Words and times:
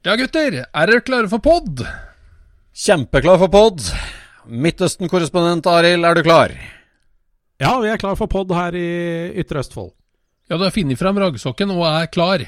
Ja, 0.00 0.14
gutter, 0.16 0.54
er 0.64 0.88
dere 0.88 1.02
klare 1.04 1.28
for 1.28 1.44
pod? 1.44 1.82
Kjempeklar 2.72 3.36
for 3.42 3.52
pod. 3.52 3.82
Midtøsten-korrespondent 4.48 5.66
Arild, 5.68 6.06
er 6.08 6.16
du 6.16 6.22
klar? 6.24 6.54
Ja, 7.60 7.74
vi 7.82 7.90
er 7.92 8.00
klar 8.00 8.16
for 8.16 8.24
pod 8.32 8.48
her 8.56 8.72
i 8.80 8.86
Ytre 9.42 9.60
Østfold. 9.60 9.90
Ja, 10.48 10.56
du 10.56 10.64
har 10.64 10.72
funnet 10.72 10.96
fram 10.96 11.20
raggsokken 11.20 11.68
og 11.74 11.84
er 11.84 12.08
klar. 12.08 12.40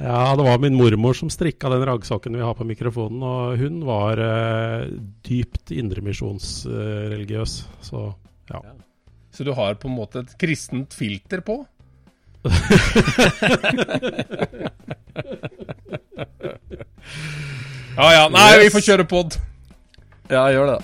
Ja, 0.00 0.32
det 0.32 0.46
var 0.46 0.56
min 0.64 0.80
mormor 0.80 1.12
som 1.18 1.28
strikka 1.28 1.68
den 1.74 1.84
raggsokken 1.90 2.40
vi 2.40 2.46
har 2.46 2.56
på 2.56 2.64
mikrofonen, 2.64 3.20
og 3.20 3.60
hun 3.60 3.84
var 3.84 4.16
eh, 4.24 4.88
dypt 5.28 5.68
indremisjonsreligiøs, 5.76 7.58
så 7.84 8.16
ja. 8.48 8.64
Så 9.36 9.44
du 9.44 9.52
har 9.52 9.76
på 9.76 9.92
en 9.92 9.98
måte 10.00 10.24
et 10.24 10.32
kristent 10.40 10.96
filter 10.96 11.44
på? 11.44 11.68
ja 17.96 18.12
ja, 18.14 18.28
nei, 18.32 18.52
vi 18.62 18.70
får 18.74 18.86
kjøre 18.90 19.08
pod. 19.08 19.38
Ja, 20.30 20.46
gjør 20.52 20.74
det. 20.74 20.78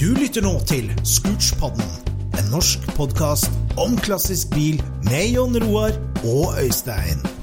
Du 0.00 0.10
lytter 0.18 0.44
nå 0.44 0.56
til 0.68 0.90
Scootspodden, 1.06 1.86
en 2.36 2.50
norsk 2.52 2.82
podkast 2.98 3.54
om 3.80 3.96
klassisk 4.04 4.52
bil 4.52 4.82
med 5.06 5.32
Jon 5.32 5.56
Roar 5.64 5.96
og 6.26 6.58
Øystein. 6.60 7.33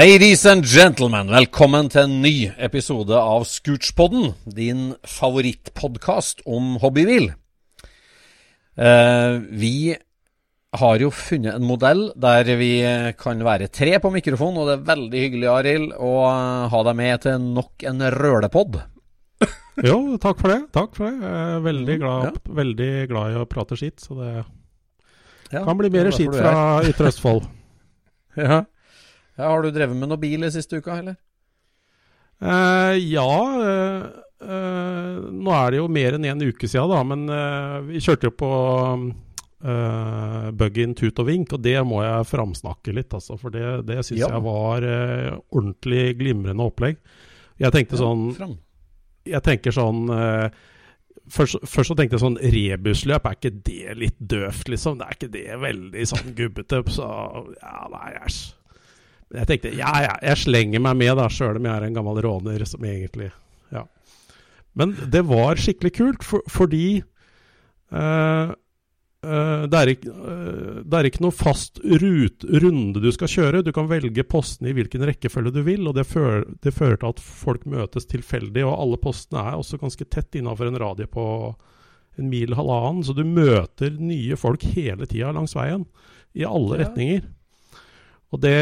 Ladies 0.00 0.46
and 0.46 0.64
gentlemen, 0.64 1.28
velkommen 1.28 1.88
til 1.92 2.06
en 2.06 2.12
ny 2.22 2.46
episode 2.62 3.12
av 3.12 3.42
Scootspodden, 3.44 4.30
din 4.48 4.94
favorittpodkast 5.04 6.40
om 6.48 6.78
hobbybil. 6.80 7.26
Eh, 8.80 9.34
vi 9.60 9.92
har 10.80 11.04
jo 11.04 11.10
funnet 11.12 11.58
en 11.58 11.66
modell 11.68 12.06
der 12.16 12.48
vi 12.56 12.70
kan 13.20 13.44
være 13.44 13.68
tre 13.68 13.98
på 14.00 14.14
mikrofon, 14.14 14.56
og 14.62 14.70
det 14.70 14.78
er 14.78 14.88
veldig 14.94 15.24
hyggelig, 15.26 15.50
Arild, 15.52 15.92
å 15.98 16.14
ha 16.72 16.82
deg 16.88 16.98
med 17.02 17.26
til 17.26 17.52
nok 17.60 17.88
en 17.92 18.08
rølepod. 18.16 18.80
Jo, 19.90 20.00
takk 20.22 20.40
for 20.40 20.54
det. 20.54 20.60
Takk 20.80 20.96
for 20.96 21.10
det. 21.10 21.28
Jeg 21.28 21.44
er 21.58 21.62
veldig 21.68 22.00
glad, 22.00 22.42
veldig 22.62 22.92
glad 23.12 23.36
i 23.36 23.40
å 23.42 23.46
prate 23.52 23.76
skitt, 23.76 24.00
så 24.00 24.16
det 24.22 24.32
Ja, 25.50 25.66
kan 25.66 25.76
bli 25.76 25.92
er 25.92 25.98
mer 25.98 26.14
skitt 26.14 26.32
fra 26.32 26.58
Ytre 26.88 27.12
Østfold. 27.12 27.50
Ja. 28.38 28.62
Ja. 29.40 29.50
Har 29.50 29.64
du 29.64 29.72
drevet 29.74 29.96
med 29.96 30.10
noe 30.12 30.20
bil 30.20 30.46
i 30.46 30.52
siste 30.54 30.78
uka, 30.80 31.00
eller? 31.02 31.18
Eh, 32.40 32.96
ja, 33.12 33.32
eh, 33.60 34.04
eh, 34.48 35.16
nå 35.28 35.52
er 35.52 35.74
det 35.74 35.80
jo 35.82 35.88
mer 35.92 36.16
enn 36.16 36.24
en 36.30 36.46
uke 36.46 36.68
siden, 36.68 36.88
da, 36.88 37.02
men 37.04 37.26
eh, 37.28 37.74
vi 37.90 38.00
kjørte 38.00 38.30
jo 38.30 38.36
på 38.40 38.50
uh, 39.60 40.46
Bug-in 40.56 40.94
tut 40.96 41.20
og 41.20 41.28
vink, 41.28 41.52
og 41.52 41.60
det 41.66 41.76
må 41.84 42.00
jeg 42.06 42.28
framsnakke 42.30 42.94
litt, 42.96 43.12
altså. 43.12 43.36
For 43.40 43.52
det, 43.52 43.66
det 43.90 43.98
syns 44.06 44.22
Ja. 44.22 44.30
jeg 44.32 44.44
var 44.46 44.86
ordentlig 45.52 46.16
glimrende 46.22 46.64
opplegg. 46.64 46.96
Jeg 47.60 47.76
tenkte 47.76 48.00
sånn 48.00 48.30
Fram. 48.38 48.56
Jeg 49.28 49.44
tenker 49.44 49.74
sånn 49.76 50.06
først, 51.28 51.60
først 51.68 51.92
så 51.92 51.96
tenkte 51.98 52.16
jeg 52.16 52.22
sånn 52.22 52.38
Rebusløp, 52.40 53.26
er 53.28 53.36
ikke 53.36 53.52
det 53.68 53.98
litt 54.00 54.16
døvt, 54.16 54.70
liksom? 54.72 54.96
Det 54.96 55.06
er 55.06 55.18
ikke 55.18 55.32
det 55.34 55.60
veldig 55.60 56.06
sånn 56.08 56.32
gubbete? 56.38 56.80
Så 56.88 57.10
ja, 57.60 57.84
nei, 57.92 58.14
æsj. 58.24 58.40
Jeg 59.30 59.46
tenkte 59.46 59.70
ja, 59.78 59.92
ja, 60.02 60.14
jeg 60.26 60.42
slenger 60.42 60.82
meg 60.82 60.96
med, 60.98 61.12
da, 61.20 61.28
sjøl 61.30 61.60
om 61.60 61.68
jeg 61.68 61.76
er 61.76 61.86
en 61.86 61.98
gammel 62.00 62.18
råner 62.26 62.64
som 62.66 62.82
egentlig 62.86 63.30
Ja. 63.70 63.84
Men 64.74 64.96
det 65.10 65.22
var 65.28 65.58
skikkelig 65.58 65.92
kult, 65.96 66.26
for, 66.26 66.42
fordi 66.50 67.00
uh, 67.94 68.50
uh, 68.50 69.62
det, 69.70 69.78
er 69.80 69.92
ikke, 69.94 70.10
uh, 70.14 70.76
det 70.82 70.98
er 70.98 71.08
ikke 71.08 71.24
noe 71.24 71.34
fast 71.34 71.80
rut, 71.82 72.46
runde 72.46 73.02
du 73.02 73.08
skal 73.14 73.30
kjøre. 73.30 73.64
Du 73.66 73.72
kan 73.74 73.90
velge 73.90 74.26
postene 74.26 74.70
i 74.70 74.76
hvilken 74.78 75.06
rekkefølge 75.10 75.54
du 75.54 75.62
vil, 75.66 75.86
og 75.90 75.98
det 75.98 76.06
fører, 76.10 76.46
det 76.62 76.74
fører 76.74 77.00
til 77.02 77.14
at 77.14 77.22
folk 77.22 77.66
møtes 77.70 78.06
tilfeldig. 78.10 78.62
Og 78.66 78.76
alle 78.76 79.00
postene 79.02 79.42
er 79.42 79.58
også 79.58 79.78
ganske 79.82 80.06
tett 80.10 80.38
innafor 80.38 80.70
en 80.70 80.78
radie 80.82 81.10
på 81.10 81.26
en 82.18 82.30
mil 82.30 82.54
halvannen, 82.58 83.02
så 83.06 83.14
du 83.14 83.22
møter 83.26 83.94
nye 83.98 84.38
folk 84.38 84.64
hele 84.74 85.06
tida 85.10 85.30
langs 85.34 85.54
veien. 85.58 85.86
I 86.34 86.46
alle 86.46 86.78
Ja. 86.78 86.84
retninger. 86.84 87.26
Og 88.30 88.38
det, 88.38 88.54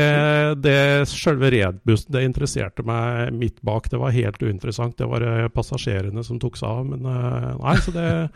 det 0.65 0.79
selve 1.11 1.51
redbussen, 1.53 2.13
det 2.15 2.25
interesserte 2.25 2.85
meg 2.89 3.35
midt 3.37 3.59
bak. 3.67 3.91
Det 3.93 4.01
var 4.01 4.15
helt 4.17 4.41
uinteressant. 4.41 4.97
Det 4.97 5.09
var 5.11 5.25
eh, 5.27 5.51
passasjerene 5.53 6.25
som 6.25 6.41
tok 6.41 6.57
seg 6.57 6.71
av. 6.71 6.89
Men 6.89 7.05
eh, 7.05 7.53
nei, 7.61 7.77
så 7.85 7.95
det 7.97 8.09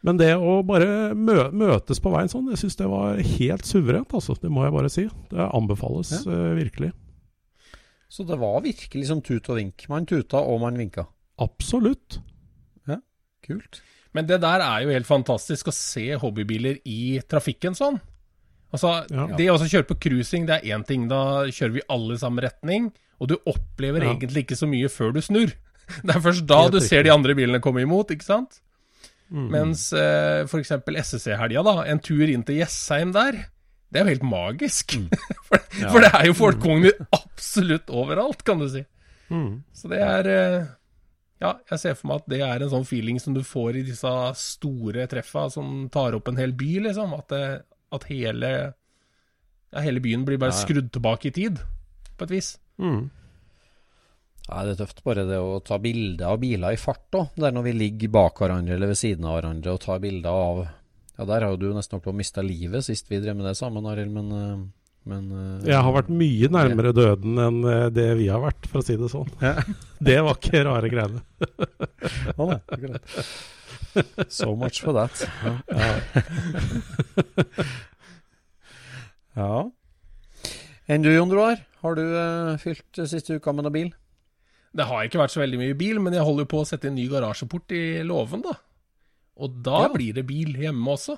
Men 0.00 0.16
det 0.16 0.30
å 0.32 0.62
bare 0.64 1.10
mø 1.12 1.50
møtes 1.52 1.98
på 2.00 2.08
veien 2.08 2.30
sånn, 2.32 2.46
jeg 2.54 2.62
syns 2.62 2.78
det 2.78 2.86
var 2.88 3.18
helt 3.20 3.66
suverent, 3.68 4.14
altså. 4.16 4.32
Det 4.40 4.48
må 4.48 4.62
jeg 4.64 4.72
bare 4.72 4.88
si. 4.88 5.04
Det 5.28 5.48
anbefales 5.50 6.14
eh, 6.24 6.46
virkelig. 6.56 6.88
Så 8.08 8.24
det 8.24 8.38
var 8.40 8.62
virkelig 8.64 9.10
som 9.10 9.20
tut 9.20 9.50
og 9.52 9.58
vink. 9.60 9.84
Man 9.92 10.08
tuta, 10.08 10.40
og 10.40 10.62
man 10.64 10.80
vinka. 10.80 11.04
Absolutt. 11.44 12.22
Kult. 13.44 13.82
Men 14.16 14.26
det 14.26 14.40
der 14.42 14.62
er 14.64 14.84
jo 14.84 14.94
helt 14.94 15.08
fantastisk 15.08 15.70
å 15.70 15.74
se 15.74 16.06
hobbybiler 16.18 16.80
i 16.88 17.20
trafikken 17.30 17.76
sånn. 17.78 18.00
Altså, 18.72 18.92
Ja. 19.10 19.26
Det 19.36 19.48
å 19.50 19.58
kjøre 19.58 19.88
på 19.88 19.98
cruising, 20.00 20.46
det 20.46 20.60
er 20.60 20.76
én 20.76 20.86
ting. 20.86 21.08
Da 21.08 21.44
kjører 21.50 21.72
vi 21.78 21.86
alle 21.90 22.14
i 22.14 22.22
samme 22.22 22.42
retning. 22.44 22.92
Og 23.20 23.28
du 23.28 23.36
opplever 23.46 24.02
Ja. 24.04 24.14
egentlig 24.14 24.46
ikke 24.46 24.56
så 24.56 24.68
mye 24.70 24.88
før 24.88 25.12
du 25.14 25.20
snur. 25.20 25.52
Det 26.06 26.14
er 26.14 26.20
først 26.22 26.46
da 26.46 26.68
du 26.70 26.78
ser 26.80 27.02
de 27.02 27.10
andre 27.10 27.34
bilene 27.34 27.60
komme 27.60 27.82
imot, 27.82 28.12
ikke 28.14 28.22
sant? 28.22 28.60
Mm. 29.30 29.48
Mens 29.50 29.92
eh, 29.92 30.44
f.eks. 30.46 30.70
SSC-helga, 30.86 31.62
da. 31.66 31.82
En 31.90 31.98
tur 31.98 32.22
inn 32.30 32.44
til 32.46 32.60
Jessheim 32.60 33.12
der. 33.12 33.32
Det 33.90 33.98
er 33.98 34.04
jo 34.06 34.12
helt 34.14 34.26
magisk. 34.30 34.94
for, 35.48 35.58
for 35.90 35.98
det 36.00 36.12
er 36.14 36.26
jo 36.28 36.36
folkevogner 36.38 36.94
absolutt 37.14 37.90
overalt, 37.90 38.44
kan 38.46 38.62
du 38.62 38.68
si. 38.70 38.84
Mm. 39.30 39.62
Så 39.74 39.90
det 39.90 39.98
er 40.02 40.30
eh, 40.30 40.68
Ja, 41.40 41.54
jeg 41.70 41.78
ser 41.82 41.94
for 41.98 42.10
meg 42.10 42.22
at 42.22 42.30
det 42.30 42.40
er 42.44 42.62
en 42.62 42.70
sånn 42.70 42.86
feeling 42.86 43.18
som 43.22 43.34
du 43.34 43.42
får 43.46 43.78
i 43.80 43.84
disse 43.86 44.10
store 44.36 45.06
treffa 45.10 45.46
som 45.54 45.88
tar 45.90 46.14
opp 46.18 46.28
en 46.30 46.38
hel 46.38 46.52
by, 46.52 46.72
liksom. 46.86 47.14
At, 47.18 47.30
det, 47.34 47.44
at 47.94 48.06
hele 48.10 48.50
ja, 49.70 49.82
hele 49.84 50.02
byen 50.02 50.26
blir 50.26 50.40
bare 50.40 50.56
skrudd 50.56 50.90
tilbake 50.94 51.30
i 51.30 51.34
tid, 51.34 51.60
på 52.18 52.26
et 52.26 52.34
vis. 52.34 52.54
Mm. 52.82 53.08
Ja, 54.48 54.64
det 54.66 54.74
er 54.74 54.80
tøft 54.80 55.04
bare 55.06 55.26
det 55.28 55.38
å 55.38 55.60
ta 55.62 55.78
bilder 55.78 56.32
av 56.32 56.40
biler 56.42 56.74
i 56.74 56.80
fart 56.80 57.14
òg. 57.14 57.36
Der 57.38 57.54
når 57.54 57.68
vi 57.68 57.76
ligger 57.76 58.12
bak 58.16 58.40
hverandre 58.42 58.74
eller 58.74 58.90
ved 58.90 58.98
siden 58.98 59.28
av 59.28 59.38
hverandre 59.38 59.76
og 59.76 59.82
tar 59.84 60.02
bilder 60.02 60.30
av 60.30 60.62
Ja, 61.20 61.26
der 61.28 61.44
har 61.44 61.52
jo 61.52 61.60
du 61.60 61.66
nesten 61.76 61.98
holdt 61.98 62.06
på 62.08 62.14
å 62.14 62.16
miste 62.16 62.42
livet 62.42 62.86
sist 62.86 63.10
vi 63.10 63.18
drev 63.20 63.36
med 63.36 63.44
det 63.44 63.52
sammen, 63.58 63.84
Arild, 63.86 64.10
men, 64.14 64.30
eh, 64.32 64.62
men 65.08 65.30
uh, 65.32 65.62
Jeg 65.64 65.80
har 65.80 65.94
vært 65.96 66.10
mye 66.12 66.48
nærmere 66.52 66.92
døden 66.96 67.38
enn 67.40 67.60
eh, 67.64 67.86
det 67.94 68.08
vi 68.18 68.26
har 68.28 68.42
vært, 68.42 68.66
for 68.68 68.82
å 68.82 68.84
si 68.84 68.96
det 69.00 69.08
sånn. 69.12 69.30
Det 70.10 70.18
var 70.24 70.36
ikke 70.36 70.64
rare 70.68 70.90
greiene. 70.92 71.22
Nei. 72.40 72.60
So 74.28 74.52
much 74.56 74.82
for 74.84 74.92
that. 74.94 75.24
Ja. 75.42 75.54
ja. 79.40 79.70
Enn 80.90 81.04
du, 81.06 81.10
Jon 81.14 81.32
Roar? 81.32 81.64
Har 81.80 81.96
du 81.96 82.04
uh, 82.04 82.56
fylt 82.60 83.00
siste 83.08 83.38
uka 83.40 83.54
med 83.56 83.66
noe 83.66 83.74
bil? 83.74 83.90
Det 84.76 84.86
har 84.86 85.06
ikke 85.06 85.18
vært 85.22 85.34
så 85.34 85.42
veldig 85.42 85.58
mye 85.58 85.76
bil, 85.78 85.98
men 86.02 86.14
jeg 86.14 86.26
holder 86.26 86.46
på 86.50 86.60
å 86.62 86.66
sette 86.68 86.90
en 86.90 86.94
ny 86.98 87.08
garasjeport 87.10 87.72
i 87.74 88.02
låven, 88.06 88.44
da. 88.44 88.54
Og 89.40 89.56
da 89.64 89.86
Ja. 89.86 89.92
blir 89.94 90.12
det 90.14 90.26
bil 90.28 90.52
hjemme 90.60 90.92
også. 90.92 91.16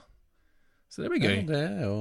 Så 0.93 1.03
det 1.03 1.11
blir 1.13 1.21
gøy. 1.25 1.37
Ja, 1.43 1.47
det 1.51 1.63
er 1.67 1.83
jo 1.89 1.99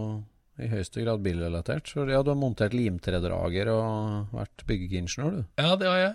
i 0.60 0.68
høyeste 0.72 1.04
grad 1.04 1.22
bilrelatert. 1.24 1.88
Så 1.88 2.04
ja, 2.10 2.22
du 2.24 2.34
har 2.34 2.40
montert 2.40 2.76
limtredrager 2.76 3.72
og 3.74 4.34
vært 4.36 4.66
byggeingeniør, 4.68 5.40
du. 5.40 5.46
Ja, 5.62 5.76
det 5.80 5.88
har 5.90 6.02
jeg. 6.02 6.14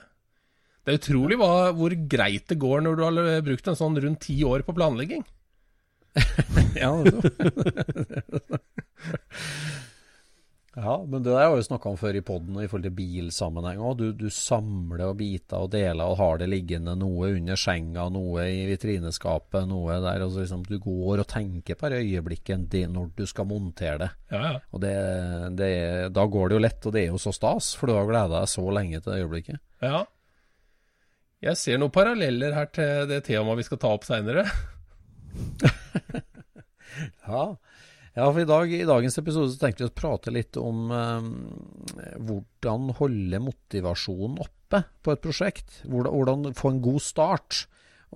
Det 0.87 0.93
er 0.93 1.01
utrolig 1.01 1.39
hva, 1.41 1.53
hvor 1.75 1.95
greit 2.07 2.47
det 2.53 2.61
går 2.63 2.85
når 2.85 2.99
du 2.99 3.03
har 3.03 3.41
brukt 3.47 3.67
en 3.73 3.79
sånn 3.79 3.99
rundt 4.05 4.23
ti 4.29 4.37
år 4.47 4.67
på 4.67 4.77
planlegging. 4.77 5.25
Ja, 6.77 6.91
ja, 10.77 10.95
men 11.09 11.23
det 11.25 11.33
der 11.33 11.47
har 11.47 11.55
vi 11.57 11.63
snakka 11.65 11.89
om 11.89 11.97
før 11.97 12.19
i 12.19 12.23
poden 12.25 12.57
i 12.61 12.67
forhold 12.69 12.85
til 12.85 12.95
bilsammenheng 12.99 13.79
òg. 13.81 13.95
Du, 13.97 14.07
du 14.13 14.27
samler 14.33 15.07
og 15.07 15.17
biter 15.21 15.65
og 15.65 15.71
deler 15.73 16.05
og 16.05 16.19
har 16.21 16.43
det 16.43 16.51
liggende 16.53 16.93
noe 17.01 17.31
under 17.39 17.57
senga, 17.61 18.05
noe 18.13 18.45
i 18.53 18.67
vitrineskapet, 18.69 19.65
noe 19.71 19.97
der. 20.05 20.25
Og 20.27 20.35
så 20.35 20.45
liksom, 20.45 20.67
du 20.69 20.77
går 20.83 21.23
og 21.25 21.31
tenker 21.33 21.79
på 21.81 21.91
det 21.93 22.03
øyeblikket 22.05 22.69
det 22.73 22.85
når 22.93 23.09
du 23.17 23.25
skal 23.31 23.49
montere 23.49 24.03
det. 24.05 24.11
Ja, 24.35 24.43
ja. 24.51 24.59
Og 24.71 24.85
det, 24.85 24.93
det, 25.57 25.71
da 26.13 26.27
går 26.37 26.53
det 26.53 26.59
jo 26.59 26.65
lett, 26.67 26.85
og 26.85 26.97
det 26.97 27.07
er 27.07 27.11
jo 27.15 27.23
så 27.25 27.33
stas, 27.33 27.73
for 27.79 27.89
du 27.89 27.97
har 27.97 28.11
gleda 28.11 28.43
deg 28.43 28.53
så 28.53 28.69
lenge 28.69 29.01
til 29.01 29.13
det 29.15 29.25
øyeblikket. 29.25 29.65
ja. 29.85 30.05
Jeg 31.45 31.61
ser 31.61 31.77
noen 31.79 31.93
paralleller 31.93 32.55
her 32.57 32.69
til 32.73 33.09
det 33.11 33.19
temaet 33.27 33.61
vi 33.61 33.65
skal 33.67 33.79
ta 33.81 33.91
opp 33.93 34.07
seinere. 34.09 34.47
Ja, 37.27 37.57
ja 38.17 38.27
for 38.27 38.41
i, 38.41 38.49
dag, 38.49 38.73
i 38.73 38.87
dagens 38.89 39.19
episode 39.21 39.53
så 39.53 39.61
tenkte 39.61 39.85
vi 39.85 39.91
å 39.91 39.97
prate 39.97 40.33
litt 40.33 40.57
om 40.61 40.93
eh, 40.95 41.31
hvordan 42.17 42.91
holde 42.99 43.41
motivasjonen 43.45 44.39
oppe 44.45 44.83
på 45.05 45.13
et 45.13 45.23
prosjekt. 45.23 45.83
Hvordan, 45.85 46.13
hvordan 46.13 46.57
få 46.59 46.73
en 46.73 46.85
god 46.85 47.05
start. 47.05 47.67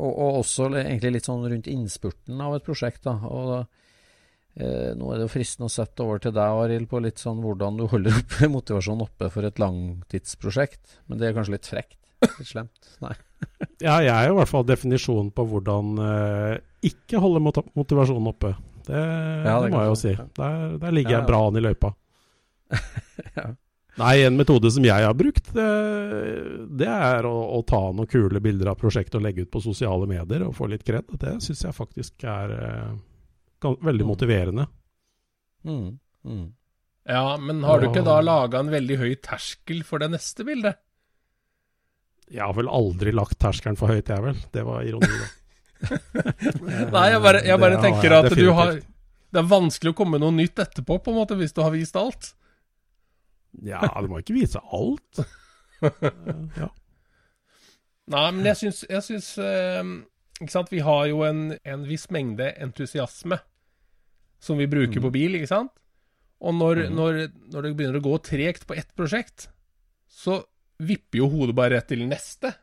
Og, 0.00 0.08
og 0.08 0.40
også 0.40 0.70
egentlig 0.80 1.18
litt 1.18 1.28
sånn 1.28 1.44
rundt 1.50 1.68
innspurten 1.70 2.40
av 2.40 2.56
et 2.56 2.66
prosjekt. 2.66 3.04
Da. 3.04 3.16
Og 3.28 3.54
eh, 3.58 4.92
nå 4.96 5.10
er 5.10 5.20
det 5.20 5.26
jo 5.26 5.34
fristende 5.34 5.68
å 5.68 5.74
sette 5.74 6.06
over 6.06 6.22
til 6.22 6.34
deg, 6.36 6.60
Arild, 6.64 6.88
på 6.90 7.02
litt 7.04 7.20
sånn 7.22 7.42
hvordan 7.44 7.80
du 7.80 7.86
holder 7.90 8.20
opp 8.22 8.38
motivasjonen 8.56 9.06
oppe 9.06 9.30
for 9.34 9.46
et 9.48 9.60
langtidsprosjekt. 9.62 11.00
Men 11.06 11.20
det 11.20 11.28
er 11.28 11.36
kanskje 11.36 11.56
litt 11.58 11.70
frekt? 11.70 11.98
Litt 12.24 12.54
slemt? 12.54 12.94
Nei. 13.04 13.16
Ja, 13.80 13.94
jeg 14.04 14.12
er 14.12 14.26
jo 14.28 14.34
i 14.34 14.36
hvert 14.36 14.50
fall 14.50 14.64
definisjonen 14.68 15.30
på 15.32 15.46
hvordan 15.48 16.00
eh, 16.04 16.58
ikke 16.84 17.20
holde 17.22 17.40
motivasjonen 17.40 18.28
oppe. 18.28 18.50
Det, 18.86 19.00
det 19.46 19.56
det 19.64 19.70
må 19.74 19.82
jeg 19.84 19.90
jo 19.92 19.98
si. 20.00 20.12
Der, 20.38 20.62
der 20.82 20.94
ligger 20.96 21.10
Ja, 21.10 21.16
ja. 21.18 21.22
jeg 21.24 21.28
bra 21.32 21.40
an 21.48 21.58
i 21.60 21.64
løypa. 21.66 21.92
Ja. 23.36 23.50
Nei, 24.00 24.14
en 24.24 24.36
metode 24.38 24.70
som 24.72 24.84
jeg 24.86 25.04
har 25.04 25.12
brukt, 25.18 25.50
det, 25.52 25.64
det 26.80 26.86
er 26.88 27.26
å, 27.28 27.34
å 27.58 27.58
ta 27.68 27.80
noen 27.92 28.08
kule 28.08 28.40
bilder 28.40 28.70
av 28.72 28.78
prosjektet 28.80 29.18
og 29.18 29.24
legge 29.26 29.44
ut 29.44 29.50
på 29.52 29.60
sosiale 29.60 30.06
medier 30.08 30.44
og 30.46 30.54
få 30.56 30.68
litt 30.72 30.84
kred. 30.86 31.10
Det 31.20 31.34
syns 31.44 31.64
jeg 31.66 31.76
faktisk 31.76 32.24
er 32.24 32.54
eh, 32.56 32.94
veldig 33.60 34.06
Mm. 34.06 34.08
motiverende. 34.08 34.64
Mm, 35.68 35.98
mm. 36.24 36.46
Ja, 37.10 37.36
men 37.42 37.60
har 37.66 37.82
du 37.82 37.88
ikke 37.90 38.06
da 38.06 38.20
laga 38.24 38.62
en 38.62 38.70
veldig 38.72 38.96
høy 39.02 39.10
terskel 39.26 39.82
for 39.84 40.00
det 40.00 40.08
neste 40.14 40.46
bildet? 40.48 40.78
Jeg 42.30 42.46
har 42.46 42.54
vel 42.56 42.70
aldri 42.70 43.12
lagt 43.12 43.36
terskelen 43.42 43.76
for 43.76 43.90
høyt, 43.92 44.08
jeg 44.08 44.22
vel. 44.22 44.38
Det 44.54 44.64
var 44.64 44.86
ironi, 44.86 45.10
da. 45.10 45.28
Nei, 46.94 47.06
jeg 47.08 47.20
bare, 47.24 47.40
jeg 47.46 47.56
bare 47.60 47.76
Det 47.78 47.84
tenker 47.86 48.14
at 48.18 48.34
du 48.36 48.50
har 48.52 48.74
Det 48.76 49.40
er 49.40 49.46
vanskelig 49.48 49.94
å 49.94 49.96
komme 49.96 50.18
med 50.18 50.24
noe 50.26 50.34
nytt 50.36 50.60
etterpå, 50.60 50.98
på 51.00 51.12
en 51.12 51.20
måte, 51.22 51.38
hvis 51.38 51.54
du 51.56 51.62
har 51.64 51.72
vist 51.72 51.96
alt. 51.96 52.34
Ja, 53.66 53.80
du 54.02 54.10
må 54.10 54.20
ikke 54.22 54.36
vise 54.38 54.62
alt. 54.62 55.22
Ja. 56.60 56.66
Nei, 58.12 58.26
men 58.36 58.44
jeg 58.44 58.58
syns, 58.58 58.82
jeg 58.84 59.00
syns 59.06 59.28
eh, 59.40 59.78
Ikke 60.42 60.52
sant, 60.52 60.68
vi 60.68 60.82
har 60.84 61.06
jo 61.08 61.22
en, 61.24 61.54
en 61.64 61.86
viss 61.88 62.04
mengde 62.12 62.50
entusiasme 62.60 63.38
som 64.44 64.60
vi 64.60 64.66
bruker 64.68 65.00
på 65.00 65.12
bil, 65.14 65.38
ikke 65.38 65.48
sant? 65.48 65.72
Og 66.40 66.54
når, 66.56 66.86
når, 66.92 67.18
når 67.52 67.64
det 67.64 67.72
begynner 67.76 67.98
å 68.00 68.04
gå 68.04 68.14
tregt 68.24 68.66
på 68.68 68.76
ett 68.76 68.88
prosjekt, 68.96 69.50
så 70.08 70.38
vipper 70.80 71.20
jo 71.20 71.28
hodet 71.32 71.56
bare 71.56 71.76
rett 71.76 71.90
til 71.92 72.06
neste. 72.08 72.54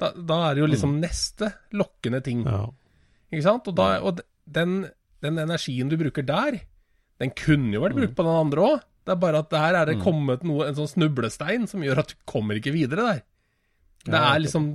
Da, 0.00 0.10
da 0.12 0.40
er 0.48 0.56
det 0.56 0.64
jo 0.64 0.68
liksom 0.68 0.98
neste 1.00 1.50
lokkende 1.76 2.20
ting. 2.24 2.42
Ja. 2.44 2.66
Ikke 3.32 3.46
sant? 3.46 3.68
Og, 3.70 3.76
da, 3.78 3.96
og 4.04 4.20
den, 4.44 4.82
den 5.24 5.40
energien 5.40 5.88
du 5.90 5.96
bruker 6.00 6.26
der, 6.26 6.60
den 7.22 7.32
kunne 7.36 7.72
jo 7.74 7.82
vært 7.84 7.96
brukt 7.96 8.16
på 8.18 8.26
den 8.26 8.38
andre 8.42 8.66
òg. 8.66 8.84
Det 9.06 9.14
er 9.14 9.22
bare 9.22 9.40
at 9.44 9.50
der 9.54 9.78
er 9.78 9.88
det 9.88 10.00
kommet 10.02 10.42
noe, 10.46 10.66
en 10.66 10.76
sånn 10.76 10.90
snublestein 10.90 11.68
som 11.70 11.84
gjør 11.84 12.02
at 12.02 12.12
du 12.12 12.16
kommer 12.28 12.58
ikke 12.58 12.74
videre 12.74 13.06
der. 13.06 13.20
Det 14.06 14.18
er 14.18 14.38
liksom 14.42 14.66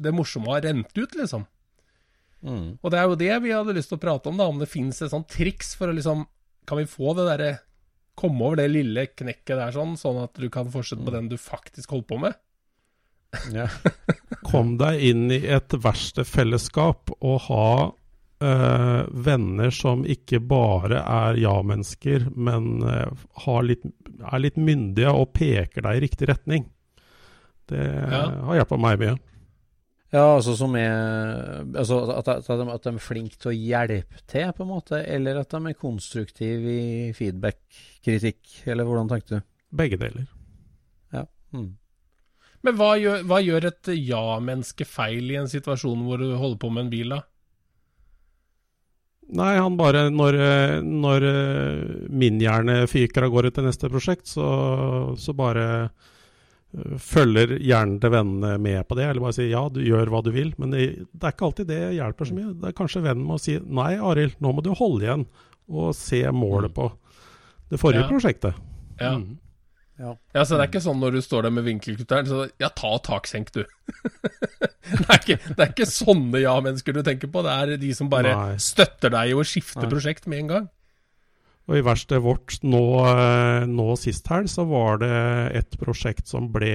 Det 0.00 0.12
morsomme 0.16 0.48
har 0.48 0.62
rent 0.64 0.92
ut, 0.96 1.14
liksom. 1.16 1.42
Mm. 2.40 2.78
Og 2.80 2.92
det 2.92 2.98
er 2.98 3.08
jo 3.08 3.16
det 3.18 3.32
vi 3.42 3.52
hadde 3.52 3.74
lyst 3.76 3.90
til 3.90 3.98
å 3.98 4.02
prate 4.02 4.30
om, 4.30 4.38
da. 4.38 4.46
Om 4.48 4.60
det 4.62 4.70
fins 4.70 5.00
et 5.02 5.10
sånt 5.12 5.28
triks 5.28 5.74
for 5.76 5.90
å 5.90 5.96
liksom 5.96 6.22
Kan 6.68 6.78
vi 6.78 6.86
få 6.86 7.10
det 7.18 7.24
derre 7.26 7.48
Komme 8.18 8.46
over 8.46 8.60
det 8.60 8.68
lille 8.70 9.08
knekket 9.10 9.56
der, 9.56 9.74
sånn, 9.74 9.96
sånn 9.98 10.20
at 10.24 10.38
du 10.38 10.46
kan 10.50 10.70
fortsette 10.70 11.04
på 11.06 11.14
den 11.14 11.28
du 11.30 11.36
faktisk 11.38 11.92
holder 11.94 12.08
på 12.08 12.20
med? 12.22 12.38
Ja. 13.52 13.66
Kom 14.48 14.76
deg 14.80 15.02
inn 15.04 15.26
i 15.34 15.42
et 15.52 15.74
verkstedfellesskap 15.84 17.10
og 17.18 17.40
ha 17.48 17.66
øh, 18.40 19.02
venner 19.26 19.72
som 19.74 20.04
ikke 20.08 20.40
bare 20.40 21.02
er 21.04 21.40
ja-mennesker, 21.42 22.28
men 22.36 22.82
øh, 22.88 23.24
har 23.44 23.66
litt, 23.68 23.84
er 24.22 24.40
litt 24.40 24.56
myndige 24.56 25.12
og 25.12 25.32
peker 25.36 25.84
deg 25.84 25.98
i 26.00 26.04
riktig 26.06 26.28
retning. 26.32 26.68
Det 27.68 27.82
Ja. 27.84 28.22
har 28.48 28.62
hjulpet 28.62 28.80
meg 28.80 29.02
mye. 29.02 29.16
Ja, 30.08 30.22
altså 30.38 30.54
som 30.56 30.72
er 30.80 31.66
altså 31.76 31.98
at, 32.16 32.28
at, 32.32 32.46
de, 32.48 32.64
at 32.72 32.86
de 32.86 32.92
er 32.96 33.02
flinke 33.04 33.36
til 33.36 33.50
å 33.50 33.58
hjelpe 33.58 34.22
til, 34.24 34.46
på 34.56 34.64
en 34.64 34.70
måte, 34.70 35.02
eller 35.04 35.42
at 35.42 35.52
de 35.52 35.60
er 35.68 35.76
konstruktive 35.76 36.72
i 36.72 37.10
feedback, 37.12 37.60
kritikk, 38.00 38.40
eller 38.64 38.88
hvordan 38.88 39.10
tenkte 39.12 39.42
du? 39.42 39.48
Begge 39.76 39.98
deler. 40.00 40.24
Ja. 41.12 41.26
Mm. 41.52 41.74
Men 42.66 42.74
hva 42.78 42.92
gjør, 42.98 43.22
hva 43.30 43.38
gjør 43.44 43.68
et 43.70 43.90
ja-menneske 43.94 44.84
feil 44.88 45.30
i 45.30 45.36
en 45.38 45.50
situasjon 45.50 46.00
hvor 46.06 46.18
du 46.18 46.32
holder 46.34 46.58
på 46.58 46.70
med 46.74 46.86
en 46.86 46.90
bil, 46.92 47.12
da? 47.14 47.20
Nei, 49.28 49.58
han 49.60 49.76
bare 49.76 50.06
Når, 50.08 50.38
når 50.88 51.26
eh, 51.28 51.80
min 52.08 52.38
hjerne 52.40 52.80
fyker 52.88 53.26
av 53.26 53.34
gårde 53.34 53.50
til 53.58 53.66
neste 53.68 53.90
prosjekt, 53.92 54.26
så, 54.30 54.46
så 55.20 55.34
bare 55.36 55.66
eh, 55.84 56.94
følger 57.02 57.58
hjernen 57.60 57.98
til 58.00 58.14
vennene 58.14 58.54
med 58.62 58.88
på 58.88 58.96
det, 58.96 59.04
eller 59.10 59.26
bare 59.26 59.36
sier 59.36 59.50
ja, 59.52 59.66
du 59.68 59.82
gjør 59.84 60.10
hva 60.14 60.22
du 60.24 60.32
vil. 60.34 60.54
Men 60.58 60.72
det, 60.72 60.86
det 61.12 61.28
er 61.28 61.36
ikke 61.36 61.50
alltid 61.50 61.68
det 61.68 61.82
hjelper 61.98 62.30
så 62.30 62.38
mye. 62.38 62.54
Det 62.62 62.70
er 62.72 62.78
kanskje 62.80 63.04
vennen 63.04 63.28
må 63.28 63.36
si 63.42 63.58
nei, 63.60 63.92
Arild, 64.00 64.38
nå 64.40 64.54
må 64.56 64.64
du 64.64 64.72
holde 64.80 65.04
igjen 65.06 65.28
og 65.68 65.92
se 65.96 66.22
målet 66.32 66.72
på 66.72 66.88
det 67.68 67.76
forrige 67.82 68.06
Ja. 68.06 68.08
prosjektet. 68.08 68.64
Ja. 68.98 69.12
Mm. 69.20 69.36
Ja. 69.98 70.14
Ja, 70.34 70.44
så 70.46 70.54
det 70.54 70.64
er 70.64 70.70
ikke 70.70 70.84
sånn 70.84 71.00
når 71.02 71.16
du 71.16 71.20
står 71.24 71.48
der 71.48 71.54
med 71.56 71.66
vinkelkutteren, 71.66 72.28
så 72.30 72.44
ja, 72.62 72.70
ta 72.70 72.92
taksenk, 73.02 73.50
du. 73.56 73.64
det, 74.94 75.04
er 75.08 75.18
ikke, 75.18 75.38
det 75.50 75.58
er 75.58 75.72
ikke 75.72 75.88
sånne 75.90 76.42
ja-mennesker 76.44 76.94
du 76.94 77.02
tenker 77.06 77.30
på, 77.34 77.42
det 77.46 77.54
er 77.54 77.80
de 77.82 77.92
som 77.98 78.10
bare 78.12 78.34
Nei. 78.36 78.58
støtter 78.62 79.14
deg 79.14 79.32
i 79.32 79.38
å 79.38 79.46
skifte 79.46 79.82
Nei. 79.82 79.90
prosjekt 79.90 80.28
med 80.30 80.44
en 80.44 80.52
gang. 80.52 80.68
Og 81.68 81.80
i 81.80 81.84
verkstedet 81.84 82.24
vårt 82.24 82.60
nå, 82.64 82.84
eh, 83.10 83.66
nå 83.68 83.88
sist 84.00 84.30
helg, 84.32 84.48
så 84.48 84.64
var 84.70 85.02
det 85.02 85.16
et 85.58 85.80
prosjekt 85.80 86.30
som 86.30 86.50
ble 86.54 86.74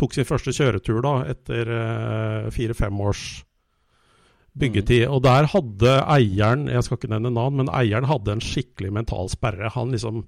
Tok 0.00 0.14
sin 0.16 0.24
første 0.26 0.54
kjøretur 0.56 1.02
da, 1.04 1.10
etter 1.30 1.68
eh, 1.68 2.46
fire-fem 2.50 2.96
års 3.04 3.42
byggetid. 4.58 5.04
Og 5.12 5.20
der 5.22 5.46
hadde 5.52 5.92
eieren, 6.10 6.64
jeg 6.72 6.86
skal 6.86 6.98
ikke 6.98 7.10
nevne 7.12 7.30
navn, 7.34 7.60
men 7.60 7.70
eieren 7.70 8.08
hadde 8.08 8.32
en 8.34 8.42
skikkelig 8.42 8.92
mental 8.96 9.28
sperre. 9.30 9.70
Han 9.76 9.92
liksom 9.94 10.24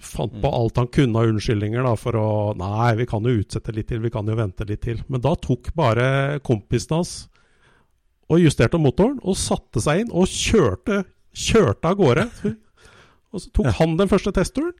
fant 0.00 0.34
på 0.42 0.50
alt 0.50 0.78
han 0.80 0.88
kunne 0.92 1.20
av 1.20 1.30
unnskyldninger 1.32 1.84
da, 1.84 1.94
for 1.98 2.18
å 2.18 2.28
Nei, 2.58 2.94
vi 3.00 3.06
kan 3.10 3.26
jo 3.26 3.36
utsette 3.40 3.74
litt 3.74 3.90
til, 3.90 4.02
vi 4.04 4.12
kan 4.14 4.28
jo 4.28 4.36
vente 4.38 4.66
litt 4.68 4.84
til. 4.86 5.02
Men 5.12 5.22
da 5.24 5.34
tok 5.36 5.72
bare 5.76 6.40
kompisen 6.46 6.98
hans 6.98 7.14
og 8.32 8.40
justerte 8.40 8.80
motoren 8.80 9.18
og 9.22 9.36
satte 9.38 9.82
seg 9.84 10.04
inn 10.04 10.12
og 10.14 10.30
kjørte, 10.30 11.02
kjørte 11.36 11.90
av 11.90 11.98
gårde. 12.00 12.28
Og 13.34 13.42
så 13.42 13.48
tok 13.50 13.72
han 13.80 13.96
den 13.98 14.06
første 14.06 14.30
testturen. 14.30 14.76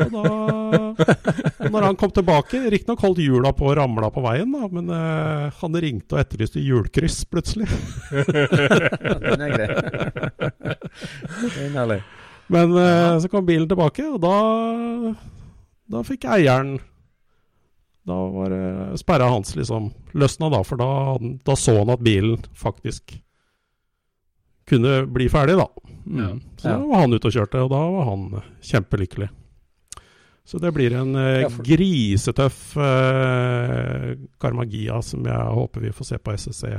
Og 0.00 0.12
da 0.12 1.68
Når 1.68 1.84
han 1.84 1.98
kom 2.00 2.12
tilbake, 2.16 2.62
riktignok 2.72 3.02
holdt 3.04 3.20
hjula 3.20 3.52
på 3.56 3.68
og 3.68 3.76
ramla 3.76 4.08
på 4.12 4.22
veien, 4.24 4.52
da, 4.52 4.68
men 4.72 4.88
uh, 4.92 5.52
han 5.60 5.78
ringte 5.84 6.16
og 6.16 6.22
etterlyste 6.22 6.64
hjulkryss 6.64 7.22
plutselig. 7.28 7.68
Den 9.28 9.44
er 9.46 9.52
grei. 9.52 9.68
Den 11.56 11.76
er. 11.84 12.00
Men 12.48 12.76
eh, 12.78 13.18
så 13.20 13.28
kom 13.32 13.46
bilen 13.46 13.68
tilbake, 13.68 14.04
og 14.06 14.20
da, 14.22 15.14
da 15.90 16.02
fikk 16.06 16.24
eieren 16.30 16.76
Da 18.06 18.14
var 18.30 18.52
det 18.54 18.98
sperra 19.00 19.26
hans 19.32 19.56
liksom 19.58 19.88
løsna, 20.14 20.50
da, 20.54 20.60
for 20.62 20.78
da, 20.78 20.90
da 21.42 21.56
så 21.58 21.74
han 21.80 21.90
at 21.90 22.04
bilen 22.06 22.38
faktisk 22.54 23.16
kunne 24.66 25.00
bli 25.10 25.26
ferdig, 25.30 25.56
da. 25.58 25.66
Mm. 26.06 26.20
Ja. 26.22 26.28
Så 26.58 26.68
Ja. 26.70 26.76
da 26.78 26.86
var 26.86 27.00
han 27.04 27.12
ute 27.14 27.26
og 27.28 27.34
kjørte, 27.34 27.60
og 27.66 27.70
da 27.70 27.82
var 27.90 28.04
han 28.12 28.22
kjempelykkelig. 28.62 29.28
Så 30.46 30.60
det 30.62 30.70
blir 30.74 30.94
en 30.94 31.14
eh, 31.18 31.40
Ja, 31.42 31.48
grisetøff 31.50 32.76
eh, 32.78 34.14
Karmagia 34.38 35.00
som 35.02 35.24
jeg 35.26 35.54
håper 35.58 35.80
vi 35.82 35.90
får 35.94 36.06
se 36.12 36.18
på 36.22 36.32
SSC 36.38 36.70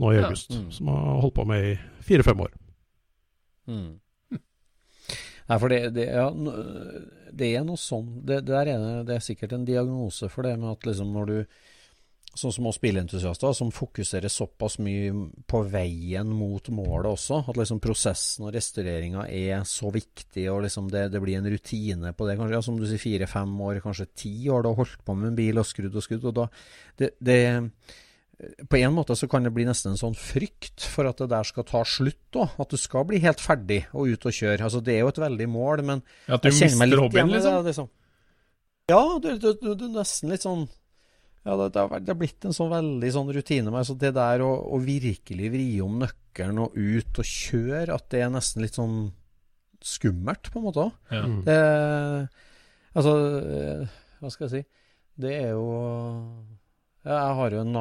nå 0.00 0.12
i 0.12 0.16
Ja. 0.16 0.24
august. 0.24 0.50
Mm. 0.56 0.70
Som 0.72 0.88
har 0.88 1.20
holdt 1.20 1.34
på 1.34 1.44
med 1.46 1.64
i 1.74 1.78
fire-fem 2.04 2.40
år. 2.40 2.52
Mm. 3.68 4.00
Nei, 5.46 5.58
for 5.62 5.70
det, 5.70 5.80
det, 5.94 6.08
ja, 6.10 6.26
det 7.36 7.52
er 7.54 7.64
noe 7.66 7.78
sånn 7.78 8.08
det, 8.26 8.40
er, 8.50 8.64
det- 8.72 9.06
det 9.06 9.14
er 9.16 9.24
sikkert 9.24 9.52
en 9.54 9.64
diagnose 9.68 10.28
for 10.32 10.42
det 10.46 10.56
med 10.58 10.72
at 10.74 10.86
liksom 10.90 11.12
når 11.14 11.26
du 11.32 11.38
Sånn 12.36 12.52
som 12.52 12.66
oss 12.68 12.76
bilentusiaster, 12.82 13.54
som 13.56 13.70
fokuserer 13.72 14.28
såpass 14.28 14.74
mye 14.84 15.08
på 15.48 15.62
veien 15.72 16.28
mot 16.28 16.66
målet 16.68 17.06
også. 17.14 17.38
At 17.48 17.56
liksom 17.56 17.78
prosessen 17.80 18.44
og 18.44 18.52
restaureringa 18.52 19.22
er 19.32 19.62
så 19.64 19.88
viktig, 19.88 20.44
og 20.52 20.66
liksom 20.66 20.90
det, 20.92 21.06
blir 21.24 21.38
en 21.38 21.48
rutine 21.48 22.12
på 22.12 22.26
det. 22.28 22.34
Kanskje, 22.36 22.58
ja, 22.58 22.60
som 22.66 22.76
du 22.76 22.84
sier, 22.84 23.00
fire-fem 23.00 23.54
år, 23.64 23.80
kanskje 23.80 24.08
ti 24.20 24.34
år 24.52 24.66
du 24.66 24.68
har 24.68 24.76
holdt 24.82 25.00
på 25.08 25.16
med 25.16 25.30
en 25.30 25.38
bil 25.40 25.62
og 25.62 25.64
skrudd 25.64 25.96
og 25.96 26.04
skrudd. 26.04 26.28
og 26.28 26.36
da 26.42 26.46
det 27.24 27.40
på 28.68 28.76
en 28.76 28.92
måte 28.92 29.16
så 29.16 29.28
kan 29.32 29.46
det 29.46 29.52
bli 29.56 29.64
nesten 29.64 29.94
en 29.94 30.00
sånn 30.00 30.16
frykt 30.16 30.84
for 30.92 31.08
at 31.08 31.22
det 31.22 31.30
der 31.32 31.46
skal 31.48 31.64
ta 31.64 31.80
slutt. 31.88 32.20
da, 32.36 32.50
At 32.60 32.72
du 32.72 32.76
skal 32.76 33.06
bli 33.08 33.20
helt 33.22 33.40
ferdig 33.40 33.86
og 33.96 34.12
ut 34.12 34.26
og 34.28 34.34
kjøre. 34.36 34.60
altså 34.66 34.82
Det 34.84 34.92
er 34.94 35.04
jo 35.06 35.12
et 35.12 35.22
veldig 35.24 35.46
mål, 35.48 35.82
men 35.88 36.02
At 36.28 36.42
du 36.44 36.50
jeg 36.50 36.58
kjenner 36.58 36.82
meg 36.82 36.90
litt 36.90 37.00
hobbyen, 37.00 37.30
igjen 37.30 37.30
i 37.30 37.38
liksom? 37.38 37.54
det, 37.56 37.70
liksom. 37.70 37.88
Ja, 38.92 39.00
du, 39.18 39.30
du, 39.40 39.48
du, 39.62 39.70
du 39.74 39.86
er 39.88 39.94
nesten 39.96 40.30
litt 40.30 40.44
sånn 40.44 40.66
Ja, 41.46 41.56
det, 41.56 41.70
det, 41.74 41.80
har, 41.80 42.02
det 42.04 42.12
har 42.12 42.18
blitt 42.20 42.44
en 42.46 42.54
sånn 42.54 42.70
veldig 42.74 43.12
sånn 43.16 43.32
rutine 43.34 43.70
med 43.72 43.80
altså 43.80 43.96
det 43.98 44.12
der 44.18 44.44
å, 44.44 44.50
å 44.76 44.82
virkelig 44.84 45.50
vri 45.56 45.68
om 45.82 45.96
nøkkelen 46.02 46.60
og 46.62 46.76
ut 46.76 47.22
og 47.22 47.30
kjøre, 47.32 47.94
at 47.94 48.10
det 48.12 48.20
er 48.20 48.34
nesten 48.34 48.66
litt 48.66 48.76
sånn 48.76 48.98
skummelt, 49.86 50.50
på 50.52 50.60
en 50.60 50.64
måte 50.66 50.84
òg. 50.88 50.92
Ja. 51.14 51.24
Mm. 51.24 51.40
Det 51.46 51.58
Altså, 52.96 53.12
eh, 53.44 53.96
hva 54.22 54.30
skal 54.32 54.46
jeg 54.46 54.52
si 54.54 54.62
Det 55.20 55.32
er 55.36 55.50
jo 55.52 55.66
ja, 55.68 56.65
Jeg 57.06 57.38
har 57.38 57.54
jo 57.54 57.62
en 57.62 57.76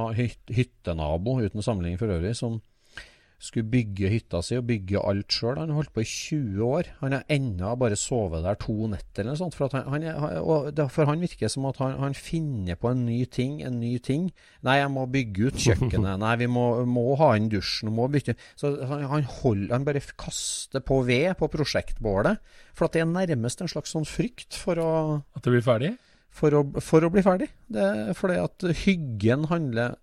hyttenabo, 0.54 1.40
uten 1.42 1.66
sammenligning 1.66 1.98
for 2.02 2.14
øvrig, 2.14 2.36
som 2.38 2.60
skulle 3.42 3.68
bygge 3.68 4.10
hytta 4.10 4.40
si 4.44 4.56
og 4.58 4.66
bygge 4.70 5.02
alt 5.04 5.34
sjøl. 5.34 5.60
Han 5.60 5.74
holdt 5.76 5.92
på 5.94 6.04
i 6.04 6.08
20 6.08 6.62
år. 6.66 6.90
Han 7.02 7.16
har 7.18 7.26
ennå 7.32 7.74
bare 7.80 7.98
sovet 8.00 8.46
der 8.46 8.58
to 8.62 8.88
netter 8.92 9.24
eller 9.24 9.36
noe 9.36 9.42
sånt. 9.42 9.58
For, 9.58 9.72
han, 9.76 9.90
han 9.92 10.06
er, 10.08 10.88
for 10.94 11.10
han 11.10 11.22
virker 11.24 11.52
som 11.52 11.68
at 11.70 11.80
han, 11.84 11.98
han 12.02 12.18
finner 12.18 12.80
på 12.80 12.92
en 12.94 13.04
ny 13.08 13.20
ting, 13.30 13.60
en 13.66 13.80
ny 13.82 13.98
ting. 14.04 14.30
Nei, 14.66 14.80
jeg 14.80 14.94
må 14.94 15.06
bygge 15.12 15.50
ut 15.50 15.62
kjøkkenet. 15.68 16.16
Nei, 16.24 16.34
vi 16.42 16.50
må, 16.52 16.66
må 16.90 17.06
ha 17.22 17.34
inn 17.38 17.52
dusjen. 17.52 17.94
Må 17.96 18.08
bytte 18.14 18.38
Så 18.56 18.76
han, 18.88 19.06
han, 19.12 19.30
holder, 19.42 19.76
han 19.76 19.88
bare 19.88 20.04
kaster 20.16 20.84
på 20.86 21.02
ved 21.08 21.34
på 21.40 21.52
prosjektbålet. 21.52 22.42
For 22.76 22.88
at 22.88 22.98
det 22.98 23.06
er 23.06 23.12
nærmest 23.12 23.62
en 23.62 23.72
slags 23.72 23.94
sånn 23.96 24.08
frykt 24.10 24.58
for 24.58 24.82
å 24.82 24.92
At 25.36 25.46
det 25.46 25.58
blir 25.58 25.66
ferdig? 25.66 25.96
For 26.36 26.58
å, 26.58 26.64
for 26.84 27.06
å 27.06 27.12
bli 27.14 27.24
ferdig. 27.26 27.48
Det 27.72 27.86
er 27.86 28.18
fordi 28.18 28.42
at 28.44 28.68
hyggen 28.84 29.48
handler 29.52 29.96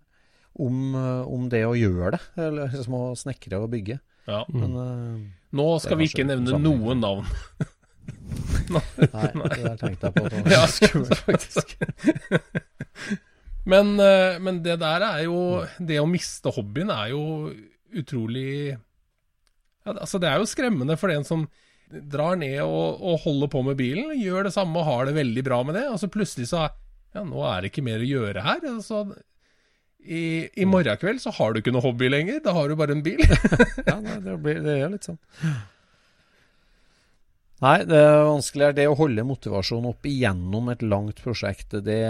om, 0.52 0.94
om 0.96 1.46
det 1.52 1.62
å 1.68 1.76
gjøre 1.76 2.16
det. 2.16 2.22
Eller 2.40 2.72
liksom 2.72 2.96
å 2.96 3.04
snekre 3.18 3.60
og 3.60 3.70
bygge. 3.72 3.98
Ja. 4.28 4.42
Men 4.54 4.76
uh, 4.78 5.20
Nå 5.56 5.68
skal 5.82 5.98
vi 6.00 6.08
ikke 6.08 6.26
nevne 6.26 6.58
noen 6.62 7.02
navn. 7.02 7.28
nei, 8.72 8.82
det 8.96 9.62
der 9.62 9.76
tenkte 9.80 10.08
jeg 10.08 10.14
på. 10.16 10.28
det 10.30 10.40
var 10.40 10.52
Ja, 10.56 10.62
skummelt, 10.70 11.18
faktisk. 11.26 11.74
Men, 13.68 13.92
eh, 14.00 14.40
men 14.42 14.58
det 14.64 14.80
der 14.82 15.04
er 15.06 15.20
jo 15.28 15.62
Det 15.78 16.00
å 16.02 16.08
miste 16.10 16.50
hobbyen 16.50 16.90
er 16.90 17.12
jo 17.12 17.20
utrolig 17.94 18.72
ja, 18.72 19.92
Altså, 19.92 20.18
det 20.18 20.32
er 20.32 20.40
jo 20.42 20.48
skremmende 20.50 20.96
for 20.98 21.12
den 21.12 21.26
som 21.26 21.44
drar 22.12 22.38
ned 22.40 22.60
og, 22.64 23.02
og 23.02 23.20
holder 23.26 23.50
på 23.52 23.64
med 23.66 23.78
bilen, 23.80 24.14
gjør 24.18 24.48
det 24.48 24.54
samme 24.54 24.80
og 24.80 24.88
har 24.88 25.08
det 25.08 25.18
veldig 25.18 25.44
bra 25.46 25.60
med 25.66 25.78
det, 25.78 25.84
og 25.92 26.00
så 26.00 26.10
plutselig 26.12 26.50
så 26.52 26.68
Ja, 27.12 27.20
nå 27.28 27.42
er 27.44 27.60
det 27.60 27.68
ikke 27.68 27.84
mer 27.84 28.00
å 28.00 28.08
gjøre 28.08 28.40
her. 28.40 28.62
Altså, 28.70 29.02
i, 30.00 30.48
I 30.56 30.64
morgen 30.64 30.96
kveld 30.96 31.20
så 31.20 31.30
har 31.36 31.52
du 31.52 31.60
ikke 31.60 31.74
noe 31.74 31.84
hobby 31.84 32.08
lenger, 32.08 32.40
da 32.40 32.54
har 32.56 32.70
du 32.70 32.78
bare 32.78 32.96
en 32.96 33.04
bil. 33.04 33.20
Ja, 33.88 33.98
nei, 34.00 34.16
det, 34.24 34.38
blir, 34.40 34.62
det 34.64 34.78
er 34.80 34.94
litt 34.94 35.10
sånn. 35.10 35.20
Nei, 37.62 37.76
det 37.86 37.94
er 37.94 38.24
vanskelig. 38.26 38.72
Det 38.74 38.88
å 38.90 38.96
holde 38.98 39.22
motivasjonen 39.26 39.92
opp 39.92 40.06
igjennom 40.10 40.72
et 40.72 40.80
langt 40.82 41.20
prosjekt, 41.22 41.76
det, 41.86 42.00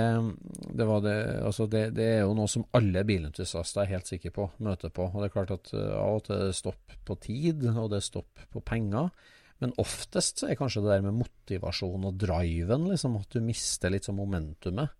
det, 0.72 0.86
det, 1.04 1.16
altså 1.44 1.66
det, 1.68 1.90
er 2.00 2.22
jo 2.22 2.32
noe 2.38 2.48
som 2.48 2.64
alle 2.78 3.02
bilentusiaster 3.04 3.82
er 3.82 3.90
helt 3.98 4.08
sikre 4.08 4.32
på, 4.32 4.48
møter 4.64 4.94
på. 4.94 5.10
Og 5.10 5.20
det 5.20 5.28
er 5.28 5.34
klart 5.34 5.52
at 5.52 5.74
uh, 5.76 5.90
av 5.98 6.22
og 6.22 6.24
til 6.24 6.38
er 6.38 6.48
det 6.48 6.56
stopp 6.56 6.96
på 7.04 7.18
tid, 7.20 7.68
og 7.74 7.90
det 7.92 8.00
er 8.00 8.06
stopp 8.06 8.46
på 8.54 8.64
penger. 8.64 9.12
Men 9.62 9.74
oftest 9.78 10.42
så 10.42 10.48
er 10.50 10.58
kanskje 10.58 10.82
det 10.82 10.96
der 10.96 11.04
med 11.04 11.20
motivasjon 11.20 12.08
og 12.08 12.16
driven, 12.18 12.88
liksom, 12.90 13.18
at 13.20 13.34
du 13.34 13.44
mister 13.44 13.92
litt 13.94 14.08
sånn 14.08 14.18
momentumet. 14.18 14.94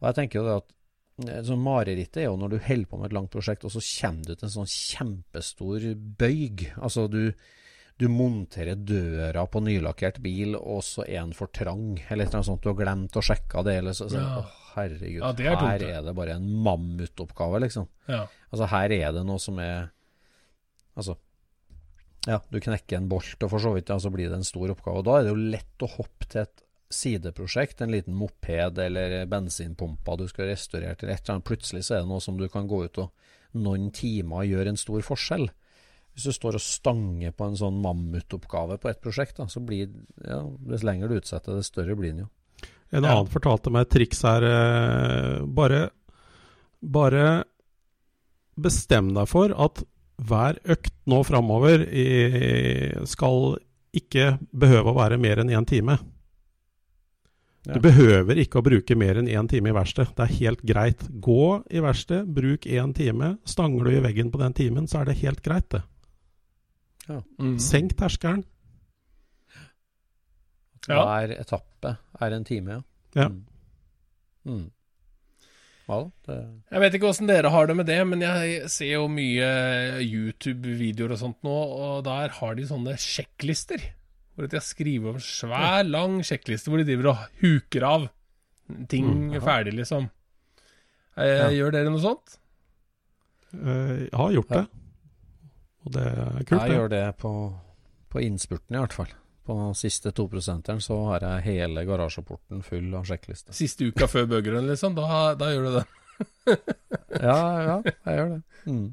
Og 0.00 0.06
jeg 0.08 0.18
tenker 0.18 0.40
jo 0.40 0.44
det 0.46 0.54
at 0.62 0.70
eh, 1.28 1.42
så 1.44 1.58
Marerittet 1.60 2.22
er 2.22 2.30
jo 2.30 2.38
når 2.40 2.54
du 2.54 2.62
holder 2.64 2.88
på 2.88 3.00
med 3.00 3.10
et 3.10 3.16
langt 3.18 3.32
prosjekt, 3.34 3.66
og 3.68 3.74
så 3.74 3.82
kommer 3.84 4.30
du 4.30 4.32
til 4.32 4.48
en 4.48 4.54
sånn 4.54 4.70
kjempestor 4.72 5.84
bøyg. 6.22 6.64
Altså 6.80 7.04
du, 7.12 7.20
du 8.00 8.06
monterer 8.08 8.80
døra 8.80 9.44
på 9.44 9.60
nylakkert 9.66 10.22
bil, 10.24 10.56
og 10.56 10.80
så 10.88 11.04
er 11.04 11.20
den 11.20 11.36
for 11.36 11.52
trang, 11.52 12.00
eller 12.08 12.32
annet 12.32 12.48
sånt. 12.48 12.64
Du 12.64 12.72
har 12.72 12.78
glemt 12.80 13.18
å 13.20 13.24
sjekke 13.28 13.66
det, 13.68 13.76
eller 13.82 13.98
så, 13.98 14.08
så 14.08 14.22
Ja. 14.22 14.38
Å, 14.40 14.58
herregud. 14.72 15.20
Ja, 15.20 15.34
det 15.36 15.50
er 15.50 15.60
her 15.60 15.84
er 15.90 16.06
det 16.08 16.16
bare 16.16 16.38
en 16.40 16.48
mammutoppgave, 16.64 17.60
liksom. 17.66 17.90
Ja. 18.08 18.24
Altså 18.48 18.70
her 18.72 18.96
er 18.96 19.12
det 19.18 19.26
noe 19.28 19.42
som 19.42 19.60
er 19.60 19.90
Altså 20.92 21.14
Ja, 22.26 22.38
du 22.54 22.60
knekker 22.62 22.96
en 23.00 23.08
bolt, 23.10 23.34
og 23.42 23.50
for 23.50 23.58
så 23.62 23.72
vidt 23.74 23.88
ja, 23.90 23.96
så 23.98 24.10
blir 24.14 24.28
det 24.30 24.36
en 24.38 24.46
stor 24.46 24.70
oppgave. 24.70 25.00
Og 25.00 25.06
da 25.08 25.16
er 25.18 25.24
det 25.26 25.32
jo 25.32 25.48
lett 25.56 25.82
å 25.82 25.88
hoppe 25.96 26.28
til 26.30 26.44
et 26.44 26.62
sideprosjekt, 26.92 27.80
en 27.82 27.90
liten 27.90 28.14
moped 28.14 28.78
eller 28.78 29.24
bensinpumpa 29.26 30.14
du 30.20 30.26
skal 30.28 30.50
restaurere 30.52 30.94
til 31.00 31.08
et 31.10 31.22
eller 31.24 31.38
annet. 31.38 31.46
Plutselig 31.48 31.86
så 31.88 31.96
er 31.96 32.04
det 32.04 32.10
noe 32.12 32.20
som 32.22 32.36
du 32.38 32.44
kan 32.52 32.68
gå 32.70 32.82
ut 32.84 33.00
og 33.02 33.10
noen 33.58 33.90
timer 33.96 34.44
gjøre 34.46 34.74
en 34.74 34.80
stor 34.80 35.02
forskjell. 35.04 35.48
Hvis 36.12 36.26
du 36.28 36.32
står 36.36 36.58
og 36.58 36.62
stanger 36.62 37.32
på 37.32 37.46
en 37.48 37.56
sånn 37.56 37.80
mammutoppgave 37.82 38.76
på 38.82 38.90
et 38.92 39.00
prosjekt, 39.00 39.38
da, 39.40 39.46
så 39.48 39.62
blir 39.64 39.88
ja, 40.20 40.42
Dess 40.68 40.84
lenger 40.84 41.08
du 41.08 41.16
utsetter, 41.16 41.56
dess 41.56 41.72
større 41.72 41.96
blir 41.96 42.12
den 42.12 42.26
jo. 42.26 42.28
En 42.92 43.06
Ja. 43.08 43.14
annen 43.16 43.32
fortalte 43.32 43.72
meg 43.72 43.86
et 43.86 43.94
triks 43.96 44.20
her. 44.28 44.44
eh, 44.44 45.46
Bare, 45.48 45.86
bare 46.84 47.44
bestem 48.60 49.14
deg 49.16 49.26
for 49.30 49.54
at 49.56 49.80
hver 50.28 50.58
økt 50.74 50.94
nå 51.10 51.20
framover 51.26 51.84
skal 53.08 53.56
ikke 53.92 54.36
behøve 54.50 54.92
å 54.92 54.96
være 54.96 55.18
mer 55.20 55.42
enn 55.42 55.52
én 55.52 55.66
time. 55.68 55.98
Ja. 57.62 57.76
Du 57.76 57.82
behøver 57.84 58.40
ikke 58.42 58.58
å 58.58 58.64
bruke 58.66 58.96
mer 58.98 59.20
enn 59.20 59.28
én 59.30 59.46
time 59.50 59.70
i 59.70 59.74
verksted. 59.76 60.14
Det 60.16 60.24
er 60.24 60.38
helt 60.40 60.62
greit. 60.66 61.04
Gå 61.22 61.62
i 61.70 61.82
verksted, 61.84 62.26
bruk 62.34 62.66
én 62.66 62.94
time. 62.96 63.36
Stanger 63.46 63.86
du 63.86 63.92
i 63.94 64.02
veggen 64.02 64.32
på 64.34 64.40
den 64.40 64.56
timen, 64.58 64.88
så 64.90 65.02
er 65.02 65.10
det 65.10 65.20
helt 65.20 65.44
greit, 65.44 65.68
det. 65.70 65.84
Mm. 67.38 67.58
Senk 67.62 67.94
terskelen. 67.98 68.42
Ja. 70.88 71.04
Hver 71.04 71.36
etappe 71.36 71.96
er 72.18 72.34
en 72.34 72.44
time, 72.46 72.80
ja. 72.80 72.82
Ja. 73.14 73.28
Mm. 73.28 73.44
Mm. 74.48 74.64
Ja. 75.92 76.10
Det, 76.26 76.36
Jeg 76.72 76.80
vet 76.82 76.94
ikke 76.98 77.08
åssen 77.10 77.28
dere 77.30 77.50
har 77.52 77.66
det 77.68 77.76
med 77.76 77.86
det, 77.86 78.00
men 78.08 78.20
jeg 78.24 78.68
ser 78.72 78.92
jo 78.94 79.06
mye 79.12 79.48
YouTube-videoer 80.00 81.12
og 81.14 81.20
sånt 81.20 81.38
nå, 81.46 81.52
og 81.52 82.04
der 82.06 82.32
har 82.38 82.54
de 82.58 82.64
sånne 82.68 82.96
sjekklister. 83.00 83.84
Hvor 84.32 84.48
de 84.48 84.56
har 84.56 84.64
skrevet 84.64 85.04
over 85.10 85.18
en 85.20 85.26
svær, 85.26 85.82
lang 85.84 86.14
sjekkliste 86.24 86.70
hvor 86.72 86.80
de 86.80 86.86
driver 86.88 87.10
og 87.12 87.24
huker 87.42 87.84
av 87.84 88.06
ting 88.88 89.04
Mm, 89.28 89.40
ferdig, 89.44 89.74
liksom. 89.76 90.08
Jeg, 91.16 91.38
Ja. 91.38 91.48
Gjør 91.52 91.72
dere 91.74 91.90
noe 91.92 92.00
sånt? 92.00 92.38
Eh, 93.52 94.08
Jeg 94.08 94.16
har 94.16 94.32
gjort 94.32 94.50
Ja. 94.50 94.62
det. 94.62 94.68
Og 95.84 95.92
det 95.92 96.06
er 96.06 96.44
kult, 96.44 96.60
jeg 96.62 96.70
det. 96.70 96.76
gjør 96.78 96.88
det 96.88 97.16
på, 97.18 97.32
på 98.08 98.20
innspurten, 98.22 98.76
i 98.76 98.78
hvert 98.80 98.92
fall. 98.96 99.12
På 99.42 99.56
den 99.58 99.74
siste 99.74 100.12
toprosenteren 100.14 100.80
så 100.82 100.96
har 101.08 101.24
jeg 101.26 101.46
hele 101.48 101.82
garasjeporten 101.88 102.62
full 102.62 102.92
av 102.94 103.08
sjekklister. 103.08 103.54
Siste 103.56 103.88
uka 103.90 104.06
før 104.10 104.28
bøgeren, 104.36 104.68
liksom? 104.70 104.94
Da, 104.94 105.32
da 105.38 105.50
gjør 105.52 105.68
du 105.68 105.78
det. 105.80 105.86
Ja, 107.22 107.38
ja, 107.62 107.74
jeg 107.84 108.14
gjør 108.18 108.28
det. 108.30 108.36
Mm. 108.66 108.86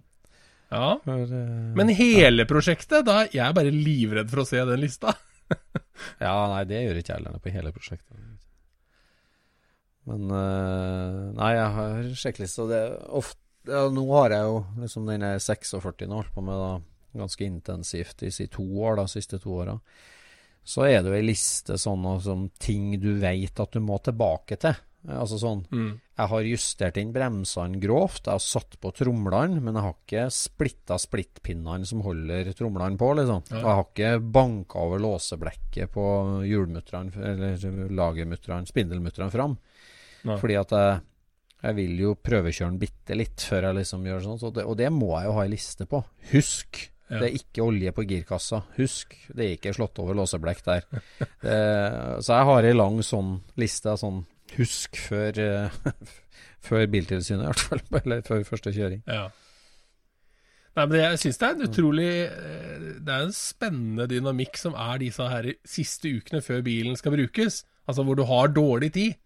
Ja. 0.70 0.88
For, 1.04 1.34
uh, 1.34 1.76
Men 1.78 1.92
hele 1.98 2.46
prosjektet, 2.50 3.06
da 3.08 3.24
jeg 3.28 3.42
er 3.46 3.56
bare 3.58 3.74
livredd 3.74 4.30
for 4.32 4.44
å 4.44 4.48
se 4.50 4.64
den 4.70 4.82
lista. 4.82 5.16
Ja, 6.22 6.34
nei, 6.48 6.62
det 6.70 6.78
gjør 6.86 6.98
ikke 7.00 7.12
jeg 7.12 7.20
heller 7.20 7.42
på 7.44 7.52
hele 7.52 7.72
prosjektet. 7.76 8.20
Men 10.08 10.30
uh, 10.32 11.30
Nei, 11.36 11.50
jeg 11.58 11.72
har 11.76 12.12
sjekkliste, 12.22 12.66
og 12.66 12.72
det 12.72 12.84
ofte 13.20 13.42
ja, 13.70 13.84
Nå 13.92 14.06
har 14.14 14.34
jeg 14.34 14.46
jo 14.48 14.62
liksom 14.80 15.10
den 15.10 15.26
er 15.28 15.42
46 15.44 16.08
nå, 16.08 16.22
holdt 16.22 16.32
på 16.34 16.44
med 16.46 16.58
da 16.58 16.70
ganske 17.20 17.44
intensivt 17.44 18.24
i 18.24 18.32
si 18.32 18.48
to 18.54 18.64
år, 18.80 18.96
da, 19.02 19.06
siste 19.10 19.40
to 19.42 19.58
åra. 19.60 19.76
Så 20.70 20.86
er 20.86 21.02
det 21.02 21.10
jo 21.10 21.18
ei 21.18 21.26
liste 21.26 21.80
sånne 21.82 22.20
som 22.22 22.46
ting 22.62 22.94
du 23.02 23.16
veit 23.22 23.58
at 23.60 23.74
du 23.74 23.82
må 23.82 23.98
tilbake 24.06 24.60
til. 24.62 24.78
Altså 25.08 25.38
sånn 25.40 25.62
Jeg 25.72 26.28
har 26.28 26.44
justert 26.44 26.98
inn 27.00 27.14
bremsene 27.16 27.80
grovt, 27.80 28.26
jeg 28.26 28.36
har 28.36 28.44
satt 28.44 28.76
på 28.84 28.92
tromlene, 28.92 29.62
men 29.64 29.78
jeg 29.78 29.86
har 29.86 29.96
ikke 29.96 30.26
splitta 30.36 30.98
splittpinnene 31.00 31.88
som 31.88 32.04
holder 32.04 32.52
tromlene 32.58 33.00
på, 33.00 33.14
liksom. 33.16 33.46
Ja. 33.48 33.62
Og 33.62 33.64
jeg 33.64 33.78
har 33.78 33.86
ikke 33.88 34.32
banka 34.36 34.84
over 34.84 35.00
låseblekket 35.06 35.94
på 35.96 36.06
hjulmutterne, 36.50 37.16
eller 37.32 37.88
lagermutterne, 37.96 38.68
spindelmutterne 38.68 39.32
fram. 39.32 39.56
Nei. 40.28 40.38
Fordi 40.44 40.60
at 40.60 40.76
jeg, 40.76 41.02
jeg 41.64 41.80
vil 41.80 42.04
jo 42.04 42.14
prøvekjøre 42.20 42.74
den 42.74 42.84
bitte 42.84 43.16
litt 43.16 43.48
før 43.48 43.70
jeg 43.70 43.80
liksom 43.80 44.06
gjør 44.12 44.26
sånn. 44.28 44.44
Så 44.44 44.52
det, 44.60 44.68
og 44.68 44.76
det 44.84 44.92
må 44.92 45.14
jeg 45.16 45.32
jo 45.32 45.38
ha 45.40 45.48
ei 45.48 45.54
liste 45.56 45.88
på. 45.88 46.04
Husk! 46.36 46.84
Ja. 47.10 47.20
Det 47.24 47.28
er 47.32 47.38
ikke 47.40 47.64
olje 47.66 47.92
på 47.98 48.04
girkassa. 48.06 48.62
Husk! 48.78 49.16
Det 49.34 49.46
er 49.46 49.56
ikke 49.58 49.74
slått 49.74 49.98
over 50.02 50.14
låseblekk 50.20 50.60
der. 50.68 50.84
eh, 51.26 52.20
så 52.22 52.36
jeg 52.38 52.50
har 52.52 52.68
ei 52.70 52.74
lang 52.76 53.00
sånn 53.06 53.40
liste 53.58 53.96
sånn 53.98 54.24
husk 54.56 54.98
før, 55.10 55.40
eh, 55.42 55.78
før 56.68 56.86
biltilsynet, 56.94 57.44
i 57.44 57.50
hvert 57.50 57.64
fall. 57.66 57.82
Eller 58.04 58.22
før 58.28 58.44
første 58.48 58.74
kjøring. 58.76 59.02
Ja. 59.10 59.28
Nei, 60.78 60.86
men 60.86 61.00
jeg 61.02 61.18
syns 61.24 61.40
det 61.42 61.48
er 61.48 61.56
en 61.58 61.66
utrolig 61.66 62.10
eh, 62.30 62.84
Det 63.04 63.12
er 63.16 63.24
en 63.26 63.34
spennende 63.36 64.06
dynamikk 64.08 64.60
som 64.62 64.78
er 64.80 65.02
disse 65.02 65.26
her 65.32 65.50
siste 65.68 66.12
ukene 66.14 66.44
før 66.46 66.62
bilen 66.64 66.96
skal 67.00 67.16
brukes. 67.18 67.64
Altså 67.90 68.06
hvor 68.06 68.20
du 68.20 68.24
har 68.30 68.54
dårlig 68.54 68.92
tid. 68.96 69.18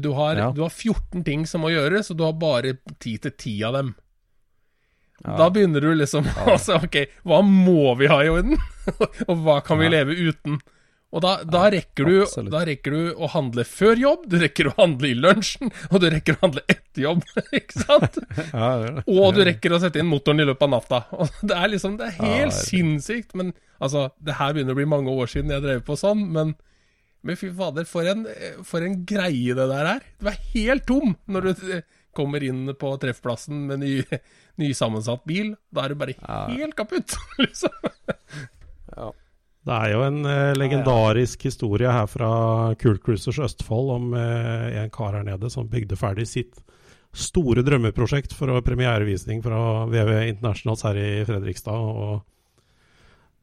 Du 0.00 0.14
har, 0.16 0.38
Ja. 0.40 0.48
du 0.56 0.62
har 0.64 0.72
14 0.72 1.20
ting 1.28 1.44
som 1.46 1.60
må 1.60 1.68
gjøres, 1.74 2.08
og 2.10 2.16
du 2.16 2.24
har 2.24 2.32
bare 2.40 2.78
tid 3.04 3.20
til 3.26 3.32
10 3.36 3.58
av 3.68 3.76
dem. 3.76 3.92
Ja. 5.22 5.36
Da 5.38 5.50
begynner 5.54 5.84
du 5.84 5.92
liksom 5.94 6.26
altså, 6.46 6.80
Ok, 6.86 6.96
hva 7.28 7.42
må 7.46 7.92
vi 8.00 8.08
ha 8.10 8.16
i 8.24 8.30
orden? 8.32 8.56
og 9.28 9.36
hva 9.44 9.60
kan 9.64 9.78
vi 9.78 9.86
Ja. 9.90 9.98
leve 10.00 10.16
uten? 10.18 10.56
Og 11.12 11.20
da, 11.20 11.34
da, 11.44 11.66
rekker 11.68 12.08
du, 12.08 12.14
da 12.48 12.62
rekker 12.64 12.94
du 12.96 13.10
å 13.20 13.28
handle 13.34 13.66
før 13.68 13.98
jobb, 14.00 14.22
du 14.32 14.38
rekker 14.40 14.70
å 14.70 14.72
handle 14.78 15.10
i 15.10 15.16
lunsjen, 15.20 15.68
og 15.92 16.00
du 16.00 16.06
rekker 16.08 16.38
å 16.38 16.46
handle 16.46 16.62
etter 16.72 17.02
jobb. 17.04 17.20
ikke 17.58 17.82
sant? 17.82 18.16
Og 19.04 19.34
du 19.36 19.42
rekker 19.44 19.74
å 19.76 19.80
sette 19.82 20.00
inn 20.00 20.08
motoren 20.08 20.40
i 20.40 20.46
løpet 20.48 20.64
av 20.64 20.72
natta. 20.72 21.00
Og 21.20 21.28
det 21.44 21.58
er 21.58 21.68
liksom, 21.74 21.98
det 22.00 22.06
er 22.08 22.16
helt 22.22 22.56
Ja, 22.56 22.62
sinnssykt. 22.64 23.36
Men 23.36 23.52
altså, 23.76 24.06
det 24.24 24.38
her 24.40 24.56
begynner 24.56 24.72
å 24.72 24.80
bli 24.80 24.88
mange 24.88 25.12
år 25.12 25.28
siden 25.28 25.52
jeg 25.52 25.64
drev 25.66 25.84
på 25.86 25.98
sånn, 26.00 26.24
men 26.32 26.56
men 27.22 27.36
fy 27.38 27.52
fader, 27.54 27.84
for 27.86 28.02
en, 28.10 28.24
for 28.66 28.82
en 28.82 28.96
greie 29.06 29.52
det 29.54 29.68
der 29.70 29.86
er. 29.92 30.00
Du 30.18 30.26
er 30.26 30.40
helt 30.56 30.88
tom 30.88 31.12
når 31.30 31.44
du 31.44 31.68
eh, 31.76 31.84
kommer 32.16 32.42
inn 32.44 32.66
på 32.78 32.92
treffplassen 33.02 33.66
med 33.70 33.82
ny, 33.84 33.94
nysammensatt 34.62 35.24
bil. 35.28 35.54
Da 35.72 35.86
er 35.86 35.94
du 35.94 36.00
bare 36.02 36.14
Ja. 36.20 36.44
helt 36.52 36.76
kaputt, 36.78 37.16
liksom. 37.44 37.72
Det 39.62 39.74
er 39.78 39.92
jo 39.92 40.00
en 40.02 40.24
eh, 40.26 40.52
legendarisk 40.58 41.44
historie 41.46 41.90
her 41.94 42.08
fra 42.10 42.28
Cool 42.82 42.98
Cruisers 42.98 43.38
Østfold 43.38 43.92
om 43.94 44.08
eh, 44.18 44.80
en 44.82 44.90
kar 44.90 45.14
her 45.14 45.22
nede 45.28 45.50
som 45.54 45.68
bygde 45.70 45.94
ferdig 46.00 46.26
sitt 46.26 46.58
store 47.14 47.62
drømmeprosjekt 47.62 48.32
for 48.34 48.50
premierevisning 48.66 49.42
fra 49.44 49.84
VV 49.92 50.10
Internationals 50.32 50.82
her 50.82 50.98
i 50.98 51.10
Fredrikstad. 51.28 51.78
og 51.78 52.22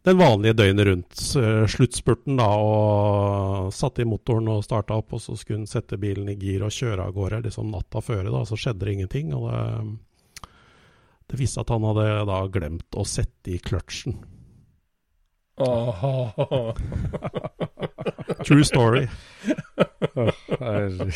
den 0.07 0.17
vanlige 0.17 0.53
døgnet 0.55 0.87
rundt. 0.87 1.19
eh, 1.35 1.65
sluttspurten, 1.67 2.37
da, 2.39 2.47
og 2.55 3.73
satte 3.73 4.01
i 4.01 4.05
motoren 4.07 4.47
og 4.47 4.63
starta 4.63 4.95
opp. 4.97 5.13
Og 5.13 5.21
så 5.21 5.35
skulle 5.37 5.59
han 5.59 5.67
sette 5.67 5.99
bilen 5.99 6.29
i 6.29 6.35
gir 6.39 6.63
og 6.63 6.71
kjøre 6.71 7.05
av 7.07 7.13
gårde 7.13 7.43
liksom 7.43 7.71
natta 7.71 8.01
føre. 8.01 8.31
da, 8.31 8.43
Så 8.45 8.55
skjedde 8.57 8.85
det 8.85 8.93
ingenting. 8.93 9.33
og 9.33 9.49
det, 9.51 9.97
det 11.29 11.39
viste 11.39 11.61
at 11.61 11.69
han 11.69 11.83
hadde 11.83 12.25
da 12.25 12.39
glemt 12.47 12.95
å 12.97 13.05
sette 13.05 13.51
i 13.53 13.59
kløtsjen. 13.59 14.17
Oh. 15.59 16.71
True 18.47 18.63
story. 18.63 19.07
Herregud. 20.15 21.11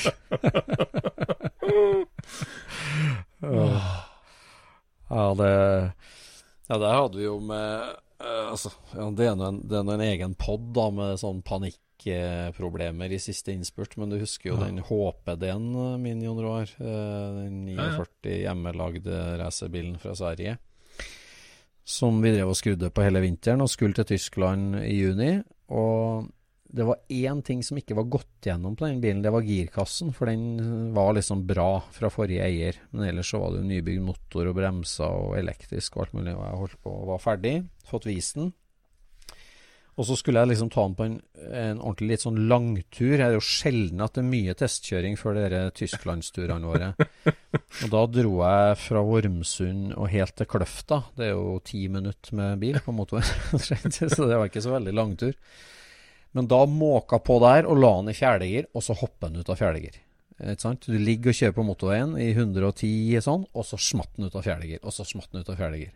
Ja, 5.09 5.33
det 5.37 5.93
Ja, 6.69 6.77
der 6.79 6.93
hadde 6.95 7.17
vi 7.17 7.23
jo 7.25 7.39
med 7.39 7.95
eh, 8.23 8.49
Altså, 8.51 8.71
ja, 8.95 9.09
det 9.11 9.27
er 9.27 9.35
nå 9.37 9.47
en, 9.51 9.89
en 9.93 10.01
egen 10.07 10.33
pod 10.39 10.71
da, 10.75 10.89
med 10.95 11.19
sånn 11.21 11.41
panikkproblemer 11.45 13.11
i 13.13 13.19
siste 13.21 13.53
innspurt, 13.53 13.97
men 13.99 14.09
du 14.13 14.17
husker 14.21 14.51
jo 14.51 14.57
Ja. 14.59 14.65
den 14.67 14.79
HPD-en 14.83 15.69
eh, 15.75 15.97
min, 16.01 16.21
i 16.23 16.27
Roar. 16.27 16.69
eh, 16.79 17.41
Den 17.43 17.67
Ja, 17.73 17.89
ja. 17.91 18.05
49 18.23 18.37
hjemmelagde 18.43 19.37
racerbilen 19.43 19.97
fra 19.99 20.15
Sverige. 20.15 20.57
Som 21.85 22.21
vi 22.23 22.31
drev 22.31 22.47
og 22.47 22.55
skrudde 22.55 22.89
på 22.95 23.03
hele 23.03 23.19
vinteren, 23.19 23.59
og 23.61 23.67
skulle 23.69 23.93
til 23.93 24.05
Tyskland 24.15 24.77
i 24.85 25.01
juni. 25.01 25.43
Og 25.69 26.29
det 26.73 26.85
var 26.87 26.97
én 27.13 27.41
ting 27.45 27.59
som 27.61 27.77
ikke 27.77 27.93
var 27.93 28.07
gått 28.09 28.47
gjennom 28.47 28.73
på 28.73 28.87
den 28.87 29.01
bilen, 29.01 29.21
det 29.21 29.29
var 29.33 29.45
girkassen. 29.45 30.09
For 30.15 30.25
den 30.25 30.93
var 30.95 31.13
liksom 31.13 31.43
bra 31.45 31.83
fra 31.93 32.09
forrige 32.09 32.47
eier. 32.47 32.79
Men 32.89 33.11
ellers 33.11 33.29
så 33.29 33.43
var 33.43 33.53
det 33.53 33.61
jo 33.61 33.69
nybygd 33.69 34.01
motor 34.01 34.49
og 34.49 34.57
bremser 34.57 35.05
og 35.05 35.35
elektrisk 35.37 35.99
og 35.99 36.07
alt 36.07 36.15
mulig. 36.17 36.33
Og 36.33 36.41
jeg 36.47 36.59
holdt 36.63 36.79
på 36.81 36.93
og 36.97 37.11
var 37.11 37.21
ferdig, 37.21 37.55
fått 37.85 38.07
vist 38.09 38.39
den. 38.39 38.49
Og 39.93 40.07
så 40.09 40.15
skulle 40.17 40.41
jeg 40.41 40.49
liksom 40.49 40.71
ta 40.73 40.87
den 40.87 40.95
på 40.97 41.05
en, 41.05 41.19
en 41.53 41.77
ordentlig 41.83 42.15
litt 42.15 42.23
sånn 42.23 42.39
langtur. 42.49 43.11
Det 43.11 43.27
er 43.27 43.35
jo 43.35 43.43
sjelden 43.45 44.01
at 44.01 44.15
det 44.15 44.23
er 44.23 44.31
mye 44.31 44.55
testkjøring 44.57 45.19
før 45.21 45.37
dere 45.37 45.59
tysklandsturene 45.77 46.71
våre. 46.71 46.87
Og 47.21 47.93
da 47.93 48.01
dro 48.09 48.33
jeg 48.39 48.79
fra 48.81 49.05
Vormsund 49.05 49.93
og 49.93 50.09
helt 50.09 50.33
til 50.41 50.49
Kløfta. 50.49 51.03
Det 51.13 51.29
er 51.29 51.35
jo 51.35 51.59
ti 51.69 51.83
minutter 51.93 52.33
med 52.41 52.57
bil 52.65 52.81
på 52.81 52.97
motoren, 52.97 53.29
så 53.61 54.25
det 54.25 54.33
var 54.33 54.49
ikke 54.49 54.65
så 54.65 54.73
veldig 54.73 54.97
langtur. 54.97 55.37
Men 56.33 56.49
da 56.49 56.63
måka 56.65 57.19
på 57.21 57.37
der 57.43 57.67
og 57.69 57.77
la 57.77 57.93
den 57.99 58.13
i 58.13 58.17
fjerdegir, 58.17 58.69
og 58.73 58.85
så 58.85 58.95
hoppa 58.97 59.29
den 59.29 59.43
ut 59.43 59.51
av 59.53 59.59
fjerdegir. 59.59 59.99
Du 60.83 60.95
ligger 60.97 61.29
og 61.29 61.37
kjører 61.37 61.55
på 61.55 61.65
motorveien 61.65 62.15
i 62.17 62.31
110 62.33 63.21
sånn, 63.23 63.45
og 63.53 63.67
så 63.69 63.77
smatt 63.77 64.15
den 64.17 64.27
ut 64.27 64.37
av 64.37 64.45
fjerdegir. 64.47 64.81
Og 64.81 64.95
så 64.95 65.05
smatt 65.05 65.29
den 65.31 65.45
ut 65.45 65.51
av 65.53 65.59
fjerdegir. 65.59 65.93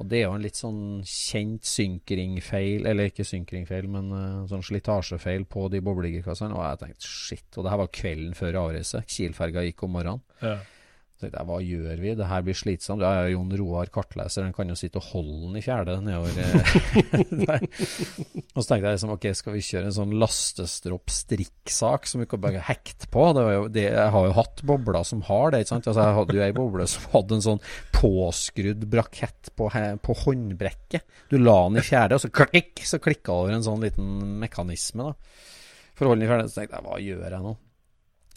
Og 0.00 0.08
det 0.10 0.18
er 0.18 0.24
jo 0.24 0.34
en 0.34 0.42
litt 0.42 0.58
sånn 0.58 0.80
kjent 1.06 1.68
synkringfeil, 1.68 2.88
eller 2.90 3.12
ikke 3.12 3.26
synkringfeil, 3.28 3.86
men 3.92 4.08
uh, 4.10 4.46
sånn 4.50 4.64
slitasjefeil 4.66 5.44
på 5.46 5.68
de 5.70 5.82
boblegirkassene. 5.86 6.56
Og 6.56 6.64
jeg 6.64 6.80
tenkte 6.80 7.10
shit. 7.10 7.46
Og 7.54 7.62
det 7.62 7.74
her 7.74 7.82
var 7.84 7.92
kvelden 7.94 8.34
før 8.38 8.58
avreise. 8.64 9.04
Kiel-ferga 9.06 9.62
gikk 9.68 9.84
om 9.86 9.94
morgenen. 9.94 10.24
Ja. 10.42 10.56
Tenkte 11.24 11.40
jeg, 11.40 11.48
hva 11.48 11.58
gjør 11.64 12.00
vi? 12.02 12.10
Det 12.18 12.26
her 12.28 12.42
blir 12.44 12.56
slitsomt. 12.58 13.02
Ja, 13.04 13.24
Jon 13.32 13.52
Roar 13.56 13.88
kartleser, 13.92 14.44
han 14.44 14.52
kan 14.56 14.68
jo 14.68 14.76
sitte 14.76 15.00
og 15.00 15.06
holde 15.14 15.38
den 15.46 15.56
i 15.56 15.62
fjerde 15.64 15.96
nedover 16.04 16.36
eh, 16.42 16.82
der. 17.46 17.64
Og 17.64 18.58
så 18.60 18.66
tenkte 18.68 18.90
jeg 18.90 18.98
liksom, 18.98 19.14
ok, 19.14 19.26
skal 19.38 19.56
vi 19.56 19.64
kjøre 19.64 19.88
en 19.88 19.96
sånn 19.96 20.12
lastestropp-strikksak 20.20 22.10
som 22.10 22.20
vi 22.20 22.28
kan 22.28 22.44
bare 22.44 22.60
hekte 22.68 23.08
på? 23.08 23.26
Jo, 23.56 23.64
det, 23.72 23.86
jeg 23.88 24.12
har 24.16 24.28
jo 24.28 24.36
hatt 24.36 24.64
bobler 24.68 25.08
som 25.08 25.24
har 25.30 25.54
det, 25.54 25.64
ikke 25.64 25.72
sant? 25.72 25.88
Altså, 25.88 26.04
jeg 26.04 26.18
hadde 26.20 26.38
jo 26.38 26.44
ei 26.44 26.56
boble 26.60 26.88
som 26.92 27.10
hadde 27.16 27.38
en 27.38 27.46
sånn 27.48 27.64
påskrudd 27.96 28.84
brakett 28.92 29.52
på, 29.56 29.70
på 30.04 30.18
håndbrekket. 30.26 31.08
Du 31.32 31.38
la 31.40 31.56
den 31.70 31.80
i 31.80 31.86
fjerde, 31.88 32.18
og 32.18 32.26
så 32.26 32.32
klikk, 32.34 32.84
så 32.84 33.00
klikka 33.00 33.32
over 33.40 33.56
en 33.56 33.64
sånn 33.64 33.80
liten 33.84 34.38
mekanisme, 34.44 35.08
da. 35.08 35.40
For 35.94 36.04
å 36.04 36.12
holde 36.12 36.24
den 36.24 36.28
i 36.28 36.32
fjerde, 36.32 36.50
så 36.50 36.60
tenkte 36.60 36.76
jeg, 36.76 36.86
hva 36.90 37.00
gjør 37.00 37.38
jeg 37.38 37.46
nå? 37.46 37.54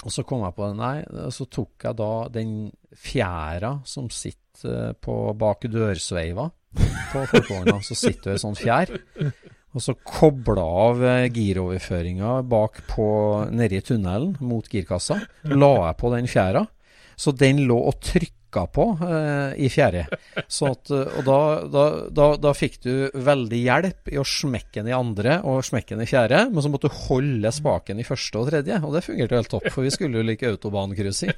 Og 0.06 0.14
så 0.14 0.24
kom 0.28 0.44
jeg 0.46 0.54
på 0.54 0.68
det, 0.68 0.78
nei, 0.78 1.30
så 1.34 1.48
tok 1.50 1.88
jeg 1.88 1.98
da 1.98 2.12
den 2.30 2.54
fjæra 2.94 3.80
som 3.88 4.12
sitter 4.14 4.94
på 5.02 5.16
bak 5.38 5.66
dørsveiva 5.72 6.48
på 7.12 7.24
folkevogna. 7.32 7.80
Så 7.82 7.98
sitter 7.98 8.32
det 8.32 8.38
ei 8.38 8.44
sånn 8.44 8.58
fjær. 8.58 8.94
Og 9.78 9.84
så 9.84 9.94
kobla 10.00 10.64
av 10.64 11.04
eh, 11.06 11.28
giroverføringa 11.34 12.40
bak 12.50 12.80
på 12.90 13.08
nedi 13.54 13.82
tunnelen 13.86 14.38
mot 14.42 14.66
girkassa. 14.72 15.20
La 15.54 15.74
jeg 15.90 15.98
på 16.00 16.14
den 16.16 16.30
fjæra. 16.32 16.64
Så 17.18 17.34
den 17.38 17.64
lå 17.70 17.78
og 17.90 18.00
trykka 18.02 18.37
på 18.52 18.86
eh, 19.04 19.58
i 19.66 19.70
fjerde. 19.70 20.06
Så 20.48 20.72
at, 20.72 20.90
eh, 20.94 21.18
og 21.20 21.26
da, 21.28 21.40
da, 21.72 21.84
da, 22.10 22.28
da 22.42 22.54
fikk 22.56 22.80
du 22.86 22.92
veldig 23.14 23.60
hjelp 23.60 24.12
i 24.14 24.20
å 24.20 24.26
smekke 24.28 24.80
den 24.80 24.92
i 24.92 24.96
andre 24.96 25.40
og 25.48 25.66
smekke 25.68 25.96
den 25.96 26.06
i 26.06 26.10
fjerde, 26.10 26.46
men 26.52 26.64
så 26.64 26.72
måtte 26.72 26.90
du 26.90 27.00
holde 27.08 27.52
spaken 27.54 28.00
i 28.00 28.08
første 28.08 28.42
og 28.42 28.50
tredje. 28.52 28.80
Og 28.82 28.96
det 28.96 29.04
fungerte 29.06 29.40
helt 29.40 29.52
topp, 29.52 29.70
for 29.74 29.86
vi 29.86 29.94
skulle 29.94 30.22
jo 30.22 30.28
like 30.28 30.50
autobancruising. 30.50 31.34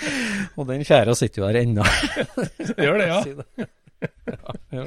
og 0.56 0.68
den 0.70 0.86
fjerde 0.88 1.16
sitter 1.18 1.42
jo 1.42 1.48
der 1.48 1.62
ennå. 1.62 1.86
Gjør 2.84 3.02
det, 3.02 3.08
ja. 3.10 3.68
ja, 4.32 4.54
ja, 4.76 4.86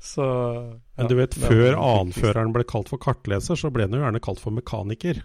Så, 0.00 0.24
ja. 0.24 0.76
Men 0.98 1.10
du 1.10 1.16
vet, 1.18 1.38
før 1.38 1.66
en 1.72 1.80
annenføreren 1.80 2.52
ble 2.54 2.66
kalt 2.68 2.90
for 2.92 3.02
kartleser, 3.02 3.58
så 3.58 3.72
ble 3.74 3.88
den 3.88 3.98
jo 3.98 4.04
gjerne 4.06 4.22
kalt 4.24 4.42
for 4.42 4.54
mekaniker. 4.54 5.24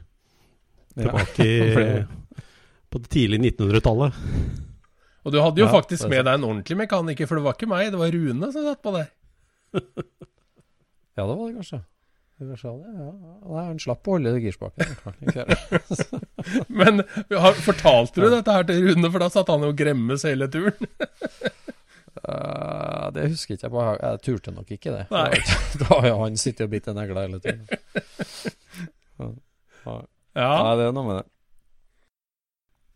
Ja. 0.97 1.06
Tilbake 1.06 1.45
i, 1.45 2.41
på 2.89 3.02
det 3.04 3.12
tidlige 3.13 3.54
1900-tallet. 3.54 4.67
Og 5.25 5.34
du 5.36 5.39
hadde 5.43 5.62
jo 5.62 5.67
Ja, 5.67 5.73
faktisk 5.73 6.08
med 6.12 6.23
deg 6.25 6.39
en 6.39 6.47
ordentlig 6.47 6.77
mekaniker, 6.79 7.27
for 7.29 7.39
det 7.39 7.45
var 7.45 7.58
ikke 7.58 7.69
meg, 7.69 7.91
det 7.93 7.99
var 7.99 8.13
Rune 8.15 8.51
som 8.53 8.67
satt 8.67 8.84
på 8.86 8.95
der. 8.95 9.10
Ja, 11.19 11.25
det 11.27 11.34
var 11.36 11.49
det 11.49 11.55
kanskje. 11.58 11.77
Det 12.39 12.45
kanskje 12.47 12.71
det, 12.79 12.91
ja. 12.95 13.08
Nei, 13.43 13.63
han 13.65 13.79
slapp 13.84 14.08
å 14.08 14.13
holde 14.15 14.32
det 14.32 14.43
girspaken. 14.45 14.93
Men 16.79 17.01
fortalte 17.65 18.23
du 18.23 18.29
dette 18.32 18.53
her 18.55 18.67
til 18.69 18.86
Rune, 18.86 19.10
for 19.12 19.19
da 19.19 19.27
satt 19.34 19.51
han 19.51 19.65
jo 19.65 19.73
og 19.73 19.82
gremmes 19.82 20.23
hele 20.23 20.47
turen? 20.53 20.88
uh, 22.23 23.10
det 23.17 23.27
husker 23.34 23.58
ikke 23.58 23.67
jeg 23.67 23.73
på. 23.73 23.84
Jeg 23.99 24.23
turte 24.29 24.55
nok 24.55 24.71
ikke 24.77 24.95
det. 24.95 25.03
Nei. 25.12 25.43
Da 25.82 25.89
har 25.91 26.08
jo 26.08 26.15
han 26.21 26.39
sittet 26.39 26.69
og 26.69 26.71
bitt 26.71 26.88
en 26.88 26.95
negle 27.01 27.25
hele 27.27 27.41
turen. 27.43 27.67
Ja. 29.19 29.99
Ja. 30.39 30.49
Nei, 30.63 30.73
det 30.79 30.88
er 30.88 30.95
noe 30.95 31.08
med 31.10 31.19
det. 31.19 31.27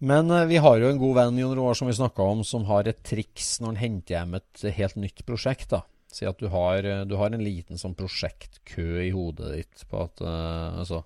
Men 0.03 0.31
eh, 0.31 0.45
vi 0.45 0.57
har 0.57 0.81
jo 0.81 0.89
en 0.91 0.99
god 0.99 1.15
venn 1.15 1.39
Jon 1.39 1.55
Roar, 1.55 1.77
som 1.79 1.87
vi 1.87 1.95
snakka 1.95 2.25
om, 2.27 2.43
som 2.43 2.67
har 2.67 2.89
et 2.89 2.99
triks 3.07 3.55
når 3.61 3.71
han 3.71 3.79
henter 3.79 4.17
hjem 4.17 4.35
et 4.39 4.65
helt 4.79 4.99
nytt 4.99 5.23
prosjekt. 5.27 5.69
da. 5.71 5.83
Si 6.11 6.27
at 6.27 6.41
du 6.43 6.49
har, 6.51 6.83
eh, 6.83 7.05
du 7.07 7.15
har 7.21 7.31
en 7.31 7.43
liten 7.43 7.79
sånn 7.79 7.95
prosjektkø 7.95 8.99
i 9.05 9.13
hodet 9.15 9.53
ditt 9.55 9.85
på 9.89 10.03
at 10.03 10.23
uh, 10.25 10.79
altså, 10.83 11.05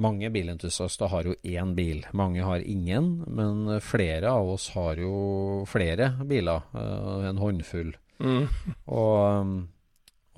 Mange 0.00 0.30
bilentusiaster 0.32 1.10
har 1.12 1.26
jo 1.26 1.34
én 1.44 1.72
bil. 1.76 2.04
Mange 2.16 2.44
har 2.46 2.62
ingen, 2.62 3.24
men 3.26 3.80
flere 3.84 4.30
av 4.30 4.48
oss 4.48 4.68
har 4.72 4.96
jo 5.02 5.64
flere 5.68 6.12
biler. 6.24 6.62
uh, 6.72 7.26
en 7.28 7.40
håndfull. 7.42 7.90
Mm. 8.22 8.46
Og, 8.86 9.16
um, 9.40 9.56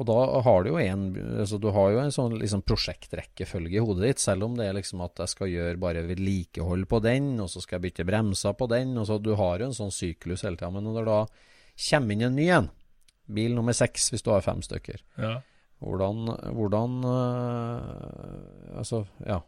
og 0.03 0.09
da 0.09 0.43
har 0.43 0.65
du 0.65 0.73
jo 0.73 0.81
en 0.83 1.05
altså 1.45 1.59
Du 1.63 1.69
har 1.75 1.93
jo 1.95 2.01
en 2.03 2.15
sånn 2.15 2.35
liksom 2.41 2.65
prosjektrekkefølge 2.67 3.79
i 3.79 3.83
hodet 3.83 4.09
ditt, 4.09 4.23
selv 4.23 4.49
om 4.49 4.59
det 4.59 4.67
er 4.67 4.77
liksom 4.77 5.05
at 5.05 5.23
jeg 5.23 5.33
skal 5.33 5.53
gjøre 5.53 5.81
bare 5.83 6.05
vedlikehold 6.09 6.89
på 6.91 7.03
den, 7.05 7.35
og 7.43 7.51
så 7.53 7.63
skal 7.63 7.79
jeg 7.79 7.87
bytte 7.87 8.09
bremser 8.09 8.57
på 8.59 8.69
den, 8.73 8.97
og 8.99 9.09
så 9.09 9.21
Du 9.23 9.35
har 9.39 9.63
jo 9.63 9.71
en 9.71 9.77
sånn 9.77 9.95
syklus 9.95 10.45
hele 10.47 10.59
tida. 10.59 10.73
Men 10.75 10.89
når 10.89 10.99
det 11.01 11.07
da 11.13 11.21
kommer 11.87 12.17
inn 12.17 12.27
en 12.27 12.37
ny 12.39 12.49
en, 12.59 12.69
bil 13.33 13.55
nummer 13.57 13.77
seks 13.77 14.11
hvis 14.13 14.25
du 14.27 14.33
har 14.35 14.45
fem 14.45 14.61
stykker, 14.65 15.01
ja. 15.23 15.37
hvordan, 15.81 16.35
hvordan 16.59 17.01
øh, 17.07 18.79
Altså, 18.83 19.05
ja. 19.27 19.43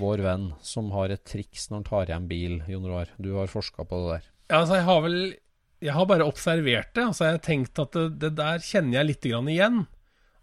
Vår 0.00 0.18
venn 0.24 0.48
som 0.66 0.88
har 0.96 1.12
et 1.14 1.22
triks 1.28 1.68
når 1.70 1.76
han 1.76 1.86
tar 1.86 2.10
hjem 2.10 2.24
bil, 2.30 2.54
Jon 2.66 2.86
Roar. 2.88 3.12
Du 3.22 3.36
har 3.36 3.50
forska 3.50 3.84
på 3.86 4.00
det 4.02 4.16
der. 4.16 4.30
Ja, 4.50 4.60
altså, 4.60 4.78
jeg 4.80 4.86
har 4.88 5.02
vel 5.04 5.18
Jeg 5.84 5.92
har 5.92 6.08
bare 6.08 6.26
observert 6.26 6.94
det. 6.96 7.04
Altså, 7.04 7.26
jeg 7.26 7.36
har 7.36 7.44
tenkt 7.44 7.80
at 7.82 7.96
det, 7.96 8.06
det 8.22 8.32
der 8.38 8.62
kjenner 8.64 9.00
jeg 9.00 9.10
litt 9.10 9.28
grann 9.28 9.50
igjen. 9.52 9.82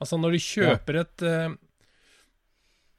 Altså, 0.04 0.20
når 0.20 0.36
du 0.36 0.44
kjøper 0.44 1.00
et 1.04 1.24
eh, 1.28 1.56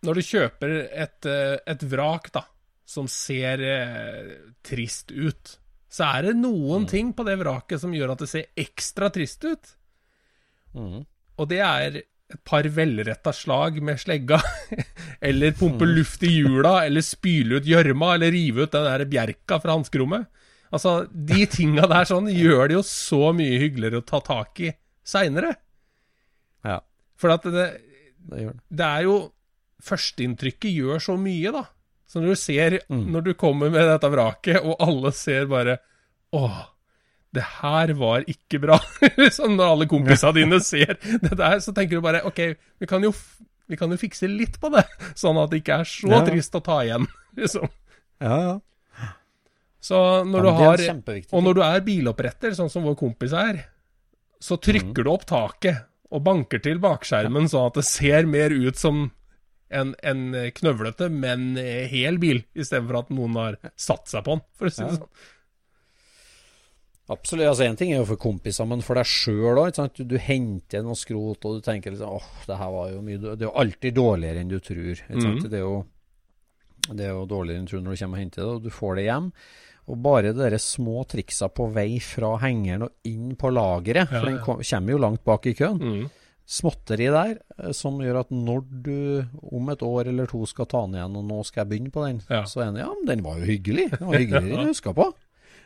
Når 0.06 0.18
du 0.18 0.22
kjøper 0.24 0.74
et, 1.04 1.28
eh, 1.30 1.56
et 1.74 1.84
vrak, 1.90 2.30
da, 2.34 2.44
som 2.88 3.08
ser 3.10 3.62
eh, 3.64 4.32
trist 4.66 5.14
ut, 5.14 5.58
så 5.94 6.10
er 6.10 6.28
det 6.28 6.34
noen 6.40 6.88
ting 6.90 7.12
på 7.14 7.24
det 7.26 7.38
vraket 7.40 7.80
som 7.80 7.94
gjør 7.94 8.16
at 8.16 8.24
det 8.24 8.30
ser 8.32 8.50
ekstra 8.58 9.12
trist 9.14 9.46
ut. 9.46 9.70
Mm. 10.74 11.04
Og 11.38 11.48
det 11.50 11.60
er 11.62 12.00
et 12.34 12.40
par 12.42 12.66
velretta 12.66 13.32
slag 13.36 13.78
med 13.84 14.00
slegga, 14.02 14.40
eller 15.28 15.54
pumpe 15.56 15.86
luft 15.86 16.24
i 16.26 16.32
hjula, 16.34 16.80
eller 16.86 17.04
spyle 17.04 17.60
ut 17.60 17.68
gjørma, 17.68 18.14
eller 18.16 18.34
rive 18.34 18.66
ut 18.66 18.74
den 18.74 18.88
der 18.88 19.06
bjerka 19.10 19.60
fra 19.62 19.76
hanskerommet. 19.76 20.26
Altså, 20.74 20.94
de 21.10 21.44
tinga 21.50 21.86
der 21.90 22.08
sånn 22.10 22.26
gjør 22.32 22.68
det 22.72 22.76
jo 22.78 22.82
så 22.88 23.20
mye 23.36 23.60
hyggeligere 23.62 24.00
å 24.02 24.06
ta 24.08 24.20
tak 24.26 24.60
i 24.66 24.72
seinere. 25.06 25.52
Ja, 26.66 26.80
For 27.20 27.30
at 27.34 27.44
det, 27.46 27.66
det 28.26 28.48
det. 28.72 28.84
er 28.88 29.06
jo 29.06 29.16
Førsteinntrykket 29.84 30.72
gjør 30.72 31.02
så 31.02 31.14
mye, 31.20 31.50
da. 31.52 31.64
Så 32.08 32.20
når 32.22 32.32
du 32.34 32.38
ser 32.40 32.76
Mm. 32.88 33.02
Når 33.12 33.24
du 33.26 33.32
kommer 33.34 33.70
med 33.72 33.84
dette 33.88 34.08
vraket, 34.12 34.62
og 34.64 34.76
alle 34.80 35.10
ser 35.12 35.46
bare 35.50 35.78
Åh, 36.32 36.62
det 37.34 37.42
her 37.60 37.92
var 37.98 38.24
ikke 38.30 38.60
bra. 38.62 38.78
liksom 39.20 39.56
når 39.58 39.72
alle 39.74 39.86
kompisene 39.90 40.32
dine 40.40 40.60
ser 40.64 40.96
det 41.02 41.34
der, 41.36 41.58
så 41.60 41.74
tenker 41.76 41.98
du 41.98 42.04
bare 42.04 42.22
OK, 42.26 42.40
vi 42.80 42.86
kan 42.90 43.02
jo, 43.04 43.12
vi 43.68 43.76
kan 43.76 43.90
jo 43.92 43.98
fikse 44.00 44.26
litt 44.30 44.56
på 44.62 44.70
det, 44.74 44.84
sånn 45.18 45.36
at 45.42 45.50
det 45.52 45.60
ikke 45.62 45.80
er 45.82 45.90
så 45.90 46.10
Ja. 46.14 46.22
trist 46.26 46.54
å 46.56 46.62
ta 46.64 46.80
igjen. 46.86 47.06
liksom. 47.38 47.68
Ja, 48.24 48.36
ja. 48.40 48.54
Så 49.84 49.98
når 50.24 50.46
Ja, 50.46 50.50
du 50.50 50.62
har 50.62 51.26
Og 51.36 51.42
når 51.44 51.54
du 51.58 51.62
er 51.66 51.82
biloppretter, 51.84 52.54
sånn 52.56 52.70
som 52.72 52.86
vår 52.86 52.96
kompis 52.96 53.34
er, 53.36 53.66
så 54.40 54.56
trykker 54.56 55.02
Mm. 55.02 55.04
du 55.04 55.10
opp 55.12 55.26
taket 55.28 55.84
og 56.10 56.22
banker 56.24 56.62
til 56.62 56.78
bakskjermen 56.80 57.48
sånn 57.50 57.66
at 57.68 57.74
det 57.74 57.84
ser 57.84 58.24
mer 58.26 58.50
ut 58.54 58.76
som 58.80 59.10
en, 59.70 59.94
en 60.02 60.32
knøvlete, 60.54 61.10
men 61.10 61.56
hel 61.90 62.16
bil, 62.22 62.44
istedenfor 62.54 62.98
at 63.02 63.10
noen 63.10 63.34
har 63.40 63.56
satt 63.76 64.06
seg 64.08 64.24
på 64.24 64.36
den, 64.36 64.42
for 64.54 64.66
å 64.68 64.72
si 64.72 64.82
det 64.84 64.90
Ja. 64.92 64.96
sånn. 64.98 65.08
Absolutt. 67.10 67.46
altså 67.50 67.64
Én 67.68 67.76
ting 67.76 67.90
er 67.92 67.98
jo 68.00 68.06
for 68.08 68.16
kompiser, 68.16 68.66
men 68.66 68.80
for 68.80 68.96
deg 68.96 69.04
sjøl 69.04 69.58
òg. 69.60 69.74
Du, 69.96 70.04
du 70.08 70.16
henter 70.16 70.82
noe 70.86 70.96
skrot, 70.96 71.44
og 71.44 71.58
du 71.58 71.64
tenker 71.66 71.92
liksom 71.92 72.14
åh, 72.16 72.28
det 72.48 72.56
her 72.56 72.70
var 72.72 72.92
jo 72.94 73.02
mye 73.04 73.18
Det 73.20 73.42
er 73.44 73.50
jo 73.50 73.58
alltid 73.60 73.94
dårligere 73.98 74.40
enn 74.40 74.48
du 74.48 74.58
tror. 74.64 75.02
Mhm. 75.10 75.42
Det, 75.42 75.52
er 75.58 75.64
jo, 75.66 75.84
det 76.94 77.04
er 77.04 77.12
jo 77.12 77.26
dårligere 77.28 77.58
enn 77.60 77.66
du 77.68 77.74
tror 77.74 77.84
når 77.84 77.98
du 77.98 78.00
kommer 78.04 78.16
og 78.18 78.22
henter 78.24 78.40
det, 78.42 78.48
og 78.54 78.62
du 78.64 78.70
får 78.72 78.96
det 78.96 79.04
hjem. 79.10 79.28
Og 79.88 79.98
bare 80.00 80.30
de 80.32 80.38
der 80.50 80.56
små 80.62 81.02
triksa 81.06 81.50
på 81.52 81.66
vei 81.74 81.98
fra 82.00 82.38
hengeren 82.40 82.86
og 82.86 82.92
inn 83.10 83.34
på 83.36 83.50
lageret, 83.52 84.08
for 84.08 84.24
den 84.30 84.38
kom, 84.44 84.62
kommer 84.64 84.94
jo 84.94 85.00
langt 85.02 85.24
bak 85.28 85.44
i 85.50 85.52
køen. 85.58 85.80
Mm. 85.82 86.06
Småtteri 86.44 87.06
der 87.12 87.34
eh, 87.58 87.70
som 87.76 87.98
gjør 88.00 88.22
at 88.22 88.30
når 88.32 88.64
du 88.84 88.96
om 89.52 89.68
et 89.72 89.84
år 89.84 90.08
eller 90.10 90.26
to 90.28 90.42
skal 90.48 90.66
ta 90.68 90.82
den 90.86 90.96
igjen, 90.98 91.18
og 91.20 91.24
nå 91.28 91.42
skal 91.44 91.62
jeg 91.64 91.70
begynne 91.74 91.92
på 91.92 92.06
den, 92.06 92.22
Ja. 92.32 92.42
så 92.48 92.60
er 92.64 92.72
den 92.72 92.80
ja, 92.82 92.88
men 92.96 93.06
den 93.12 93.22
var 93.24 93.38
jo 93.40 93.44
hyggelig. 93.48 93.90
Den 93.98 94.08
var 94.08 94.18
hyggeligere 94.20 94.56
enn 94.58 94.64
jeg 94.68 94.74
huska 94.74 94.92
på. 94.96 95.10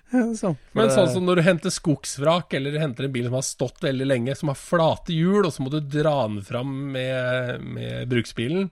Så, 0.40 0.54
Men 0.72 0.88
sånn 0.88 1.10
som 1.12 1.26
når 1.28 1.36
du 1.36 1.42
henter 1.44 1.68
skogsvrak, 1.74 2.54
eller 2.56 2.72
du 2.72 2.78
henter 2.80 3.04
en 3.04 3.12
bil 3.12 3.26
som 3.26 3.34
har 3.36 3.42
stått 3.44 3.82
veldig 3.84 4.06
lenge, 4.08 4.34
som 4.40 4.48
har 4.48 4.56
flate 4.56 5.12
hjul, 5.12 5.44
og 5.44 5.52
så 5.52 5.60
må 5.66 5.68
du 5.74 5.82
dra 5.84 6.14
den 6.24 6.38
fram 6.46 6.70
med, 6.94 7.60
med 7.76 8.08
bruksbilen. 8.08 8.70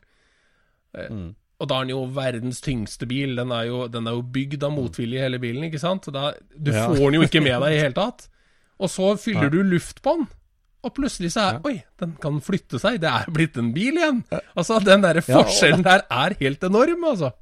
Eh, 0.96 1.10
Mm. 1.12 1.34
Og 1.60 1.68
da 1.70 1.78
er 1.80 1.86
den 1.86 1.94
jo 1.94 2.02
verdens 2.12 2.60
tyngste 2.60 3.06
bil. 3.08 3.34
Den 3.38 3.50
er 3.56 3.64
jo, 3.70 3.86
den 3.88 4.06
er 4.06 4.12
jo 4.18 4.22
bygd 4.22 4.62
av 4.66 4.72
motvilje, 4.76 5.22
hele 5.24 5.38
bilen, 5.40 5.64
ikke 5.70 5.80
sant? 5.80 6.04
Da, 6.12 6.32
du 6.52 6.70
Ja. 6.70 6.86
får 6.88 7.10
den 7.10 7.20
jo 7.22 7.22
ikke 7.28 7.40
med 7.42 7.60
deg 7.62 7.72
i 7.72 7.80
hele 7.80 7.94
tatt. 7.96 8.28
Og 8.78 8.90
så 8.92 9.14
fyller 9.16 9.48
du 9.50 9.62
luft 9.62 10.02
på 10.04 10.16
den. 10.18 10.26
Og 10.84 10.92
plutselig 10.94 11.32
så 11.32 11.40
er. 11.54 11.60
Oi, 11.64 11.82
den 11.98 12.12
kan 12.20 12.36
flytte 12.44 12.78
seg. 12.78 13.00
Det 13.00 13.08
er 13.08 13.24
blitt 13.32 13.56
en 13.56 13.72
bil 13.72 13.96
igjen. 13.96 14.20
Altså, 14.54 14.78
den 14.84 15.00
derre 15.02 15.22
og- 15.24 15.46
forskjellen 15.46 15.82
der 15.82 16.04
er 16.10 16.36
helt 16.38 16.62
enorm, 16.62 17.02
altså. 17.08 17.32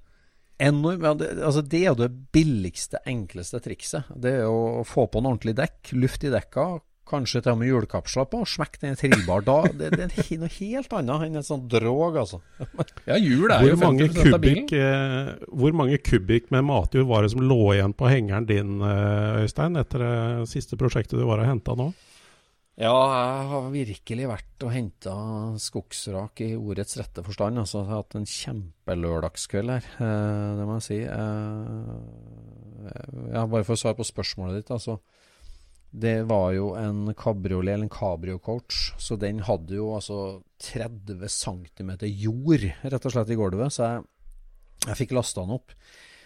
Enorm, 0.60 1.02
ja, 1.02 1.14
det, 1.18 1.28
altså 1.42 1.60
det 1.68 1.80
er 1.82 1.88
jo 1.90 1.94
det 2.06 2.12
billigste, 2.32 2.98
enkleste 3.10 3.58
trikset. 3.60 4.04
Det 4.14 4.32
er 4.38 4.42
jo 4.46 4.80
å 4.80 4.86
få 4.86 5.08
på 5.10 5.18
en 5.18 5.26
ordentlig 5.26 5.56
dekk, 5.58 5.90
luft 5.98 6.22
i 6.22 6.30
dekka, 6.30 6.80
kanskje 7.08 7.42
til 7.44 7.52
og 7.52 7.58
med 7.60 7.68
hjulkapsler 7.68 8.26
på, 8.32 8.40
smekk 8.48 8.78
den 8.82 8.94
i 8.94 8.98
trillbar. 9.00 9.44
Da, 9.46 9.56
det, 9.68 9.90
det 9.94 10.06
er 10.08 10.40
noe 10.40 10.52
helt 10.56 10.96
annet 10.98 11.26
enn 11.26 11.40
et 11.40 11.48
sånt 11.48 11.68
drog, 11.72 12.16
altså. 12.22 12.40
Ja, 13.10 13.18
hjul 13.20 13.50
er 13.52 13.60
jo 13.66 13.74
Hvor 13.74 13.82
mange, 13.84 14.08
50 14.08 14.34
av 14.34 14.40
bilen. 14.40 14.64
kubikk, 14.64 14.72
eh, 14.78 15.52
hvor 15.52 15.76
mange 15.76 16.00
kubikk 16.00 16.50
med 16.54 16.64
matjord 16.70 17.06
var 17.10 17.26
det 17.26 17.34
som 17.34 17.44
lå 17.44 17.60
igjen 17.76 17.94
på 17.96 18.08
hengeren 18.10 18.48
din, 18.48 18.80
eh, 18.80 19.44
Øystein, 19.44 19.76
etter 19.80 20.04
det 20.06 20.48
siste 20.52 20.80
prosjektet 20.80 21.20
du 21.20 21.24
var 21.28 21.44
og 21.44 21.50
henta 21.50 21.76
nå? 21.78 21.90
Ja, 22.74 22.90
jeg 22.90 23.42
har 23.52 23.66
virkelig 23.70 24.24
vært 24.26 24.64
og 24.66 24.72
henta 24.74 25.12
skogsrak 25.62 26.40
i 26.42 26.56
ordets 26.58 26.96
rette 26.98 27.22
forstand. 27.22 27.60
Altså, 27.62 27.84
jeg 27.84 27.92
har 27.92 28.00
hatt 28.00 28.16
en 28.18 28.26
kjempelørdagskveld 28.26 29.70
her, 29.76 29.84
eh, 30.02 30.48
det 30.58 30.64
må 30.66 30.80
jeg 30.80 30.86
si. 30.88 30.98
Eh, 31.06 31.94
ja, 33.36 33.44
bare 33.46 33.62
for 33.62 33.76
å 33.76 33.78
svare 33.78 33.98
på 34.00 34.08
spørsmålet 34.08 34.58
ditt, 34.58 34.72
altså. 34.74 34.98
Det 35.94 36.16
var 36.26 36.48
jo 36.56 36.72
en 36.74 37.12
kabriolet, 37.14 37.76
eller 37.76 37.86
en 37.86 37.92
cabrio-coach, 37.92 38.94
så 38.98 39.14
den 39.20 39.44
hadde 39.46 39.76
jo 39.78 39.92
altså 39.94 40.40
30 40.64 41.22
cm 41.30 41.92
jord, 42.08 42.64
rett 42.82 43.06
og 43.06 43.14
slett, 43.14 43.30
i 43.30 43.38
gulvet. 43.38 43.76
Så 43.76 43.84
jeg, 43.86 44.02
jeg 44.88 44.98
fikk 45.04 45.14
lasta 45.14 45.44
den 45.44 45.54
opp. 45.54 45.76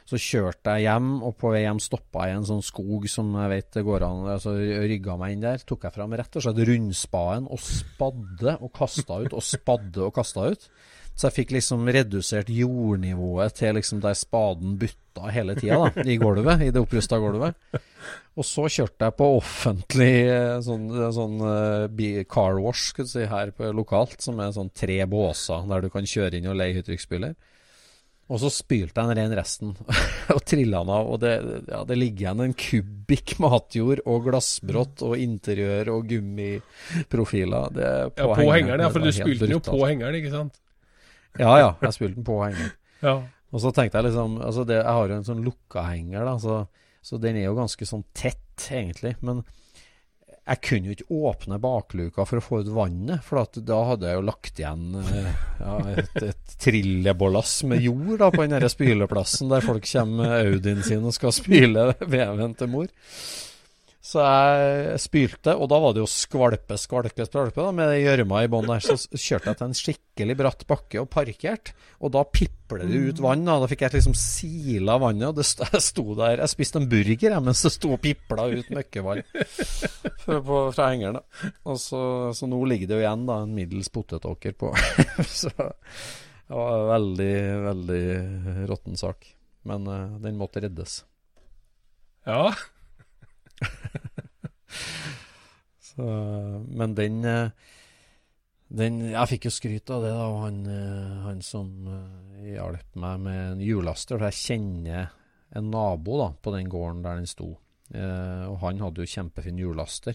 Så 0.08 0.16
kjørte 0.16 0.72
jeg 0.78 0.86
hjem, 0.86 1.10
og 1.20 1.34
på 1.36 1.50
vei 1.52 1.66
hjem 1.66 1.82
stoppa 1.84 2.24
jeg 2.24 2.32
i 2.32 2.38
en 2.38 2.48
sånn 2.48 2.64
skog 2.64 3.04
som 3.12 3.28
jeg 3.36 3.50
vet 3.52 3.66
det 3.76 3.82
går 3.84 4.06
an 4.06 4.22
Altså 4.32 4.54
rygga 4.56 5.18
meg 5.20 5.34
inn 5.34 5.42
der. 5.44 5.60
Tok 5.68 5.84
jeg 5.84 5.96
fram 5.98 6.16
rett 6.16 6.38
og 6.38 6.46
slett 6.46 6.62
rundspaden 6.70 7.50
og 7.52 7.60
spadde 7.60 8.54
og 8.56 8.72
kasta 8.78 9.20
ut, 9.26 9.36
og 9.36 9.44
spadde 9.44 10.06
og 10.06 10.14
kasta 10.16 10.46
ut. 10.48 10.64
Så 11.18 11.26
jeg 11.26 11.34
fikk 11.40 11.52
liksom 11.56 11.88
redusert 11.90 12.50
jordnivået 12.52 13.56
til 13.58 13.74
liksom 13.74 13.98
der 14.04 14.14
spaden 14.14 14.76
butta 14.78 15.32
hele 15.34 15.56
tida, 15.58 15.88
da, 15.88 16.04
i 16.06 16.14
gulvet, 16.20 16.62
i 16.62 16.70
det 16.70 16.78
opprusta 16.78 17.18
gulvet. 17.18 17.58
Og 18.38 18.46
så 18.46 18.68
kjørte 18.70 19.08
jeg 19.08 19.16
på 19.18 19.26
offentlig 19.40 20.12
eh, 20.30 20.60
sånn, 20.62 20.86
sånn 21.16 21.40
eh, 21.42 22.20
car 22.30 22.60
wash, 22.62 22.92
skal 22.92 23.08
du 23.08 23.10
si, 23.10 23.24
her 23.26 23.50
på, 23.50 23.72
lokalt, 23.74 24.20
som 24.22 24.38
er 24.38 24.54
sånn 24.54 24.70
tre 24.70 25.00
båser 25.10 25.66
der 25.72 25.82
du 25.82 25.90
kan 25.90 26.06
kjøre 26.06 26.38
inn 26.38 26.46
og 26.52 26.60
leie 26.60 26.76
hytterykkspyler. 26.78 27.34
Og 28.28 28.42
så 28.42 28.50
spylte 28.52 29.00
jeg 29.00 29.08
den 29.08 29.16
ren 29.18 29.34
resten, 29.40 29.74
og 30.36 30.40
trilla 30.46 30.84
den 30.84 30.94
av. 31.00 31.10
Og 31.16 31.18
det, 31.24 31.34
ja, 31.66 31.82
det 31.88 31.98
ligger 31.98 32.26
igjen 32.28 32.44
en 32.44 32.54
kubikk 32.62 33.34
matjord 33.42 34.04
og 34.04 34.28
glassbrott 34.28 35.02
og 35.02 35.18
interiør 35.18 35.94
og 35.96 36.06
gummiprofiler. 36.12 37.74
Det 37.74 37.90
er 37.90 38.06
Ja, 38.06 38.30
på 38.30 38.50
hengeren, 38.52 38.86
ja, 38.86 38.94
for 38.94 39.02
du 39.02 39.10
spilte 39.16 39.48
den 39.48 39.56
jo 39.56 39.62
på 39.66 39.82
hengeren, 39.82 40.22
ikke 40.22 40.34
sant? 40.36 40.62
Ja, 41.38 41.52
ja. 41.60 41.72
Jeg 41.84 41.96
spilte 41.96 42.20
den 42.20 42.28
på 42.28 42.42
hengeren. 42.44 42.74
Ja. 42.98 43.12
Og 43.54 43.60
så 43.62 43.70
tenkte 43.70 44.00
jeg 44.00 44.08
liksom 44.08 44.40
altså 44.42 44.64
det, 44.66 44.80
Jeg 44.80 44.90
har 44.96 45.06
jo 45.06 45.14
en 45.14 45.26
sånn 45.28 45.44
lukka 45.46 45.84
henger, 45.86 46.24
da. 46.26 46.32
Så, 46.42 46.56
Så 47.06 47.20
den 47.22 47.36
er 47.38 47.44
jo 47.46 47.54
ganske 47.54 47.86
sånn 47.86 48.02
tett, 48.10 48.64
egentlig. 48.74 49.12
Men 49.22 49.44
jeg 50.48 50.60
kunne 50.64 50.88
jo 50.88 50.96
ikke 50.96 51.20
åpne 51.28 51.58
bakluka 51.60 52.24
for 52.26 52.40
å 52.40 52.44
få 52.44 52.60
ut 52.64 52.70
vannet, 52.72 53.20
for 53.24 53.42
at 53.42 53.58
da 53.68 53.78
hadde 53.90 54.08
jeg 54.08 54.18
jo 54.18 54.24
lagt 54.24 54.60
igjen 54.62 54.84
eh, 54.98 55.28
ja, 55.60 55.74
et, 55.92 56.22
et 56.30 56.54
trillebårlass 56.64 57.52
med 57.68 57.84
jord 57.84 58.16
da, 58.22 58.30
på 58.32 58.42
den 58.42 58.56
der 58.56 58.72
spyleplassen 58.72 59.52
der 59.52 59.66
folk 59.66 59.84
kommer 59.90 60.24
med 60.24 60.54
Audien 60.54 60.80
sin 60.86 61.04
og 61.04 61.14
skal 61.16 61.34
spyle 61.36 61.90
veven 62.00 62.56
til 62.58 62.72
mor. 62.72 62.88
Så 64.08 64.22
jeg 64.24 65.00
spylte, 65.02 65.52
og 65.52 65.68
da 65.68 65.78
var 65.82 65.92
det 65.92 66.00
jo 66.00 66.08
skvalpe, 66.08 66.78
skvalpe, 66.80 67.26
skvalpe 67.28 67.60
da, 67.60 67.72
med 67.76 67.90
gjørma 68.00 68.40
i 68.40 68.48
bånn 68.48 68.70
der. 68.70 68.80
Så 68.80 68.96
kjørte 69.12 69.50
jeg 69.50 69.58
til 69.58 69.66
en 69.66 69.76
skikkelig 69.76 70.36
bratt 70.38 70.64
bakke 70.70 71.02
og 71.02 71.10
parkerte, 71.12 71.74
og 72.00 72.14
da 72.14 72.22
pipler 72.24 72.86
det 72.88 73.02
ut 73.10 73.20
vann. 73.20 73.44
Da, 73.44 73.58
da 73.60 73.68
fikk 73.68 73.84
jeg 73.84 73.98
liksom 73.98 74.16
sila 74.16 74.96
vannet, 75.02 75.28
og 75.28 75.44
sto, 75.44 75.66
jeg 75.74 75.84
sto 75.84 76.04
der 76.16 76.40
Jeg 76.40 76.52
spiste 76.54 76.80
en 76.80 76.88
burger 76.88 77.34
jeg, 77.34 77.42
mens 77.50 77.66
det 77.66 77.72
sto 77.74 77.90
og 77.98 78.00
pipla 78.06 78.46
ut 78.48 78.70
møkkevann 78.78 79.20
fra 80.24 80.88
hengeren. 80.88 81.20
Og 81.68 81.76
så, 81.82 82.00
så, 82.32 82.48
nå 82.48 82.62
ligger 82.72 82.88
det 82.88 82.96
jo 82.96 83.04
igjen 83.04 83.28
da 83.28 83.42
en 83.44 83.52
middels 83.58 83.92
potetåker 83.92 84.56
på. 84.56 84.72
så 85.42 85.52
det 85.52 86.56
var 86.56 86.78
en 86.78 86.88
veldig, 86.94 87.36
veldig 87.68 88.02
råtten 88.72 88.96
sak. 88.96 89.34
Men 89.68 89.84
uh, 89.84 90.16
den 90.24 90.40
måtte 90.40 90.64
reddes. 90.64 91.02
Ja. 92.24 92.54
Så, 95.88 96.04
men 96.68 96.94
den, 96.94 97.24
eh, 97.26 97.50
den 98.68 99.00
Jeg 99.10 99.30
fikk 99.32 99.48
jo 99.48 99.54
skryt 99.54 99.90
av 99.94 100.04
det, 100.04 100.12
da. 100.14 100.26
Han, 100.44 100.58
eh, 100.70 101.14
han 101.24 101.40
som 101.44 101.70
eh, 101.88 102.52
hjalp 102.54 102.98
meg 103.00 103.24
med 103.24 103.40
en 103.52 103.64
hjullaster. 103.64 104.22
Jeg 104.28 104.40
kjenner 104.42 105.04
en 105.56 105.66
nabo 105.72 106.12
da, 106.20 106.28
på 106.36 106.52
den 106.54 106.68
gården 106.70 107.02
der 107.06 107.18
den 107.18 107.30
sto. 107.30 107.48
Eh, 107.94 108.44
og 108.46 108.60
han 108.66 108.84
hadde 108.84 109.02
jo 109.02 109.12
kjempefin 109.16 109.60
hjullaster. 109.62 110.14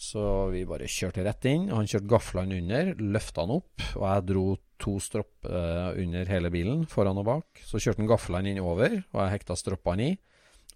Så 0.00 0.22
vi 0.52 0.62
bare 0.68 0.88
kjørte 0.88 1.24
rett 1.26 1.44
inn. 1.48 1.68
Han 1.74 1.88
kjørte 1.88 2.08
gaflene 2.08 2.60
under, 2.62 2.94
løfta 3.00 3.44
han 3.44 3.56
opp. 3.58 3.74
Og 3.98 4.04
jeg 4.06 4.26
dro 4.30 4.44
to 4.80 4.94
stropper 5.02 5.98
under 6.00 6.30
hele 6.32 6.48
bilen, 6.52 6.86
foran 6.88 7.20
og 7.20 7.26
bak. 7.28 7.60
Så 7.68 7.80
kjørte 7.82 8.00
han 8.00 8.08
gaflene 8.08 8.54
inn 8.54 8.62
over, 8.64 8.94
og 9.12 9.18
jeg 9.20 9.34
hekta 9.34 9.58
stroppene 9.60 10.06
i. 10.06 10.14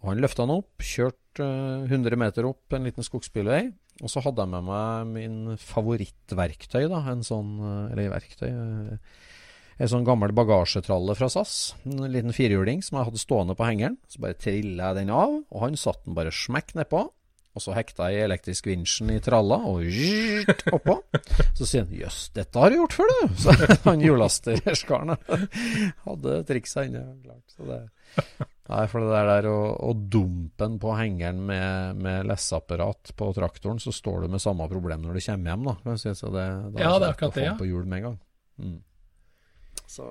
Og 0.04 0.10
han 0.12 0.20
løfta 0.20 0.44
han 0.44 0.52
opp, 0.58 0.84
kjørte 0.84 1.46
100 1.88 2.18
meter 2.20 2.44
opp 2.44 2.76
en 2.76 2.84
liten 2.84 3.06
skogsbilvei. 3.06 3.62
Og 4.02 4.10
så 4.12 4.20
hadde 4.20 4.44
jeg 4.44 4.52
med 4.52 4.66
meg 4.68 5.08
min 5.14 5.56
favorittverktøy, 5.62 6.84
da. 6.90 7.00
En 7.12 7.22
sånn 7.24 7.56
Eller 7.94 8.10
verktøy 8.12 8.50
En 8.50 9.90
sånn 9.90 10.06
gammel 10.06 10.34
bagasjetralle 10.36 11.16
fra 11.16 11.30
SAS. 11.32 11.74
En 11.88 12.04
liten 12.12 12.34
firehjuling 12.36 12.84
som 12.84 12.98
jeg 13.00 13.08
hadde 13.08 13.22
stående 13.22 13.56
på 13.58 13.66
hengeren. 13.66 13.96
Så 14.06 14.20
bare 14.22 14.36
trilla 14.38 14.92
jeg 14.92 15.00
den 15.00 15.14
av, 15.14 15.40
og 15.40 15.64
han 15.64 15.78
satte 15.80 16.04
den 16.04 16.18
bare 16.18 16.34
smekk 16.34 16.76
nedpå. 16.78 17.06
Og 17.54 17.62
så 17.62 17.74
hekta 17.74 18.08
jeg 18.10 18.26
elektrisk 18.26 18.66
vinsjen 18.66 19.12
i 19.14 19.20
tralla 19.22 19.60
og 19.70 19.86
zzt, 19.86 20.64
oppå. 20.74 20.98
Så 21.54 21.66
sier 21.70 21.84
han 21.86 21.94
'jøss, 21.94 22.20
dette 22.34 22.58
har 22.58 22.70
du 22.70 22.80
gjort 22.80 22.96
før, 22.98 23.12
du'. 23.14 23.36
Så 23.42 23.54
han 23.86 24.02
hjullasterskaren 24.02 25.14
hadde 26.06 26.40
triksa 26.50 26.86
inne. 26.88 27.04
Så 27.54 27.66
det 27.70 27.80
Nei, 28.64 28.84
for 28.88 29.04
det 29.04 29.22
der 29.28 29.46
å, 29.50 29.58
å 29.76 29.90
dumpe 29.92 30.64
den 30.64 30.78
på 30.80 30.94
hengeren 30.96 31.42
med, 31.44 31.98
med 32.00 32.28
leseapparat 32.30 33.12
på 33.16 33.26
traktoren, 33.36 33.80
så 33.82 33.92
står 33.92 34.24
du 34.24 34.32
med 34.32 34.40
samme 34.40 34.64
problem 34.70 35.04
når 35.04 35.18
du 35.18 35.24
kommer 35.26 35.52
hjem, 35.52 35.66
da. 35.68 35.96
Si. 36.00 36.14
Så 36.16 36.30
det, 36.32 36.46
da 36.72 36.86
ja, 36.86 36.94
det 36.96 37.10
er 37.10 37.12
akkurat 37.12 37.36
det, 37.36 37.44
ja. 37.50 37.56
På 37.60 37.68
hjul 37.68 37.84
med 37.84 38.00
en 38.00 38.06
gang. 38.08 38.16
Mm. 38.64 38.78
Så, 39.84 40.08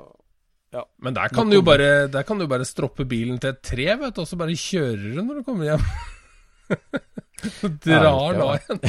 ja. 0.78 0.86
Men 1.02 1.18
der 1.18 1.34
kan, 1.34 1.50
du 1.50 1.58
jo 1.58 1.66
bare, 1.66 1.90
der 2.14 2.30
kan 2.30 2.38
du 2.38 2.46
bare 2.52 2.68
stroppe 2.70 3.08
bilen 3.10 3.42
til 3.42 3.56
et 3.56 3.64
tre, 3.66 3.90
vet 4.04 4.14
du, 4.14 4.22
og 4.22 4.30
så 4.30 4.38
bare 4.38 4.58
kjører 4.58 5.18
du 5.18 5.24
når 5.24 5.42
du 5.42 5.48
kommer 5.50 5.72
hjem. 5.72 5.90
Drar 7.84 8.38
da 8.38 8.52
igjen. 8.56 8.84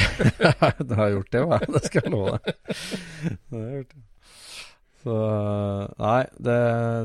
det 0.85 0.99
har 1.01 1.15
gjort 1.17 1.33
det, 1.33 1.47
hva? 1.49 1.59
Det 1.65 1.83
skal 1.89 2.05
jeg 2.05 2.13
love 2.13 2.37
deg. 2.37 2.61
Det 3.25 3.63
har 3.63 3.73
gjort 3.79 3.97
det. 3.97 4.05
Så 5.05 5.17
Nei, 6.01 6.21
det, 6.41 6.61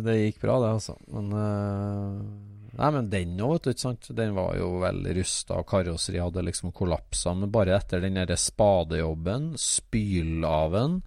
det, 0.05 0.19
gikk 0.21 0.43
bra, 0.43 0.59
det, 0.63 0.69
altså. 0.77 0.95
Men 1.11 1.33
uh, 1.35 2.48
Nei, 2.79 2.89
men 2.95 3.09
den 3.11 3.33
òg, 3.43 3.57
vet 3.57 3.65
du, 3.65 3.69
ikke 3.73 3.83
sant. 3.83 4.07
Den 4.15 4.37
var 4.37 4.53
jo 4.55 4.69
veldig 4.79 5.15
rusta, 5.17 5.57
og 5.59 5.67
karosseriet 5.67 6.23
hadde 6.23 6.45
liksom 6.47 6.71
kollapsa. 6.75 7.33
Men 7.35 7.51
bare 7.51 7.75
etter 7.75 7.99
den 8.05 8.15
derre 8.15 8.37
spadejobben, 8.39 9.51
spylaven 9.59 11.01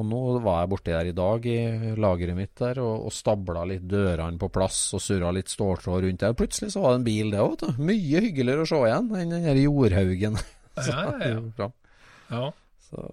Og 0.00 0.06
nå 0.08 0.20
var 0.42 0.62
jeg 0.62 0.70
borti 0.72 0.94
der 0.94 1.10
i 1.10 1.14
dag, 1.14 1.46
i 1.46 1.92
lageret 2.00 2.34
mitt 2.34 2.54
der, 2.58 2.80
og, 2.82 3.06
og 3.06 3.14
stabla 3.14 3.62
litt 3.68 3.84
dørene 3.86 4.40
på 4.40 4.48
plass 4.50 4.80
og 4.96 5.04
surra 5.04 5.30
litt 5.36 5.52
ståltråd 5.52 6.06
rundt 6.06 6.24
der. 6.24 6.34
Plutselig 6.34 6.72
så 6.74 6.82
var 6.82 6.96
det 6.96 7.02
en 7.02 7.06
bil, 7.10 7.30
det 7.30 7.44
òg, 7.44 7.54
vet 7.54 7.64
du. 7.68 7.84
Mye 7.92 8.24
hyggeligere 8.26 8.64
å 8.64 8.70
se 8.72 8.80
igjen 8.88 9.12
enn 9.20 9.36
den 9.36 9.46
der 9.46 9.62
jordhaugen. 9.62 10.40
ja, 10.88 11.04
ja, 11.20 11.36
ja. 11.60 11.70
ja. 12.34 12.50
Så, 12.88 13.06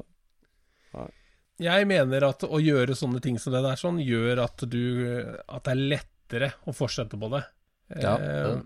jeg 1.59 1.85
mener 1.91 2.23
at 2.29 2.47
å 2.47 2.63
gjøre 2.63 2.95
sånne 2.95 3.19
ting 3.21 3.37
som 3.37 3.53
det 3.53 3.61
der 3.67 3.77
sånn, 3.77 3.99
gjør 3.99 4.45
at 4.45 4.63
du 4.71 4.83
At 5.43 5.65
det 5.67 5.73
er 5.75 5.81
lettere 5.93 6.53
å 6.63 6.73
fortsette 6.73 7.19
på 7.19 7.29
det. 7.35 7.43
Ja, 7.95 8.17
ja. 8.21 8.51
Eh, 8.53 8.59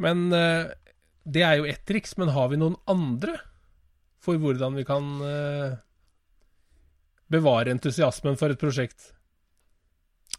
men 0.00 0.32
eh, 0.32 0.72
det 1.24 1.44
er 1.44 1.60
jo 1.60 1.68
ett 1.68 1.86
triks. 1.88 2.16
Men 2.20 2.32
har 2.34 2.50
vi 2.52 2.60
noen 2.60 2.76
andre 2.90 3.38
for 4.20 4.40
hvordan 4.40 4.76
vi 4.76 4.84
kan 4.88 5.08
eh, 5.24 5.78
bevare 7.32 7.72
entusiasmen 7.72 8.38
for 8.40 8.52
et 8.52 8.60
prosjekt? 8.60 9.12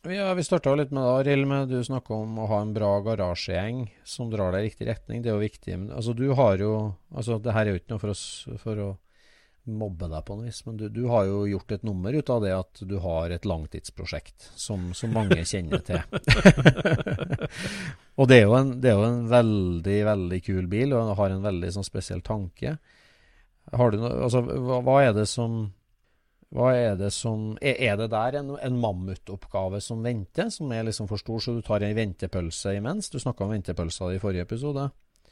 Ja, 0.07 0.31
Vi 0.33 0.43
starta 0.43 0.73
litt 0.73 0.93
med 0.95 1.03
det, 1.03 1.27
Rill, 1.27 1.43
du 1.69 1.77
snakka 1.85 2.15
om 2.23 2.39
å 2.41 2.47
ha 2.49 2.61
en 2.63 2.73
bra 2.73 2.95
garasjegjeng 3.05 3.83
som 4.07 4.31
drar 4.31 4.55
deg 4.55 4.63
i 4.63 4.69
riktig 4.69 4.87
retning. 4.89 5.21
Det 5.21 5.29
er 5.29 5.35
jo 5.35 5.43
viktig. 5.43 5.75
Men, 5.77 5.91
altså, 5.93 6.15
du 6.17 6.31
har 6.37 6.57
jo 6.57 6.95
Altså, 7.11 7.37
det 7.37 7.53
her 7.53 7.67
er 7.67 7.75
jo 7.75 7.81
ikke 7.81 7.93
noe 7.93 8.01
for 8.01 8.13
oss 8.13 8.23
for 8.63 8.81
å 8.81 8.89
mobbe 9.77 10.07
deg 10.11 10.23
på 10.27 10.37
noe 10.37 10.49
vis, 10.49 10.61
men 10.67 10.77
du, 10.79 10.85
du, 10.91 11.01
har 11.11 11.25
jo 11.29 11.43
gjort 11.49 11.75
et 11.75 11.83
nummer 11.87 12.15
ut 12.15 12.31
av 12.33 12.43
det 12.43 12.53
at 12.55 12.81
du 12.87 12.95
har 13.03 13.33
et 13.33 13.47
langtidsprosjekt 13.47 14.51
som, 14.59 14.91
som 14.97 15.13
mange 15.15 15.37
kjenner 15.47 15.83
til. 15.85 16.01
og 18.19 18.31
det 18.31 18.41
er, 18.41 18.55
en, 18.57 18.73
det 18.83 18.91
er, 18.91 18.97
jo 18.97 19.09
en, 19.09 19.27
veldig, 19.31 19.99
veldig 20.07 20.41
kul 20.45 20.71
bil, 20.71 20.95
og 20.97 21.13
har 21.19 21.35
en 21.35 21.45
veldig 21.45 21.71
sånn 21.77 21.87
spesiell 21.87 22.23
tanke. 22.25 22.77
Har 23.71 23.93
du 23.93 24.01
noe, 24.01 24.15
altså, 24.27 24.43
hva, 24.43 24.81
hva, 24.85 24.97
er 25.05 25.15
det 25.17 25.27
som 25.29 25.63
hva 26.51 26.73
er 26.75 26.97
det 26.99 27.13
som 27.15 27.53
Er, 27.63 27.77
er 27.79 27.99
det 27.99 28.09
der 28.11 28.41
en, 28.41 28.49
en, 28.59 28.79
mammutoppgave 28.81 29.79
som 29.83 30.01
venter, 30.03 30.49
som 30.51 30.71
er 30.75 30.83
liksom 30.87 31.07
for 31.07 31.21
stor, 31.21 31.39
så 31.39 31.55
du 31.55 31.61
tar 31.63 31.85
en 31.85 31.95
ventepølse 31.95 32.75
imens? 32.75 33.07
Du 33.09 33.19
snakka 33.23 33.45
om 33.45 33.53
ventepølsa 33.55 34.11
i 34.11 34.19
forrige 34.19 34.47
episode. 34.49 34.89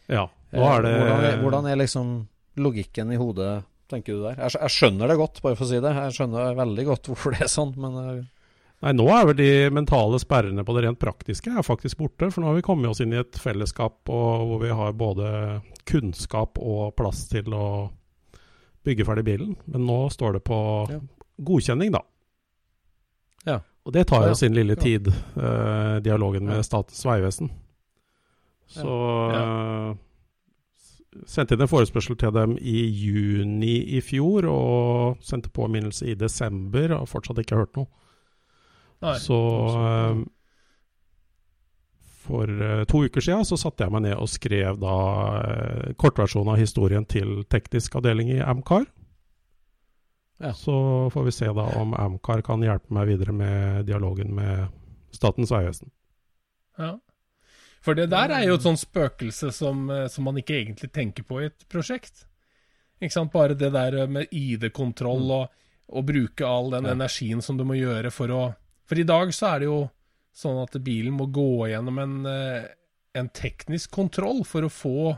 Ja, 0.09 0.29
nå 0.55 0.69
er 0.71 0.85
det 0.85 0.93
hvordan 0.95 1.25
er, 1.25 1.41
hvordan 1.43 1.67
er 1.69 1.81
liksom 1.81 2.13
logikken 2.59 3.11
i 3.13 3.19
hodet 3.19 3.51
tenker 3.89 4.17
du 4.17 4.25
der? 4.27 4.37
Jeg, 4.39 4.73
skjønner 4.73 5.09
det 5.11 5.19
godt, 5.19 5.41
bare 5.43 5.57
for 5.57 5.67
å 5.67 5.69
si 5.71 5.79
det. 5.83 5.93
Jeg 5.95 6.17
skjønner 6.17 6.57
veldig 6.57 6.85
godt 6.89 7.09
hvorfor 7.11 7.35
det 7.35 7.45
er 7.45 7.51
sånn, 7.51 7.73
men 7.79 7.97
eh, 8.03 8.27
Nei, 8.79 8.93
nå 8.95 9.09
er 9.11 9.25
vel 9.27 9.35
de 9.35 9.51
mentale 9.75 10.15
sperrene 10.23 10.63
på 10.63 10.71
det 10.77 10.85
rent 10.85 10.99
praktiske 11.01 11.51
er 11.51 11.65
faktisk 11.67 11.99
borte. 11.99 12.29
For 12.31 12.39
nå 12.39 12.47
har 12.47 12.55
vi 12.55 12.63
kommet 12.63 12.87
oss 12.87 13.01
inn 13.03 13.11
i 13.11 13.19
et 13.19 13.35
fellesskap 13.35 14.07
hvor 14.07 14.53
vi 14.61 14.69
har 14.71 14.95
både 14.95 15.31
kunnskap 15.89 16.61
og 16.63 16.93
plass 16.95 17.25
til 17.27 17.51
å 17.51 17.65
bygge 18.87 19.03
ferdig 19.09 19.25
bilen. 19.27 19.57
Men 19.67 19.83
nå 19.83 19.97
står 20.15 20.37
det 20.37 20.43
på 20.47 20.59
ja. 20.93 21.01
godkjenning, 21.49 21.91
da. 21.97 22.05
Ja. 23.49 23.57
Og 23.83 23.95
det 23.95 24.05
tar 24.07 24.29
jo 24.29 24.31
ja, 24.31 24.39
sin 24.39 24.55
lille 24.55 24.79
tid, 24.79 25.11
eh, 25.11 25.95
dialogen 26.05 26.47
med 26.47 26.63
Statens 26.63 27.03
vegvesen. 27.03 27.51
Så 28.69 28.95
uh, 29.33 29.91
sendte 31.29 31.55
inn 31.55 31.63
en 31.65 31.71
forespørsel 31.71 32.17
til 32.19 32.33
dem 32.35 32.55
i 32.61 32.81
juni 32.85 33.77
i 33.97 34.01
fjor, 34.05 34.47
og 34.49 35.23
sendte 35.25 35.51
påminnelse 35.53 36.11
i 36.11 36.17
desember, 36.17 36.93
og 36.99 37.09
fortsatt 37.09 37.41
ikke 37.41 37.59
hørt 37.59 37.79
noe. 37.79 37.89
Nei, 38.99 39.15
så 39.23 39.39
uh, 39.79 40.21
for 42.25 42.51
uh, 42.51 42.83
to 42.89 43.05
uker 43.07 43.23
siden 43.23 43.47
så 43.47 43.57
satte 43.59 43.85
jeg 43.85 43.95
meg 43.95 44.03
ned 44.09 44.17
og 44.19 44.27
skrev 44.29 44.79
da 44.81 44.95
uh, 45.39 45.91
kortversjonen 45.99 46.53
av 46.53 46.59
historien 46.59 47.07
til 47.07 47.45
teknisk 47.49 47.95
avdeling 47.99 48.33
i 48.35 48.41
Amcar. 48.43 48.85
Ja. 50.39 50.53
Så 50.55 50.73
får 51.13 51.25
vi 51.27 51.35
se 51.35 51.47
da 51.51 51.65
om 51.79 51.95
Amcar 51.99 52.43
kan 52.45 52.63
hjelpe 52.63 52.93
meg 52.95 53.09
videre 53.09 53.35
med 53.35 53.87
dialogen 53.87 54.35
med 54.35 54.69
Statens 55.15 55.51
vegvesen. 55.51 55.91
Ja. 56.79 56.93
For 57.83 57.95
det 57.95 58.09
der 58.11 58.33
er 58.35 58.43
jo 58.47 58.57
et 58.57 58.65
sånt 58.65 58.81
spøkelse 58.81 59.53
som, 59.55 59.85
eh, 59.93 60.07
som, 60.11 60.27
man 60.27 60.39
ikke 60.41 60.57
egentlig 60.57 60.91
tenker 60.95 61.25
på 61.27 61.41
i 61.41 61.47
et 61.47 61.67
prosjekt. 61.71 62.25
Ikke 62.99 63.15
sant? 63.15 63.31
Bare 63.31 63.55
det 63.55 63.71
der 63.75 64.07
med 64.11 64.33
ID-kontroll 64.35 65.23
mm. 65.23 65.35
og, 65.37 65.61
og, 65.87 66.05
bruke 66.09 66.47
all 66.47 66.73
den 66.75 66.89
ja. 66.89 66.97
energien 66.97 67.43
som 67.43 67.57
du 67.59 67.63
må 67.67 67.79
gjøre 67.79 68.11
for 68.11 68.35
å 68.35 68.41
For 68.89 68.99
i 68.99 69.07
dag 69.07 69.31
så 69.35 69.53
er 69.53 69.61
det 69.61 69.69
jo 69.69 69.79
sånn 70.35 70.59
at 70.63 70.75
bilen 70.83 71.13
må 71.13 71.27
gå 71.31 71.67
gjennom 71.69 71.99
en, 72.01 72.15
eh, 72.25 72.69
en 73.13 73.29
teknisk 73.29 73.91
kontroll 73.95 74.43
for 74.47 74.65
å 74.65 74.71
få 74.73 75.13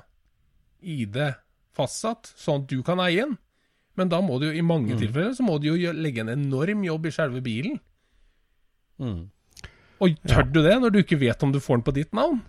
ID 0.82 1.18
fastsatt, 1.76 2.34
sånn 2.36 2.64
at 2.64 2.70
du 2.70 2.82
kan 2.84 3.00
eie 3.00 3.24
den. 3.24 3.38
Men 4.00 4.12
da 4.12 4.22
må 4.24 4.40
du 4.40 4.48
jo 4.50 4.56
i 4.56 4.66
mange 4.66 4.96
mm. 4.96 5.00
tilfeller 5.02 5.34
så 5.38 5.46
må 5.46 5.58
du 5.62 5.70
jo 5.72 5.94
legge 5.96 6.24
en 6.24 6.34
enorm 6.34 6.84
jobb 6.86 7.08
i 7.08 7.14
selve 7.16 7.42
bilen. 7.44 7.80
Mm. 9.02 9.30
Og 10.02 10.18
tør 10.26 10.44
ja. 10.44 10.50
du 10.50 10.60
det, 10.66 10.76
når 10.82 10.94
du 10.94 11.00
ikke 11.04 11.20
vet 11.22 11.44
om 11.46 11.54
du 11.54 11.60
får 11.62 11.80
den 11.80 11.86
på 11.88 11.94
ditt 11.96 12.12
navn? 12.18 12.42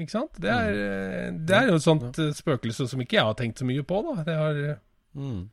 Ikke 0.00 0.14
sant? 0.14 0.36
Det 0.40 0.50
er, 0.50 0.74
mm. 0.74 1.40
det 1.46 1.56
er 1.56 1.70
jo 1.70 1.78
et 1.78 1.84
sånt 1.84 2.18
ja. 2.18 2.30
spøkelse 2.34 2.86
som 2.90 3.02
ikke 3.02 3.18
jeg 3.18 3.26
har 3.26 3.36
tenkt 3.38 3.60
så 3.60 3.68
mye 3.68 3.84
på, 3.86 4.00
da. 4.06 4.22
Det 4.26 4.36
har 4.38 4.62
eh, 4.68 4.78
Mm. 5.18 5.48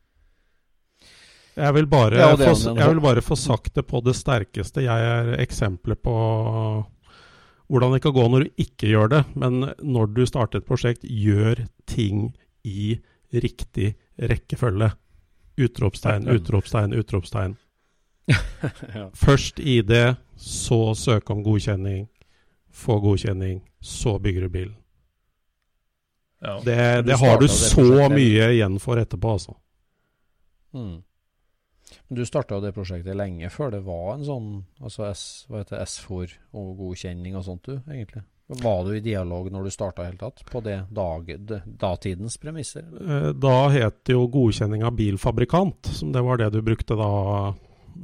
Jeg 1.57 1.73
vil, 1.73 1.87
bare 1.89 2.19
Ja, 2.19 2.35
det 2.37 2.51
få, 2.51 2.75
jeg 2.77 2.89
vil 2.91 2.99
bare 3.01 3.23
få 3.25 3.35
sagt 3.39 3.73
det 3.73 3.87
på 3.89 4.01
det 4.05 4.13
sterkeste. 4.13 4.83
Jeg 4.85 5.07
er 5.09 5.31
eksempler 5.41 5.97
på 5.97 6.13
hvordan 7.67 7.95
det 7.95 8.03
kan 8.03 8.13
gå 8.13 8.27
når 8.29 8.45
du 8.45 8.61
ikke 8.61 8.91
gjør 8.91 9.09
det. 9.15 9.23
Men 9.33 9.71
når 9.81 10.13
du 10.13 10.21
starter 10.29 10.61
et 10.61 10.67
prosjekt, 10.69 11.01
gjør 11.01 11.65
ting 11.89 12.29
i 12.61 12.99
riktig 13.33 13.95
rekkefølge. 14.21 14.91
Utropstegn, 15.57 16.29
utropstegn, 16.29 16.93
utropstegn. 16.93 17.57
ja. 18.95 19.09
Først 19.15 19.59
ID, 19.59 19.93
så 20.35 20.93
søke 20.95 21.33
om 21.33 21.43
godkjenning. 21.45 22.07
Få 22.77 22.99
godkjenning, 23.01 23.61
så 23.81 24.17
bygger 24.21 24.41
du 24.47 24.49
bilen. 24.53 24.75
ja. 26.41 26.59
Det, 26.65 27.05
Du 27.07 27.15
har 27.17 27.39
du 27.41 27.47
så 27.47 28.09
mye 28.13 28.51
igjen 28.53 28.79
for 28.79 28.99
etterpå, 29.01 29.31
altså. 29.37 29.55
Mm. 30.75 31.01
Men 32.07 32.17
du 32.19 32.25
starta 32.27 32.59
det 32.61 32.73
prosjektet 32.75 33.15
lenge 33.15 33.49
før 33.49 33.71
det 33.71 33.79
var 33.85 34.13
en 34.17 34.25
sånn 34.27 34.49
altså 34.83 35.07
S, 35.09 35.21
hva 35.47 35.61
heter 35.63 35.79
S4 35.85 36.33
og 36.59 36.73
godkjenning 36.81 37.37
og 37.39 37.45
sånt, 37.47 37.63
du, 37.65 37.79
egentlig? 37.87 38.21
Var 38.47 38.83
du 38.87 38.93
i 38.95 39.01
dialog 39.03 39.49
når 39.51 39.65
du 39.67 39.71
starta 39.73 40.03
i 40.05 40.07
hele 40.11 40.19
tatt, 40.21 40.43
på 40.47 40.61
det 40.63 40.77
dag, 40.95 41.31
datidens 41.65 42.37
premisser? 42.39 42.83
Eh, 42.83 43.31
Da 43.35 43.55
het 43.73 44.03
det 44.07 44.15
jo 44.15 44.27
godkjenning 44.31 44.85
av 44.87 44.95
bilfabrikant, 44.95 45.89
som 45.97 46.13
det 46.15 46.21
var 46.23 46.39
det 46.39 46.51
du 46.53 46.61
brukte 46.63 46.95
da. 46.95 47.09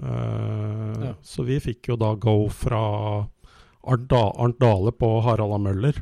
Eh, 0.02 1.04
Ja. 1.04 1.14
Så 1.22 1.44
vi 1.46 1.60
fikk 1.60 1.90
jo 1.92 1.96
da 2.00 2.14
go 2.16 2.48
fra 2.50 3.28
Arnt 3.86 4.08
Da- 4.08 4.52
Dale 4.60 4.92
på 4.96 5.22
Harald 5.26 5.54
A. 5.54 5.58
Møller. 5.60 6.02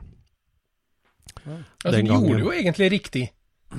Altså, 1.45 2.03
gangen 2.05 2.05
du 2.05 2.27
gjorde 2.37 2.43
jo 2.43 2.51
egentlig 2.51 2.89
riktig, 2.91 3.29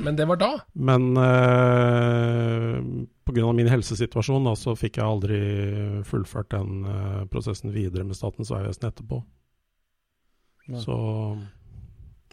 men 0.02 0.16
det 0.16 0.26
var 0.26 0.36
da. 0.40 0.48
Men 0.74 1.12
eh, 1.16 2.80
pga. 3.24 3.52
min 3.54 3.68
helsesituasjon 3.70 4.44
da, 4.44 4.54
så 4.58 4.74
fikk 4.78 4.96
jeg 4.98 5.04
aldri 5.06 5.38
fullført 6.08 6.48
den 6.50 6.84
eh, 6.84 7.24
prosessen 7.30 7.70
videre 7.74 8.04
med 8.04 8.16
Statens 8.18 8.50
vegvesen 8.50 8.88
etterpå. 8.90 9.22
Ja. 10.68 10.78
Så 10.82 10.96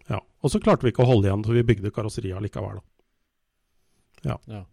ja. 0.10 0.20
Og 0.42 0.50
så 0.54 0.60
klarte 0.64 0.84
vi 0.88 0.92
ikke 0.94 1.04
å 1.06 1.10
holde 1.12 1.28
igjen, 1.30 1.44
så 1.46 1.54
vi 1.54 1.64
bygde 1.68 1.92
karosseriet 1.94 2.42
likevel. 2.42 2.80
Da. 2.80 4.32
Ja. 4.32 4.38
Skjønner. 4.48 4.66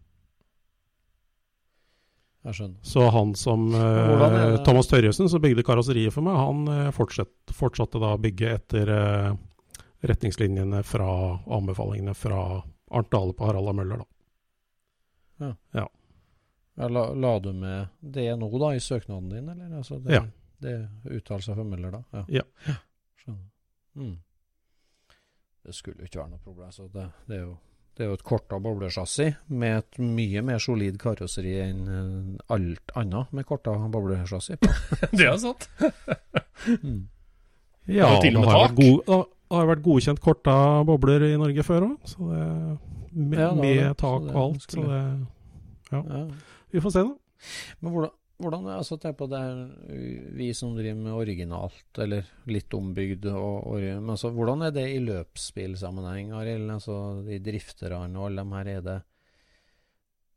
Så 2.87 3.09
han 3.11 3.35
som 3.35 3.67
eh, 3.75 4.31
det- 4.31 4.65
Thomas 4.65 4.87
Tørjesen, 4.91 5.29
som 5.29 5.43
bygde 5.43 5.65
karosseriet 5.67 6.13
for 6.15 6.23
meg, 6.27 6.37
han 6.39 6.93
fortsatt, 6.95 7.53
fortsatte 7.53 7.99
da 8.03 8.15
å 8.15 8.21
bygge 8.23 8.53
etter 8.55 8.93
eh, 8.95 9.37
retningslinjene 10.07 10.83
fra 10.87 11.09
og 11.43 11.53
anbefalingene 11.61 12.15
fra 12.15 12.63
Arnt 12.91 13.11
Dale 13.11 13.35
på 13.35 13.47
Harald 13.49 13.69
A. 13.69 13.73
Møller. 13.73 14.05
Da. 15.41 15.53
Ja, 16.77 16.89
la, 16.89 17.13
la 17.15 17.39
du 17.41 17.53
med 17.57 17.87
det 18.01 18.29
nå, 18.37 18.51
da, 18.61 18.75
i 18.77 18.81
søknaden 18.81 19.31
din, 19.33 19.49
eller? 19.49 19.79
Altså, 19.79 19.99
det, 19.99 20.15
Ja. 20.15 20.25
Det 20.59 20.89
uttalelser 21.05 21.55
fra 21.55 21.65
Møller, 21.65 21.91
da? 21.93 22.25
Ja. 22.33 22.45
Skjønner. 23.21 23.49
Mm. 23.97 24.15
Det 25.67 25.75
skulle 25.75 26.01
jo 26.01 26.09
ikke 26.09 26.21
være 26.23 26.31
noe 26.31 26.41
problem. 26.45 26.71
Så 26.73 26.87
det, 26.93 27.05
det, 27.27 27.37
er 27.37 27.43
jo, 27.43 27.57
det 27.97 28.05
er 28.05 28.11
jo 28.11 28.17
et 28.19 28.25
korta 28.29 28.59
boblesjassi 28.61 29.27
med 29.57 29.79
et 29.79 29.99
mye 30.05 30.43
mer 30.45 30.59
solid 30.61 30.99
karosseri 31.01 31.55
enn 31.65 31.87
eh, 31.89 32.45
alt 32.53 32.93
annet 33.01 33.33
med 33.33 33.47
korta 33.49 33.73
boblesjassi. 33.93 34.59
på. 34.61 34.73
Det 35.17 35.27
er 35.31 35.39
sant. 35.41 35.69
Mm. 36.83 37.07
Ja, 37.87 38.11
med 38.19 38.35
det 38.35 38.43
har, 38.43 38.67
vært 38.67 38.77
god, 38.81 39.01
det 39.07 39.57
har 39.57 39.69
vært 39.71 39.83
godkjent 39.87 40.21
korta 40.25 40.57
bobler 40.89 41.23
i 41.29 41.37
Norge 41.39 41.63
før 41.67 41.85
òg, 41.87 41.97
så 42.11 42.31
det 42.33 42.47
med, 43.17 43.39
Ja, 43.39 43.51
det 43.55 43.61
med 43.63 43.97
tak 44.01 44.25
det 44.27 44.35
og 44.35 44.41
alt. 44.43 44.67
Så 44.67 44.83
det, 44.83 45.03
Ja. 45.95 46.25
vi 46.75 46.83
får 46.83 46.93
se, 46.97 47.05
da. 47.07 47.15
Men 47.81 47.93
hvordan, 47.95 48.11
hvordan 48.37 48.69
altså, 48.69 48.99
tenk 49.01 49.17
på 49.17 49.29
det 49.33 49.43
vi 50.37 50.51
som 50.57 50.75
driver 50.77 50.99
med 51.01 51.17
originalt, 51.17 52.01
eller 52.05 52.27
litt 52.53 52.75
ombygd, 52.77 53.29
og, 53.33 53.67
og, 53.73 53.85
men 53.87 54.13
altså, 54.13 54.31
hvordan 54.37 54.67
er 54.67 54.75
det 54.77 54.87
i 54.93 55.03
løpsspillsammenheng, 55.05 56.35
Arild? 56.37 56.69
Altså, 56.77 56.97
de 57.27 57.41
drifterne 57.45 58.13
og 58.19 58.29
alle 58.29 58.45
dem 58.45 58.57
her, 58.59 58.73
er 58.77 58.89
det 58.91 59.03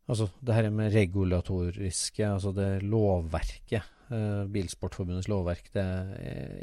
Altså, 0.09 0.25
det 0.41 0.55
her 0.55 0.71
med 0.73 0.89
regulatoriske, 0.89 2.23
altså 2.25 2.49
det 2.57 2.81
lovverket, 2.81 3.83
eh, 4.09 4.47
Bilsportforbundets 4.49 5.27
lovverk, 5.29 5.67
det, 5.75 5.85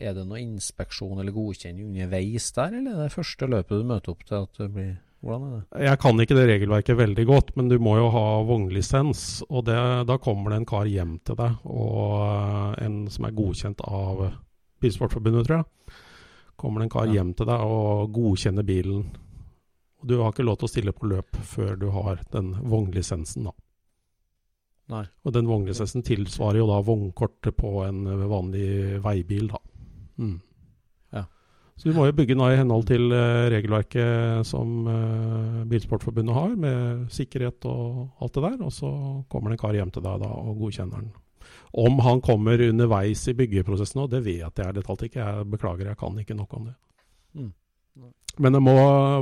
er 0.03 0.17
det 0.17 0.25
noe 0.27 0.41
inspeksjon 0.43 1.21
eller 1.23 1.31
godkjenning 1.31 1.93
underveis 1.93 2.51
der, 2.57 2.75
eller 2.81 2.97
er 2.97 3.07
det 3.07 3.15
første 3.15 3.47
løpet 3.47 3.79
du 3.79 3.87
møter 3.87 4.17
opp 4.17 4.27
til 4.27 4.41
at 4.41 4.59
det 4.59 4.69
blir 4.75 4.97
Hvordan 5.25 5.45
er 5.47 5.53
det? 5.57 5.85
Jeg 5.87 5.99
kan 6.03 6.21
ikke 6.23 6.37
det 6.39 6.47
regelverket 6.51 6.99
veldig 6.99 7.27
godt, 7.27 7.53
men 7.57 7.69
du 7.69 7.79
må 7.83 7.97
jo 7.99 8.09
ha 8.15 8.25
vognlisens. 8.47 9.43
Og 9.49 9.65
det, 9.69 9.77
da 10.07 10.19
kommer 10.23 10.53
det 10.53 10.61
en 10.61 10.69
kar 10.69 10.87
hjem 10.91 11.17
til 11.27 11.39
deg, 11.39 11.57
og 11.65 12.17
eh, 12.27 12.85
en 12.87 12.99
som 13.11 13.27
er 13.29 13.37
godkjent 13.37 13.81
av 13.87 14.27
Bilsportforbundet, 14.83 15.49
tror 15.49 15.63
jeg. 15.63 15.97
Kommer 16.57 16.81
det 16.81 16.89
en 16.89 16.95
kar 16.97 17.07
Ja. 17.09 17.19
hjem 17.19 17.35
til 17.37 17.49
deg 17.49 17.61
og 17.61 18.13
godkjenner 18.17 18.65
bilen. 18.67 19.07
Og 20.01 20.09
du 20.09 20.19
har 20.21 20.33
ikke 20.33 20.45
lov 20.45 20.59
til 20.61 20.69
å 20.69 20.73
stille 20.73 20.93
på 20.93 21.09
løp 21.09 21.37
før 21.43 21.77
du 21.81 21.89
har 21.91 22.21
den 22.33 22.53
vognlisensen, 22.69 23.49
da. 23.49 23.57
Nei. 24.89 25.05
Og 25.27 25.33
den 25.35 25.49
vognlisensen 25.51 26.05
tilsvarer 26.07 26.61
jo 26.61 26.69
da 26.71 26.79
vognkortet 26.87 27.57
på 27.59 27.81
en 27.89 28.05
vanlig 28.31 29.01
veibil, 29.03 29.49
da. 29.51 29.59
Mm. 30.23 30.37
Så 31.77 31.91
du 31.91 31.97
må 31.97 32.07
jo 32.09 32.15
bygge 32.17 32.35
nå 32.39 32.47
i 32.49 32.57
henhold 32.57 32.87
til 32.89 33.11
eh, 33.13 33.51
regelverket 33.53 34.47
som 34.49 34.87
eh, 34.89 35.59
Bilsportforbundet 35.69 36.37
har, 36.37 36.55
med 36.57 37.05
sikkerhet 37.13 37.67
og 37.69 38.23
alt 38.25 38.39
det 38.39 38.45
der. 38.47 38.57
Og 38.65 38.73
så 38.73 38.91
kommer 39.29 39.53
det 39.53 39.59
en 39.59 39.63
kar 39.67 39.77
hjem 39.77 39.93
til 39.93 40.05
deg 40.07 40.23
da 40.25 40.31
og 40.41 40.57
godkjenner 40.63 41.05
den. 41.05 41.13
Om 41.77 42.01
han 42.07 42.23
kommer 42.25 42.65
underveis 42.65 43.27
i 43.29 43.37
byggeprosessen 43.37 44.01
òg, 44.03 44.11
det 44.15 44.23
vet 44.25 44.57
jeg 44.57 44.71
ærlig 44.71 44.87
talt 44.87 45.05
ikke. 45.05 45.21
Jeg 45.21 45.49
beklager, 45.53 45.91
jeg 45.93 46.01
kan 46.01 46.17
ikke 46.23 46.39
nok 46.39 46.57
om 46.57 46.71
det. 46.71 46.77
Mm. 47.37 47.53
Men 48.41 48.57
det 48.57 48.63
må 48.65 48.77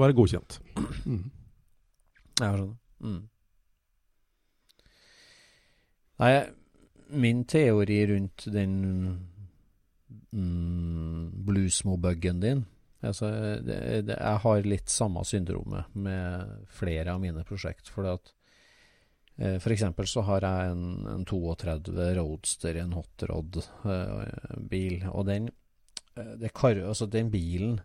være 0.05 0.17
godkjent. 0.17 0.61
Mm. 1.05 1.25
Jeg 2.39 2.55
skjønner. 2.55 2.75
Mm. 3.05 3.23
Nei, 6.23 6.35
min 7.19 7.43
teori 7.51 7.99
rundt 8.07 8.47
den 8.55 8.75
mm, 10.33 11.45
bluesmo-buggen 11.47 12.41
din 12.43 12.65
altså, 13.01 13.31
det, 13.65 14.03
det, 14.09 14.17
Jeg 14.19 14.39
har 14.45 14.69
litt 14.69 14.89
samme 14.93 15.25
syndromet 15.29 15.85
med 15.95 16.47
flere 16.73 17.13
av 17.15 17.21
mine 17.23 17.45
prosjekt. 17.47 17.89
For 17.93 18.05
at 18.13 18.33
eh, 19.39 19.57
f.eks. 19.59 19.85
så 20.11 20.21
har 20.29 20.41
jeg 20.47 20.71
en, 20.75 21.07
en 21.15 21.25
32 21.29 22.15
Roadster, 22.19 22.75
en 22.81 22.97
hotrod-bil, 22.99 24.95
og 25.13 25.23
den 25.31 25.45
eh, 26.19 26.51
kar, 26.55 26.75
altså 26.85 27.07
den 27.11 27.29
bilen 27.35 27.81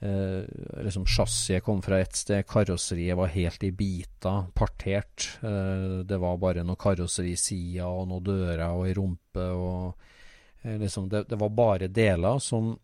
Eh, 0.00 0.44
liksom 0.84 1.06
Chassiset 1.06 1.64
kom 1.64 1.82
fra 1.82 1.98
ett 1.98 2.16
sted, 2.16 2.46
karosseriet 2.46 3.16
var 3.18 3.26
helt 3.26 3.64
i 3.66 3.72
biter, 3.72 4.44
partert. 4.54 5.38
Eh, 5.42 6.04
det 6.06 6.18
var 6.22 6.38
bare 6.38 6.62
noe 6.62 6.78
karosserisider 6.78 7.86
og 7.86 8.06
noen 8.06 8.28
dører 8.28 8.62
og 8.68 8.86
ei 8.86 8.94
rumpe 8.94 9.48
og 9.58 9.88
eh, 9.90 10.14
liksom 10.62 11.08
det, 11.08 11.24
det 11.30 11.38
var 11.38 11.54
bare 11.54 11.88
deler 11.88 12.40
som 12.42 12.76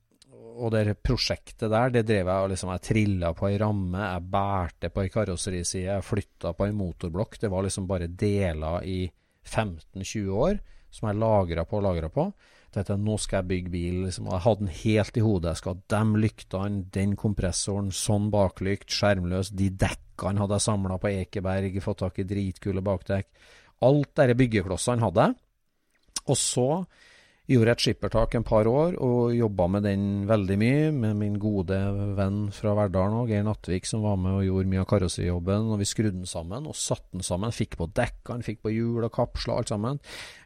Og 0.54 0.70
det 0.70 1.00
prosjektet 1.02 1.66
der, 1.66 1.90
det 1.90 2.04
drev 2.06 2.28
jeg 2.30 2.44
og 2.44 2.50
liksom 2.52 2.70
Jeg 2.70 2.82
trilla 2.87 3.32
på 3.34 3.48
ei 3.48 3.56
ramme, 3.58 3.98
jeg 3.98 4.28
bærte 4.30 4.90
på 4.94 5.02
ei 5.02 5.10
karosseriside, 5.10 5.88
jeg 5.88 6.06
flytta 6.06 6.52
på 6.54 6.68
ei 6.68 6.72
motorblokk. 6.72 7.40
Det 7.40 7.50
var 7.50 7.66
liksom 7.66 7.88
bare 7.90 8.06
deler 8.06 8.87
i 8.87 9.00
15-20 9.44 10.30
år 10.30 10.60
som 10.94 11.08
jeg 11.08 11.18
lagra 11.18 11.64
på 11.66 11.80
og 11.80 11.87
lagra 11.88 12.08
på 12.08 12.28
jeg, 12.74 12.98
nå 13.00 13.16
skal 13.20 13.40
jeg 13.40 13.50
bygge 13.50 13.72
bil. 13.72 14.00
Liksom. 14.06 14.28
Jeg 14.30 14.44
hadde 14.46 14.64
den 14.64 14.74
helt 14.80 15.16
i 15.18 15.24
hodet. 15.24 15.52
Jeg 15.52 15.62
skal 15.62 15.76
ha 15.76 15.82
de 15.94 16.22
lyktene, 16.24 16.82
den 16.94 17.14
kompressoren, 17.20 17.90
sånn 17.94 18.30
baklykt, 18.34 18.90
skjermløs. 18.94 19.52
De 19.54 19.70
dekkene 19.70 20.42
hadde 20.42 20.58
jeg 20.58 20.66
samla 20.66 20.98
på 21.00 21.12
Ekeberg, 21.12 21.81
fått 21.85 22.02
tak 22.02 22.20
i 22.20 22.29
dritkule 22.29 22.85
bakdekk. 22.85 23.31
Alt 23.85 24.14
disse 24.18 24.38
byggeklossene 24.40 25.04
hadde 25.04 25.29
jeg. 25.29 25.38
Og 26.25 26.40
så 26.40 26.68
gjorde 27.45 27.75
et 27.75 27.83
skippertak 27.85 28.35
en 28.38 28.47
par 28.47 28.69
år 28.69 28.95
og 29.05 29.35
jobba 29.37 29.67
med 29.75 29.85
den 29.85 30.05
veldig 30.29 30.57
mye, 30.61 30.85
med 30.97 31.19
min 31.21 31.35
gode 31.40 31.77
venn 32.17 32.47
fra 32.55 32.73
Verdal 32.79 33.11
nå, 33.13 33.25
Geir 33.29 33.45
Nattvik, 33.45 33.85
som 33.88 34.05
var 34.07 34.17
med 34.21 34.38
og 34.38 34.47
gjorde 34.47 34.71
mye 34.73 34.85
av 34.85 34.88
karosserijobben. 34.88 35.69
Og 35.75 35.83
vi 35.83 35.88
skrudde 35.88 36.17
den 36.17 36.31
sammen 36.31 36.69
og 36.71 36.79
satte 36.79 37.13
den 37.13 37.27
sammen. 37.27 37.53
Fikk 37.53 37.77
på 37.81 37.90
dekkene, 37.92 38.45
fikk 38.47 38.63
på 38.65 38.73
hjul 38.73 39.05
og 39.05 39.13
kapsler, 39.13 39.59
alt 39.59 39.73
sammen. 39.75 40.01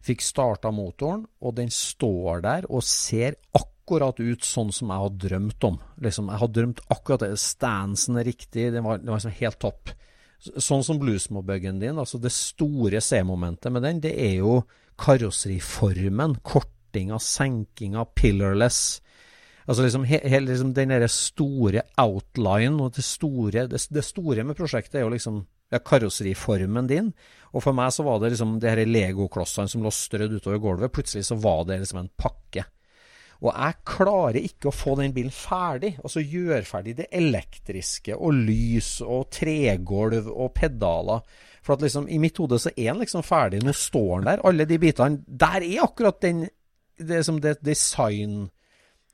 Fikk 0.04 0.24
starta 0.26 0.72
motoren, 0.74 1.22
og 1.38 1.54
den 1.60 1.70
står 1.74 2.42
der 2.46 2.66
og 2.66 2.82
ser 2.86 3.38
akkurat 3.54 4.18
ut 4.18 4.44
sånn 4.44 4.74
som 4.74 4.90
jeg 4.90 5.04
hadde 5.04 5.28
drømt 5.28 5.68
om. 5.70 5.78
Liksom, 6.02 6.32
jeg 6.32 6.42
hadde 6.42 6.58
drømt 6.58 6.82
akkurat 6.90 7.24
det. 7.24 7.30
Stansen 7.40 8.18
er 8.18 8.26
riktig, 8.26 8.72
det 8.74 8.82
var, 8.82 8.98
det 8.98 9.12
var 9.12 9.22
liksom 9.22 9.38
helt 9.38 9.60
topp. 9.62 9.94
Sånn 10.38 10.84
som 10.86 10.98
bluesmobuggen 10.98 11.80
din, 11.82 11.98
altså 11.98 12.18
det 12.22 12.30
store 12.34 13.00
C-momentet 13.02 13.74
med 13.74 13.86
den, 13.86 14.02
det 14.02 14.12
er 14.18 14.36
jo 14.42 14.60
karosseriformen. 14.98 16.36
Kortinga, 16.88 17.18
senkinga, 17.18 18.04
pillarless. 18.04 19.02
Altså 19.66 19.82
liksom, 19.82 20.04
he, 20.04 20.20
he, 20.24 20.40
liksom 20.40 20.72
Den 20.74 20.88
derre 20.88 21.08
store 21.08 21.82
outline 22.00 22.80
og 22.80 22.94
det 22.96 23.04
store, 23.04 23.66
det, 23.68 23.82
det 23.92 24.04
store 24.04 24.44
med 24.44 24.56
prosjektet 24.56 24.94
er 24.96 25.04
jo 25.04 25.12
liksom 25.12 25.42
ja, 25.70 25.78
karosseriformen 25.78 26.88
din. 26.88 27.12
Og 27.52 27.62
for 27.62 27.76
meg 27.76 27.92
så 27.92 28.06
var 28.06 28.22
det 28.22 28.32
liksom 28.32 28.56
de 28.60 28.70
her 28.70 28.86
legoklossene 28.88 29.68
som 29.68 29.84
lå 29.84 29.92
strødd 29.92 30.38
utover 30.38 30.58
gulvet. 30.58 30.92
Plutselig 30.92 31.26
så 31.28 31.36
var 31.36 31.66
det 31.68 31.82
liksom 31.82 32.00
en 32.00 32.12
pakke. 32.16 32.64
Og 33.38 33.52
jeg 33.52 33.76
klarer 33.86 34.40
ikke 34.40 34.70
å 34.70 34.74
få 34.74 34.96
den 34.98 35.12
bilen 35.14 35.34
ferdig. 35.34 35.92
Altså 36.02 36.24
gjøre 36.24 36.64
ferdig 36.66 36.96
det 36.98 37.10
elektriske 37.14 38.16
og 38.16 38.40
lys 38.48 38.96
og 39.04 39.28
tregulv 39.36 40.32
og 40.32 40.54
pedaler. 40.56 41.22
For 41.62 41.76
at 41.76 41.84
liksom, 41.84 42.08
i 42.08 42.18
mitt 42.22 42.38
hode 42.40 42.56
så 42.56 42.72
er 42.72 42.94
den 42.94 43.02
liksom 43.04 43.22
ferdig. 43.26 43.60
Nå 43.62 43.74
står 43.76 44.22
den 44.22 44.30
der. 44.30 44.42
Alle 44.48 44.64
de 44.64 44.78
bitene. 44.80 45.20
Der 45.28 45.60
er 45.60 45.84
akkurat 45.84 46.22
den 46.24 46.46
det, 46.98 47.24
som 47.26 47.40
det 47.42 47.58
design 47.64 48.48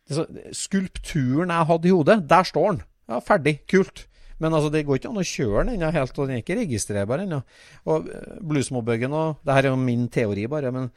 det, 0.09 0.51
Skulpturen 0.57 1.53
jeg 1.53 1.69
hadde 1.71 1.89
i 1.89 1.95
hodet, 1.95 2.19
der 2.29 2.45
står 2.49 2.71
den. 2.73 2.83
Ja, 3.09 3.21
ferdig. 3.25 3.59
Kult. 3.71 4.07
Men 4.39 4.53
altså, 4.53 4.71
det 4.73 4.85
går 4.85 4.99
ikke 4.99 5.11
an 5.13 5.21
å 5.23 5.27
kjøre 5.27 5.65
den 5.65 5.77
ennå 5.77 5.91
helt, 5.95 6.17
og 6.19 6.29
den 6.29 6.37
er 6.37 6.43
ikke 6.43 6.59
registrerbar 6.59 7.23
ennå. 7.25 7.41
Og 7.89 8.09
eh, 8.11 8.39
Bluesmobuggen 8.45 9.15
og 9.15 9.45
Det 9.45 9.57
her 9.57 9.69
er 9.69 9.73
jo 9.73 9.81
min 9.81 10.09
teori, 10.13 10.47
bare. 10.51 10.73
men 10.75 10.91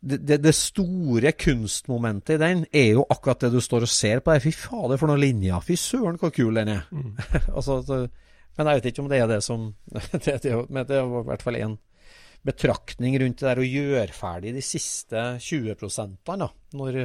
det, 0.00 0.20
det, 0.24 0.38
det, 0.40 0.54
store 0.56 1.32
kunstmomentet 1.36 2.38
i 2.38 2.40
den 2.40 2.62
er 2.72 2.94
jo 2.94 3.04
akkurat 3.10 3.42
det 3.44 3.50
du 3.52 3.60
står 3.60 3.84
og 3.84 3.92
ser 3.92 4.22
på. 4.24 4.36
Fy 4.40 4.52
fader, 4.54 4.96
for 5.00 5.10
noen 5.10 5.20
linjer. 5.20 5.60
Fy 5.64 5.76
søren, 5.76 6.16
hvor 6.20 6.32
kul 6.32 6.56
den 6.56 6.72
er. 6.76 6.86
Mm. 6.90 7.16
altså, 7.56 8.06
men 8.56 8.70
jeg 8.70 8.80
vet 8.80 8.90
ikke 8.90 9.04
om 9.04 9.10
det 9.10 9.20
er 9.20 9.28
det 9.30 9.42
som 9.44 9.70
det, 10.24 10.40
det, 10.44 10.56
Men 10.68 10.86
det 10.88 10.96
er 11.00 11.04
i 11.04 11.24
hvert 11.28 11.44
fall 11.44 11.58
én 11.60 11.78
betraktning 12.46 13.18
rundt 13.20 13.40
det 13.40 13.48
der 13.48 13.60
å 13.60 13.66
gjøre 13.66 14.16
ferdig 14.16 14.54
de 14.56 14.62
siste 14.64 15.24
20 15.44 15.74
da, 16.40 16.48
når 16.78 17.00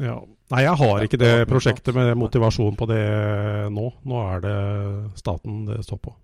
ja. 0.00 0.16
Nei, 0.52 0.62
jeg 0.64 0.76
har 0.80 1.02
ikke 1.04 1.20
det 1.20 1.32
prosjektet 1.50 1.96
med 1.96 2.14
motivasjon 2.16 2.76
på 2.80 2.88
det 2.88 3.02
nå. 3.72 3.90
Nå 4.08 4.20
er 4.24 4.44
det 4.44 4.58
staten 5.20 5.66
det 5.68 5.82
står 5.84 6.00
på. 6.06 6.14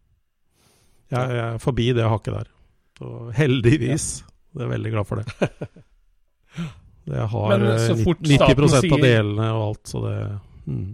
Jeg, 1.12 1.20
jeg 1.36 1.44
er 1.44 1.60
forbi 1.60 1.90
det 1.96 2.08
hakket 2.08 2.38
der. 2.38 2.50
Så 2.98 3.12
heldigvis. 3.36 4.08
Ja. 4.22 4.34
Jeg 4.58 4.64
er 4.64 4.72
veldig 4.72 4.92
glad 4.94 5.08
for 5.08 5.20
det. 5.20 5.50
Jeg 7.08 7.24
har 7.32 7.52
Men, 7.54 7.62
90 8.20 8.32
eh, 8.36 8.92
av 8.92 9.00
delene 9.00 9.44
og 9.54 9.62
alt, 9.62 9.86
så 9.88 10.00
det 10.02 10.16
mm. 10.68 10.88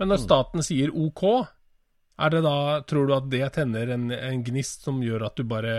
Men 0.00 0.10
når 0.12 0.20
staten 0.20 0.64
sier 0.64 0.92
OK, 0.92 1.22
er 2.20 2.34
det 2.34 2.42
da, 2.44 2.56
tror 2.88 3.08
du 3.08 3.14
at 3.16 3.30
det 3.32 3.46
tenner 3.56 3.94
en, 3.94 4.10
en, 4.12 4.42
gnist 4.44 4.84
som 4.86 5.00
gjør 5.04 5.28
at 5.30 5.40
du 5.40 5.46
bare 5.48 5.72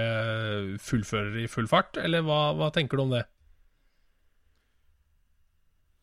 fullfører 0.81 1.43
i 1.43 1.49
full 1.51 1.69
fart, 1.69 1.99
eller 2.01 2.25
hva, 2.25 2.41
hva 2.57 2.71
tenker 2.73 2.97
du 2.97 3.05
om 3.05 3.13
det? 3.15 3.25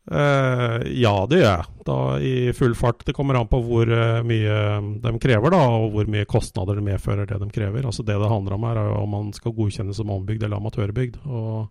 Uh, 0.09 0.81
ja, 0.97 1.13
det 1.29 1.43
gjør 1.43 1.51
jeg. 1.51 1.67
Da 1.85 1.99
i 2.25 2.35
full 2.57 2.73
fart. 2.79 3.03
Det 3.05 3.13
kommer 3.17 3.37
an 3.37 3.51
på 3.51 3.61
hvor 3.61 3.91
uh, 3.93 4.23
mye 4.25 4.57
de 5.05 5.13
krever, 5.21 5.53
da, 5.53 5.61
og 5.77 5.93
hvor 5.93 6.09
mye 6.09 6.29
kostnader 6.29 6.81
det 6.81 6.87
medfører 6.87 7.29
det 7.29 7.41
de 7.43 7.51
krever. 7.53 7.85
Altså 7.85 8.07
Det 8.07 8.17
det 8.17 8.33
handler 8.33 8.57
om 8.57 8.67
er 8.71 8.81
om 8.87 9.13
man 9.19 9.33
skal 9.37 9.57
godkjennes 9.57 10.01
som 10.01 10.15
ombygd 10.15 10.47
eller 10.47 10.63
amatørbygd. 10.63 11.21
Og 11.29 11.69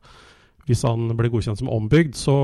hvis 0.68 0.84
han 0.84 1.08
blir 1.16 1.32
godkjent 1.32 1.62
som 1.62 1.72
ombygd, 1.72 2.18
så 2.20 2.36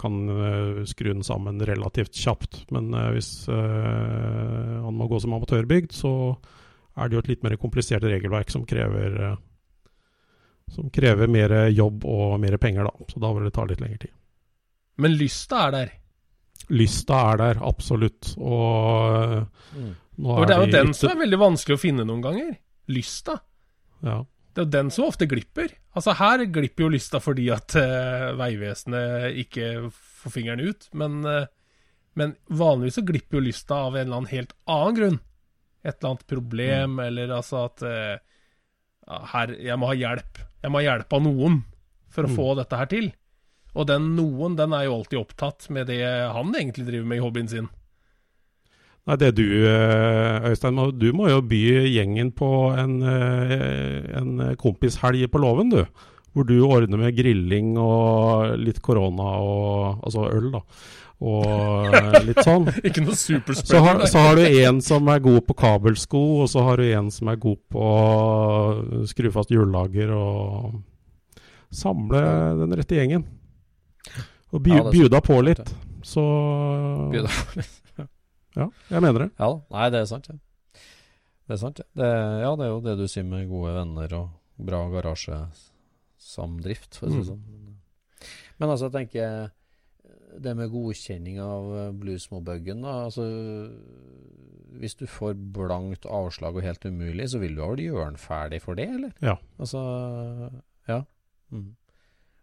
kan 0.00 0.20
han 0.22 0.38
uh, 0.38 0.84
skru 0.88 1.10
den 1.10 1.26
sammen 1.26 1.58
relativt 1.66 2.14
kjapt. 2.14 2.62
Men 2.74 2.94
hvis 3.16 3.48
han 3.50 4.94
må 4.94 5.08
gå 5.10 5.20
som 5.22 5.34
amatørbygd, 5.36 5.92
så 5.96 6.12
er 6.96 7.10
det 7.10 7.18
jo 7.18 7.24
et 7.24 7.34
litt 7.34 7.44
mer 7.44 7.58
komplisert 7.60 8.06
regelverk 8.06 8.52
som 8.54 8.64
krever, 8.68 9.36
som 10.72 10.88
krever 10.94 11.28
mer 11.28 11.58
jobb 11.74 12.06
og 12.08 12.38
mer 12.40 12.56
penger, 12.62 12.88
da. 12.88 13.10
Så 13.10 13.20
da 13.22 13.34
vil 13.36 13.48
det 13.48 13.54
ta 13.58 13.66
litt 13.68 13.82
lengre 13.82 14.06
tid. 14.06 14.14
Men 15.02 15.16
lysta 15.18 15.66
er 15.66 15.74
der? 15.74 15.94
Lysta 16.68 17.18
er 17.32 17.42
der, 17.42 17.60
absolutt. 17.62 18.32
Og 18.40 19.42
mm. 19.76 19.90
nå 20.22 20.38
er 20.38 20.48
Det 20.48 20.56
er 20.56 20.64
jo 20.64 20.72
den 20.72 20.94
som 20.96 21.12
er 21.12 21.20
veldig 21.20 21.40
vanskelig 21.42 21.76
å 21.76 21.82
finne 21.82 22.06
noen 22.08 22.24
ganger. 22.24 22.56
Lysta. 22.90 23.36
Ja. 24.06 24.22
Det 24.56 24.62
er 24.62 24.64
jo 24.64 24.72
den 24.72 24.88
som 24.88 25.04
ofte 25.04 25.26
glipper. 25.28 25.68
Altså 25.92 26.14
Her 26.16 26.46
glipper 26.48 26.86
jo 26.86 26.94
lysta 26.94 27.18
fordi 27.20 27.50
at 27.52 27.74
uh, 27.76 28.32
Vegvesenet 28.40 29.36
ikke 29.42 29.90
får 29.92 30.32
fingeren 30.32 30.62
ut. 30.64 30.86
Men, 30.96 31.18
uh, 31.28 31.44
men, 32.16 32.32
vanligvis 32.48 32.96
så 32.96 33.04
glipper 33.04 33.36
jo 33.36 33.44
lysta 33.44 33.82
av 33.84 33.98
en 33.98 34.06
eller 34.06 34.22
annen 34.22 34.32
helt 34.32 34.54
annen 34.64 34.96
grunn. 34.96 35.18
Et 35.84 35.92
eller 35.92 36.14
annet 36.14 36.24
problem, 36.32 36.96
mm. 36.96 37.04
eller 37.04 37.36
altså 37.36 37.66
at 37.66 37.84
uh, 37.84 39.20
her, 39.34 39.52
Jeg 39.60 39.76
må 39.76 39.92
ha 39.92 40.00
hjelp. 40.00 40.40
Jeg 40.64 40.72
må 40.72 40.80
ha 40.80 40.86
hjelp 40.88 41.12
av 41.18 41.24
noen 41.28 41.60
for 42.08 42.24
å 42.24 42.32
mm. 42.32 42.36
få 42.40 42.50
dette 42.56 42.80
her 42.80 42.92
til. 42.96 43.12
Og 43.76 43.90
den 43.92 44.14
noen, 44.16 44.56
den 44.56 44.72
er 44.72 44.86
jo 44.86 44.96
alltid 45.02 45.20
opptatt 45.20 45.68
med 45.68 45.92
det 45.92 46.00
han 46.32 46.56
egentlig 46.56 46.88
driver 46.88 47.12
med 47.12 47.20
i 47.20 47.26
hobbyen 47.26 47.52
sin. 47.52 47.68
Nei, 49.06 49.16
det 49.22 49.36
du, 49.38 49.46
eh, 49.70 50.48
Øystein, 50.50 50.80
du 50.98 51.12
må 51.14 51.28
jo 51.30 51.38
by 51.46 51.62
gjengen 51.86 52.32
på 52.34 52.50
en, 52.74 52.98
eh, 53.06 54.02
en 54.18 54.56
kompishelg 54.58 55.28
på 55.30 55.42
låven, 55.42 55.70
du. 55.70 55.84
Hvor 56.34 56.44
du 56.44 56.58
ordner 56.66 56.98
med 57.00 57.16
grilling 57.16 57.76
og 57.80 58.58
litt 58.60 58.82
korona 58.84 59.28
og 59.40 60.02
Altså 60.04 60.26
øl, 60.28 60.50
da. 60.52 60.60
Og 61.22 61.94
eh, 61.94 62.18
litt 62.26 62.42
sånn. 62.44 62.66
Ikke 62.86 63.06
noe 63.06 63.14
superspennende. 63.16 63.70
Så, 63.70 63.84
har, 63.86 64.02
så 64.10 64.24
har 64.26 64.36
du 64.36 64.44
en 64.66 64.82
som 64.84 65.08
er 65.08 65.22
god 65.24 65.46
på 65.46 65.56
kabelsko, 65.56 66.24
og 66.42 66.50
så 66.52 66.66
har 66.66 66.82
du 66.82 66.90
en 66.90 67.08
som 67.14 67.30
er 67.32 67.40
god 67.40 67.62
på 67.72 67.86
å 67.86 69.06
skru 69.08 69.30
fast 69.32 69.54
hjullager 69.54 70.12
og 70.16 70.82
Samle 71.76 72.20
den 72.60 72.74
rette 72.78 72.94
gjengen. 72.94 73.24
Og 74.54 74.62
by, 74.62 74.76
ja, 74.78 74.84
bjuda 74.86 75.18
på 75.20 75.40
litt. 75.44 75.74
Så 76.06 76.22
Bjuda 77.10 77.26
på 77.26 77.58
litt. 77.58 77.74
Ja, 78.56 78.66
jeg 78.90 79.00
mener 79.04 79.20
det. 79.26 79.30
Ja 79.38 79.50
Nei, 79.74 79.86
det 79.92 79.98
er 80.02 80.08
sant, 80.10 80.26
ja. 80.30 80.36
Det 81.46 81.52
er 81.54 81.62
sant, 81.62 81.76
ja. 81.82 81.86
Det, 81.94 82.08
ja, 82.42 82.50
det 82.58 82.64
er 82.66 82.72
jo 82.72 82.84
det 82.84 82.94
du 82.98 83.06
sier 83.10 83.26
med 83.28 83.50
gode 83.50 83.70
venner 83.76 84.08
og 84.18 84.26
bra 84.66 84.80
garasjesamdrift, 84.90 86.92
for 86.96 87.06
å 87.06 87.10
si 87.12 87.20
det 87.20 87.22
mm. 87.22 87.30
sånn. 87.30 87.44
Men 88.56 88.72
altså, 88.72 88.84
jeg 88.88 88.96
tenker 88.96 89.26
det 90.42 90.52
med 90.56 90.72
godkjenning 90.72 91.40
av 91.40 91.94
bluesmobuggen, 92.00 92.82
da. 92.84 92.92
Altså, 93.06 93.24
hvis 94.80 94.96
du 94.98 95.06
får 95.08 95.36
blankt 95.56 96.08
avslag 96.08 96.58
og 96.58 96.66
helt 96.66 96.84
umulig, 96.84 97.30
så 97.32 97.40
vil 97.40 97.56
du 97.56 97.62
vel 97.62 97.84
gjøre 97.84 98.10
den 98.10 98.20
ferdig 98.20 98.60
for 98.64 98.78
det, 98.78 98.88
eller? 98.98 99.12
Ja. 99.24 99.36
Altså, 99.60 99.80
ja. 100.88 101.02
Mm. 101.54 101.70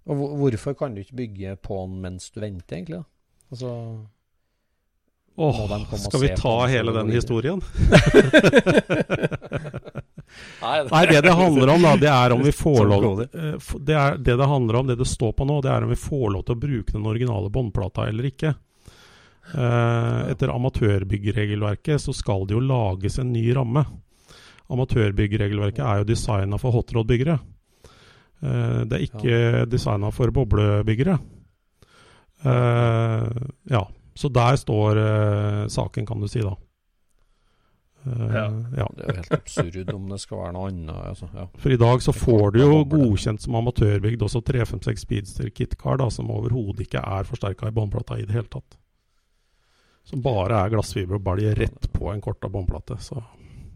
Og 0.09 0.14
hvorfor 0.41 0.76
kan 0.78 0.95
du 0.95 1.03
ikke 1.03 1.20
bygge 1.22 1.55
på 1.64 1.80
den 1.86 1.99
mens 2.03 2.32
du 2.32 2.41
venter, 2.43 2.78
egentlig? 2.78 3.03
da? 3.03 3.09
Altså 3.53 3.70
Åh, 5.36 5.96
skal 5.98 6.22
vi 6.22 6.28
ta 6.38 6.66
hele 6.70 6.92
den 6.92 7.12
historien? 7.12 7.62
Nei, 10.62 11.06
det 11.10 11.22
det 11.22 11.32
handler 11.32 11.68
om, 11.74 11.82
da, 11.82 11.96
det 11.98 12.10
er 12.10 12.34
om 12.34 12.44
vi 12.44 12.52
får 12.52 12.86
lov 12.90 13.22
eh, 13.22 13.56
det, 13.80 13.94
er, 13.94 14.18
det 14.18 14.36
det 14.38 14.46
handler 14.50 14.76
om, 14.80 14.88
det 14.88 14.96
det 15.00 15.08
står 15.10 15.34
på 15.38 15.46
nå, 15.46 15.62
det 15.62 15.72
er 15.74 15.86
om 15.86 15.92
vi 15.92 16.00
får 16.00 16.30
lov 16.36 16.46
til 16.46 16.56
å 16.56 16.62
bruke 16.62 16.94
den 16.96 17.10
originale 17.10 17.50
båndplata 17.54 18.08
eller 18.10 18.30
ikke. 18.30 18.54
Uh, 19.54 20.32
etter 20.32 20.54
amatørbyggregelverket 20.54 22.02
så 22.02 22.14
skal 22.16 22.48
det 22.48 22.56
jo 22.56 22.62
lages 22.64 23.20
en 23.20 23.34
ny 23.34 23.44
ramme. 23.58 23.84
Amatørbyggregelverket 24.72 25.84
er 25.84 26.02
jo 26.02 26.10
designa 26.14 26.58
for 26.62 26.72
hotrod-byggere. 26.78 27.36
Eh, 28.44 28.80
det 28.88 28.98
er 28.98 29.04
ikke 29.06 29.66
designa 29.72 30.10
for 30.16 30.32
boblebyggere. 30.36 31.18
Uh, 32.44 33.28
ja, 33.72 33.84
så 34.16 34.30
der 34.30 34.59
står 34.59 34.99
uh, 34.99 35.64
saken, 35.72 36.05
kan 36.05 36.22
du 36.22 36.30
si, 36.30 36.43
da. 36.45 36.53
Uh, 38.03 38.36
ja. 38.36 38.45
ja. 38.78 38.88
Det 38.93 39.05
er 39.05 39.09
jo 39.09 39.18
helt 39.22 39.36
absurd 39.38 39.93
om 39.93 40.09
det 40.11 40.20
skal 40.22 40.41
være 40.41 40.55
noe 40.57 40.72
annet. 40.72 40.95
Altså, 41.14 41.30
ja. 41.34 41.47
For 41.64 41.74
i 41.74 41.80
dag 41.82 42.03
så 42.05 42.16
får 42.16 42.55
du 42.55 42.61
jo 42.61 42.82
godkjent 42.93 43.45
som 43.45 43.57
amatørbygd 43.61 44.26
også 44.28 44.43
356 44.45 45.05
Speedster 45.05 45.51
KitCar, 45.55 46.01
da, 46.03 46.09
som 46.14 46.32
overhodet 46.34 46.88
ikke 46.88 47.03
er 47.03 47.30
forsterka 47.30 47.72
i 47.72 47.76
båndplata 47.76 48.20
i 48.20 48.28
det 48.28 48.36
hele 48.36 48.51
tatt. 48.51 48.78
Som 50.03 50.22
bare 50.24 50.66
er 50.66 50.74
glassfiber 50.74 51.16
og 51.16 51.24
balje 51.24 51.53
rett 51.55 51.88
på 51.95 52.11
en 52.11 52.22
korta 52.22 52.49
båndplate. 52.51 52.99
Så 52.99 53.22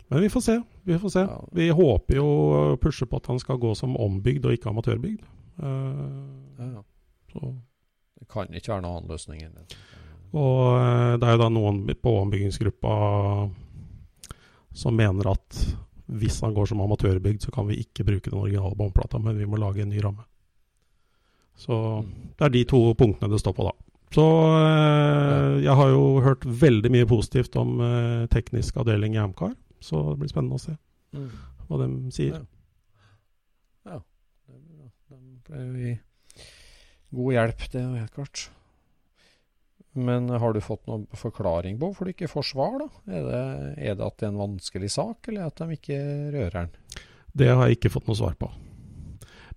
men 0.08 0.22
vi 0.22 0.30
får 0.30 0.42
se. 0.42 0.62
Vi 0.84 1.00
får 1.00 1.10
se. 1.10 1.28
Vi 1.52 1.70
håper 1.70 2.16
jo 2.16 2.26
å 2.28 2.60
pushe 2.80 3.06
på 3.06 3.20
at 3.20 3.28
han 3.28 3.40
skal 3.44 3.60
gå 3.60 3.74
som 3.76 3.98
ombygd 4.00 4.46
og 4.48 4.56
ikke 4.56 4.72
amatørbygd. 4.72 5.26
Uh, 5.60 6.62
ja. 6.62 6.84
Så. 7.34 7.52
Det 8.20 8.28
kan 8.32 8.54
ikke 8.56 8.72
være 8.72 8.86
noen 8.86 9.02
annen 9.02 9.12
løsning 9.12 9.44
enn 9.44 9.58
det. 9.58 9.80
Og 10.38 10.78
uh, 10.78 11.18
det 11.18 11.28
er 11.28 11.36
jo 11.36 11.42
da 11.42 11.50
noen 11.54 11.82
på 11.98 12.14
ombyggingsgruppa 12.22 12.94
som 14.78 14.98
mener 14.98 15.32
at 15.32 15.60
hvis 16.18 16.40
han 16.46 16.54
går 16.56 16.70
som 16.70 16.82
amatørbygd, 16.84 17.48
så 17.48 17.52
kan 17.52 17.66
vi 17.68 17.82
ikke 17.82 18.06
bruke 18.08 18.30
den 18.30 18.40
originale 18.40 18.78
båndplata, 18.80 19.20
men 19.20 19.40
vi 19.40 19.48
må 19.50 19.60
lage 19.60 19.82
en 19.84 19.90
ny 19.92 20.00
ramme. 20.04 20.24
Så 21.58 21.76
det 22.38 22.46
er 22.46 22.54
de 22.54 22.62
to 22.70 22.82
punktene 22.96 23.32
det 23.34 23.42
står 23.42 23.56
på, 23.58 23.66
da. 23.68 23.74
Så 24.14 24.24
uh, 24.24 25.58
jeg 25.60 25.74
har 25.80 25.90
jo 25.92 26.04
hørt 26.24 26.46
veldig 26.46 26.94
mye 26.94 27.10
positivt 27.10 27.58
om 27.60 27.82
teknisk 28.32 28.78
avdeling 28.80 29.18
i 29.18 29.24
Amcar. 29.24 29.56
Så 29.84 30.04
det 30.12 30.22
blir 30.22 30.32
spennende 30.32 30.58
å 30.58 30.62
se 30.62 30.78
mm. 31.18 31.32
hva 31.68 31.82
de 31.82 31.90
sier. 32.16 32.38
Ja. 33.90 33.98
ja. 33.98 34.00
De 35.50 35.66
jo 35.66 35.92
i 35.92 35.98
god 37.18 37.36
hjelp, 37.36 37.68
det 37.74 37.82
er 37.82 38.00
helt 38.06 38.16
klart. 38.16 38.48
Men 39.98 40.30
har 40.30 40.54
du 40.54 40.62
fått 40.62 40.86
noen 40.90 41.08
forklaring 41.18 41.80
på 41.80 41.90
hvorfor 41.90 42.08
du 42.08 42.14
ikke 42.14 42.30
får 42.32 42.52
svar, 42.52 42.78
da? 42.84 42.88
Er 43.10 43.28
det, 43.28 43.42
er 43.78 43.98
det 43.98 44.06
at 44.06 44.20
det 44.20 44.28
er 44.28 44.34
en 44.34 44.44
vanskelig 44.44 44.92
sak, 44.94 45.30
eller 45.32 45.50
at 45.50 45.60
de 45.62 45.78
ikke 45.78 46.00
rører 46.36 46.58
den? 46.60 47.04
Det 47.38 47.52
har 47.52 47.68
jeg 47.68 47.80
ikke 47.80 47.94
fått 47.94 48.10
noe 48.10 48.18
svar 48.18 48.38
på. 48.40 48.50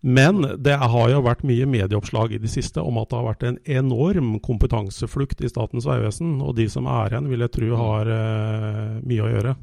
Men 0.01 0.41
det 0.65 0.79
har 0.81 1.11
jo 1.13 1.21
vært 1.27 1.45
mye 1.45 1.67
medieoppslag 1.69 2.33
i 2.33 2.41
det 2.41 2.49
siste 2.49 2.81
om 2.81 2.97
at 3.03 3.11
det 3.11 3.19
har 3.19 3.27
vært 3.27 3.45
en 3.45 3.59
enorm 3.69 4.33
kompetanseflukt 4.41 5.43
i 5.45 5.51
Statens 5.53 5.89
vegvesen. 5.89 6.39
Og 6.41 6.55
de 6.57 6.67
som 6.73 6.89
er 6.89 7.13
igjen, 7.13 7.29
vil 7.29 7.45
jeg 7.45 7.53
tro 7.59 7.71
har 7.77 8.09
uh, 8.09 9.01
mye 9.05 9.27
å 9.27 9.33
gjøre. 9.35 9.55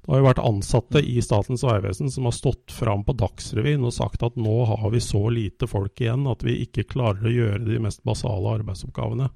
Det 0.00 0.14
har 0.14 0.22
jo 0.22 0.28
vært 0.28 0.44
ansatte 0.46 1.02
i 1.02 1.18
Statens 1.22 1.64
vegvesen 1.66 2.10
som 2.10 2.28
har 2.28 2.36
stått 2.36 2.72
fram 2.72 3.02
på 3.06 3.16
Dagsrevyen 3.18 3.82
og 3.84 3.94
sagt 3.94 4.22
at 4.26 4.38
nå 4.40 4.56
har 4.70 4.86
vi 4.94 5.02
så 5.04 5.26
lite 5.30 5.68
folk 5.70 6.00
igjen 6.00 6.24
at 6.30 6.46
vi 6.46 6.56
ikke 6.64 6.86
klarer 6.94 7.26
å 7.26 7.34
gjøre 7.34 7.66
de 7.66 7.82
mest 7.82 8.00
basale 8.06 8.56
arbeidsoppgavene. 8.60 9.28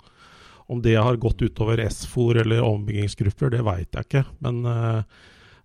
Om 0.66 0.82
det 0.82 0.96
har 0.96 1.16
gått 1.16 1.42
utover 1.42 1.88
SFOR 1.90 2.36
eller 2.36 2.62
ombyggingsgrupper, 2.64 3.50
det 3.50 3.62
veit 3.66 3.92
jeg 3.92 4.06
ikke. 4.06 4.22
Men 4.44 4.62
uh, 4.64 5.02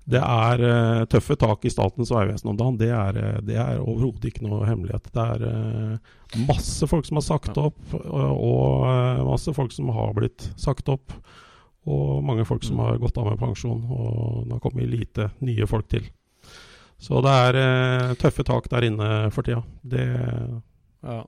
det 0.10 0.20
er 0.20 0.64
uh, 0.64 1.06
tøffe 1.08 1.38
tak 1.39 1.64
i 1.64 1.72
Statens 1.72 2.12
vegvesen 2.12 2.52
om 2.52 2.58
dagen. 2.60 2.80
Det 2.82 2.89
er, 2.91 3.20
uh, 3.20 3.38
det 3.47 3.56
er 3.62 3.80
overhodet 3.80 4.28
ikke 4.32 4.43
noe 4.43 4.68
hemmelighet. 4.68 5.08
Det 5.16 5.24
er 5.24 6.43
masse 6.50 6.88
folk 6.89 7.08
som 7.08 7.22
har 7.22 7.28
sagt 7.30 7.62
opp, 7.62 7.80
og 7.95 9.24
masse 9.30 9.54
folk 9.56 9.72
som 9.76 9.91
har 9.95 10.12
blitt 10.18 10.50
sagt 10.60 10.91
opp. 10.91 11.16
Og 11.89 12.20
mange 12.22 12.43
folk 12.45 12.66
som 12.68 12.82
har 12.84 13.00
gått 13.02 13.18
av 13.18 13.32
med 13.32 13.39
pensjon, 13.39 13.80
og 13.88 14.43
det 14.45 14.58
har 14.58 14.62
kommet 14.62 14.91
lite 14.91 15.30
nye 15.47 15.66
folk 15.66 15.88
til. 15.89 16.04
Så 17.00 17.24
det 17.24 17.32
er 17.32 18.14
tøffe 18.20 18.43
tak 18.45 18.68
der 18.70 18.86
inne 18.91 19.10
for 19.32 19.47
tida. 19.47 19.64
Det 19.82 20.06
Ja. 21.08 21.24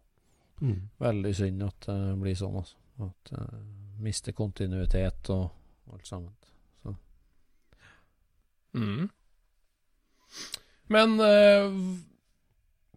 Mm. 0.62 0.92
Veldig 1.02 1.32
synd 1.34 1.64
at 1.66 1.88
det 1.88 2.20
blir 2.22 2.36
sånn, 2.38 2.60
altså. 2.60 2.76
At 3.02 3.34
uh, 3.38 3.58
mister 4.02 4.36
kontinuitet 4.38 5.30
og 5.34 5.50
alt 5.94 6.08
sammen. 6.08 6.34
Så. 6.84 6.96
Mm. 8.78 9.10
Men 10.92 11.16
uh, 11.20 11.80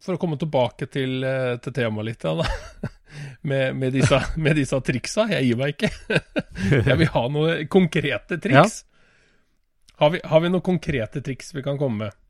for 0.05 0.17
å 0.17 0.21
komme 0.21 0.37
tilbake 0.41 0.89
til, 0.93 1.23
uh, 1.25 1.55
til 1.63 1.75
temaet 1.77 2.11
litt, 2.11 2.27
da. 2.27 2.91
med, 3.51 3.77
med, 3.77 3.95
disse, 3.95 4.21
med, 4.45 4.59
disse, 4.59 4.81
triksa. 4.85 5.29
Jeg 5.33 5.49
gir 5.49 5.61
meg 5.61 5.77
ikke. 5.77 5.91
jeg 6.91 6.99
vil 7.01 7.15
ha 7.15 7.25
noen 7.33 7.71
konkrete 7.73 8.39
triks. 8.43 8.83
Ja. 8.83 8.91
Har, 10.03 10.11
vi, 10.11 10.21
har 10.27 10.43
vi 10.43 10.51
noen 10.51 10.65
konkrete 10.67 11.23
triks 11.23 11.55
vi 11.55 11.63
kan 11.63 11.79
komme 11.79 12.09
med? 12.09 12.21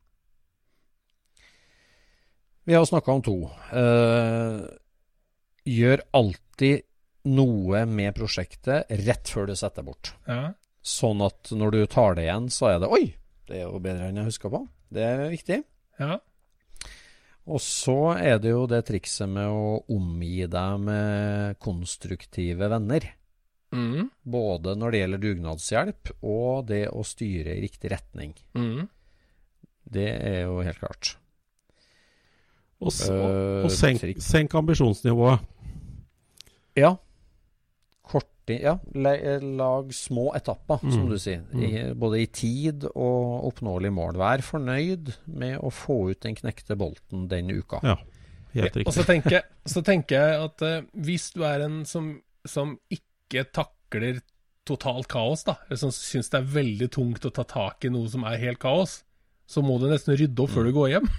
Vi 2.65 2.73
har 2.73 2.85
snakka 2.85 3.13
om 3.13 3.21
to. 3.25 3.37
Uh, 3.73 4.65
gjør 5.69 6.01
alltid 6.17 6.85
noe 7.25 7.85
med 7.89 8.15
prosjektet 8.17 8.91
rett 9.05 9.31
før 9.31 9.49
du 9.49 9.55
setter 9.57 9.85
bort. 9.85 10.13
Ja. 10.29 10.53
Sånn 10.85 11.23
at 11.25 11.49
når 11.55 11.73
du 11.73 11.81
tar 11.89 12.17
det 12.17 12.27
igjen, 12.27 12.51
så 12.53 12.69
er 12.75 12.79
det 12.83 12.91
Oi, 12.93 13.05
det 13.49 13.59
er 13.59 13.67
jo 13.67 13.81
bedre 13.81 14.09
enn 14.09 14.21
jeg 14.21 14.29
huska 14.29 14.51
på. 14.53 14.61
Det 14.93 15.03
er 15.05 15.27
viktig. 15.33 15.59
Ja. 16.01 16.19
Og 17.45 17.61
så 17.61 18.15
er 18.17 18.39
det 18.41 18.53
jo 18.53 18.63
det 18.69 18.81
trikset 18.87 19.29
med 19.29 19.49
å 19.53 19.77
omgi 19.93 20.47
deg 20.49 20.81
med 20.81 21.59
konstruktive 21.61 22.69
venner. 22.71 23.05
Mm. 23.75 24.09
Både 24.23 24.73
når 24.77 24.93
det 24.93 25.01
gjelder 25.01 25.23
dugnadshjelp, 25.25 26.11
og 26.25 26.65
det 26.71 26.85
å 26.89 27.03
styre 27.05 27.53
i 27.53 27.63
riktig 27.65 27.91
retning. 27.93 28.33
Mm. 28.57 28.87
Det 29.85 30.09
er 30.15 30.39
jo 30.47 30.61
helt 30.65 30.81
klart. 30.81 31.15
Og, 32.81 32.91
så, 32.93 33.13
og 33.65 33.71
senk, 33.73 34.01
senk 34.21 34.55
ambisjonsnivået. 34.57 35.45
Ja. 36.77 36.95
Korti, 38.45 38.61
ja. 38.61 38.79
Lag 39.41 39.93
små 39.93 40.35
etapper, 40.35 40.79
mm. 40.83 40.91
som 40.91 41.09
du 41.09 41.17
sier. 41.19 41.41
I, 41.57 41.93
både 41.93 42.21
i 42.21 42.27
tid 42.27 42.85
og 42.93 43.47
oppnåelig 43.49 43.91
mål. 43.91 44.19
Vær 44.21 44.43
fornøyd 44.45 45.15
med 45.25 45.57
å 45.57 45.71
få 45.73 46.11
ut 46.11 46.21
den 46.21 46.35
knekte 46.37 46.77
bolten 46.77 47.27
den 47.27 47.49
uka. 47.49 47.81
Ja, 47.81 47.97
helt 48.53 48.77
riktig. 48.77 48.87
Og 48.87 48.93
så 48.93 49.05
tenker, 49.07 49.41
så 49.65 49.81
tenker 49.81 50.21
jeg 50.21 50.45
at 50.45 50.61
uh, 50.61 50.85
hvis 50.93 51.31
du 51.33 51.41
er 51.47 51.65
en 51.65 51.83
som, 51.89 52.19
som 52.45 52.77
ikke 52.93 53.47
takler 53.49 54.21
totalt 54.65 55.09
kaos, 55.09 55.45
da, 55.45 55.57
eller 55.65 55.81
som 55.81 55.93
syns 55.93 56.29
det 56.29 56.39
er 56.39 56.53
veldig 56.55 56.89
tungt 56.93 57.25
å 57.25 57.33
ta 57.33 57.45
tak 57.49 57.85
i 57.85 57.93
noe 57.93 58.09
som 58.09 58.25
er 58.25 58.41
helt 58.41 58.61
kaos, 58.61 58.99
så 59.49 59.61
må 59.65 59.77
du 59.81 59.89
nesten 59.89 60.17
rydde 60.17 60.41
opp 60.41 60.53
før 60.53 60.69
du 60.69 60.73
går 60.73 60.95
hjem. 60.95 61.09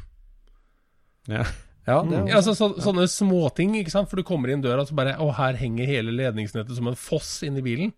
Ja. 1.30 1.42
Ja, 1.86 2.00
det, 2.02 2.18
mm. 2.18 2.30
altså, 2.34 2.52
så, 2.58 2.72
sånne 2.82 3.06
småting, 3.10 3.76
ikke 3.78 3.94
sant. 3.94 4.10
For 4.10 4.18
du 4.18 4.26
kommer 4.26 4.50
inn 4.50 4.64
døra, 4.64 4.82
og 4.82 4.90
så 4.90 4.96
bare 4.98 5.14
Å, 5.22 5.28
her 5.38 5.58
henger 5.60 5.86
hele 5.86 6.14
ledningsnettet 6.14 6.74
som 6.74 6.90
en 6.90 6.98
foss 6.98 7.38
inni 7.46 7.62
bilen. 7.62 7.92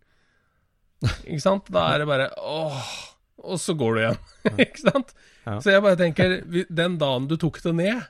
Ikke 1.24 1.40
sant. 1.44 1.70
Da 1.72 1.86
er 1.94 2.02
det 2.02 2.10
bare 2.10 2.28
åh. 2.36 2.82
Og 3.48 3.60
så 3.62 3.74
går 3.78 3.94
du 3.94 4.00
igjen. 4.02 4.20
ikke 4.66 4.82
sant. 4.82 5.14
Ja. 5.46 5.56
Så 5.62 5.72
jeg 5.72 5.84
bare 5.84 5.98
tenker, 6.00 6.40
den 6.68 6.98
dagen 7.00 7.28
du 7.30 7.36
tok 7.40 7.60
det 7.64 7.72
ned 7.78 8.02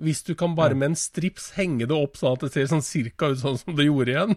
Hvis 0.00 0.22
du 0.24 0.30
kan 0.38 0.54
bare 0.56 0.78
med 0.78 0.92
en 0.92 0.96
strips 0.96 1.50
henge 1.58 1.88
det 1.90 1.96
opp 1.96 2.16
sånn 2.16 2.38
at 2.38 2.46
det 2.46 2.52
ser 2.54 2.70
sånn 2.70 2.86
cirka 2.86 3.32
ut 3.32 3.42
sånn 3.42 3.58
som 3.60 3.76
det 3.76 3.88
gjorde 3.88 4.14
igjen, 4.14 4.36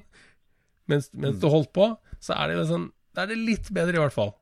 mens, 0.89 1.11
mens 1.13 1.37
du 1.39 1.45
holdt 1.53 1.71
på, 1.77 1.91
så 2.19 2.33
er 2.35 2.51
det, 2.51 2.65
sånn, 2.67 2.89
da 3.13 3.23
er 3.23 3.31
det 3.31 3.37
litt 3.39 3.69
bedre, 3.71 3.95
i 3.95 4.01
hvert 4.01 4.15
fall. 4.15 4.33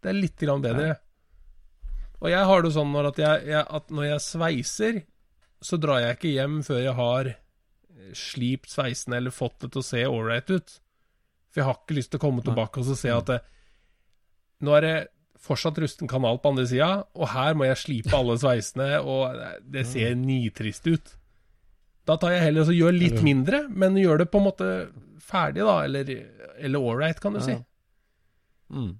Det 0.00 0.12
er 0.12 0.20
litt 0.22 0.38
grann 0.38 0.62
bedre. 0.62 0.94
Og 2.22 2.30
jeg 2.30 2.46
har 2.50 2.62
det 2.62 2.70
sånn 2.78 2.94
når, 2.94 3.10
at 3.10 3.20
jeg, 3.24 3.42
jeg, 3.50 3.64
at 3.80 3.92
når 3.94 4.06
jeg 4.06 4.24
sveiser 4.24 5.00
så 5.64 5.78
drar 5.80 6.02
jeg 6.02 6.18
ikke 6.18 6.34
hjem 6.34 6.58
før 6.66 6.80
jeg 6.82 6.96
har 6.98 7.30
slipt 8.16 8.70
sveisene 8.72 9.18
eller 9.18 9.34
fått 9.34 9.64
det 9.64 9.72
til 9.74 9.82
å 9.82 9.86
se 9.86 10.02
ålreit 10.06 10.50
ut. 10.54 10.74
For 11.48 11.60
jeg 11.60 11.68
har 11.68 11.78
ikke 11.80 11.96
lyst 11.98 12.12
til 12.12 12.20
å 12.20 12.24
komme 12.26 12.44
tilbake 12.44 12.82
og 12.82 12.98
se 12.98 13.12
at 13.12 13.30
det, 13.30 13.38
nå 14.64 14.74
er 14.76 14.86
det 14.86 14.96
fortsatt 15.42 15.78
rusten 15.80 16.10
kanal 16.10 16.40
på 16.42 16.52
andre 16.52 16.66
sida, 16.68 16.90
og 17.14 17.30
her 17.32 17.56
må 17.58 17.68
jeg 17.68 17.82
slipe 17.82 18.14
alle 18.16 18.36
sveisene, 18.42 18.90
og 19.00 19.38
det 19.62 19.86
ser 19.88 20.16
nitrist 20.18 20.88
ut. 20.90 21.14
Da 22.08 22.16
tar 22.20 22.34
jeg 22.34 22.46
heller 22.48 22.70
og 22.70 22.78
gjør 22.78 22.96
litt 22.96 23.20
mindre, 23.24 23.66
men 23.68 23.98
gjør 24.00 24.22
det 24.22 24.30
på 24.32 24.40
en 24.40 24.48
måte 24.48 24.70
ferdig, 25.28 25.64
da, 25.66 25.82
eller 25.84 26.80
ålreit, 26.80 27.20
kan 27.20 27.36
du 27.36 27.42
si. 27.44 27.54
Mm. 28.72 28.94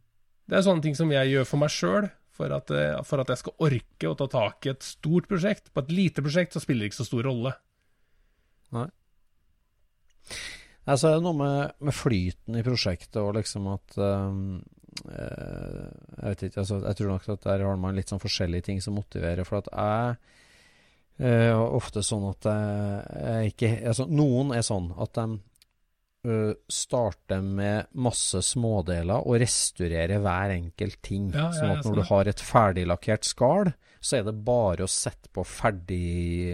Det 0.48 0.56
er 0.56 0.64
sånne 0.64 0.84
ting 0.84 0.96
som 0.96 1.11
jeg 1.12 1.32
gjør 1.32 1.48
for 1.48 1.61
meg 1.61 1.72
sjøl, 1.72 2.09
for 2.39 2.55
at, 2.55 2.70
eh, 2.70 2.95
for 3.07 3.22
at, 3.22 3.32
jeg 3.32 3.43
skal 3.43 3.66
orke 3.66 4.11
å 4.11 4.16
ta 4.18 4.28
tak 4.30 4.66
i 4.66 4.72
et 4.72 4.86
stort 4.86 5.26
prosjekt. 5.30 5.72
På 5.74 5.82
et 5.82 5.93
lite 5.95 6.22
prosjekt 6.24 6.55
så 6.55 6.62
spiller 6.62 6.86
det 6.86 6.93
ikke 6.93 7.03
så 7.03 7.09
stor 7.09 7.26
rolle. 7.26 7.55
Nei. 8.76 8.86
Altså, 10.89 11.11
det 11.11 11.16
er 11.18 11.24
noe 11.24 11.36
med, 11.36 11.76
med 11.84 11.97
flyten 11.97 12.57
i 12.57 12.64
prosjektet 12.64 13.18
og 13.20 13.34
liksom 13.36 13.66
at 13.74 13.97
um, 14.01 14.61
Jeg 15.05 16.22
vet 16.22 16.45
ikke, 16.47 16.62
altså, 16.62 16.78
jeg 16.86 16.99
tror 16.99 17.11
nok 17.12 17.28
at 17.34 17.45
der 17.45 17.64
har 17.66 17.80
man 17.80 17.97
litt 17.97 18.12
sånn 18.12 18.22
forskjellige 18.22 18.68
ting 18.70 18.80
som 18.84 18.97
motiverer. 18.97 19.45
For 19.49 19.61
at 19.61 19.68
jeg 19.74 20.16
er 21.28 21.59
ofte 21.59 22.05
sånn 22.07 22.28
at 22.30 22.47
jeg, 22.47 23.05
jeg 23.26 23.53
ikke 23.53 23.72
altså, 23.91 24.07
Noen 24.07 24.55
er 24.55 24.64
sånn 24.66 24.93
at 24.97 25.18
de 25.18 25.26
uh, 26.26 26.52
starte 26.68 27.40
med 27.42 27.86
masse 27.94 28.40
smådeler 28.42 29.22
og 29.26 29.38
restaurere 29.40 30.18
hver 30.20 30.50
enkelt 30.56 30.98
ting. 31.02 31.30
Ja, 31.34 31.50
sånn 31.52 31.76
at 31.78 31.84
når 31.84 31.94
du 31.94 32.02
har 32.10 32.24
et 32.28 32.40
ferdiglakkert 32.42 33.24
skall, 33.24 33.72
så 34.00 34.16
er 34.18 34.22
det 34.28 34.44
bare 34.46 34.84
å 34.84 34.88
sette 34.90 35.28
på 35.34 35.42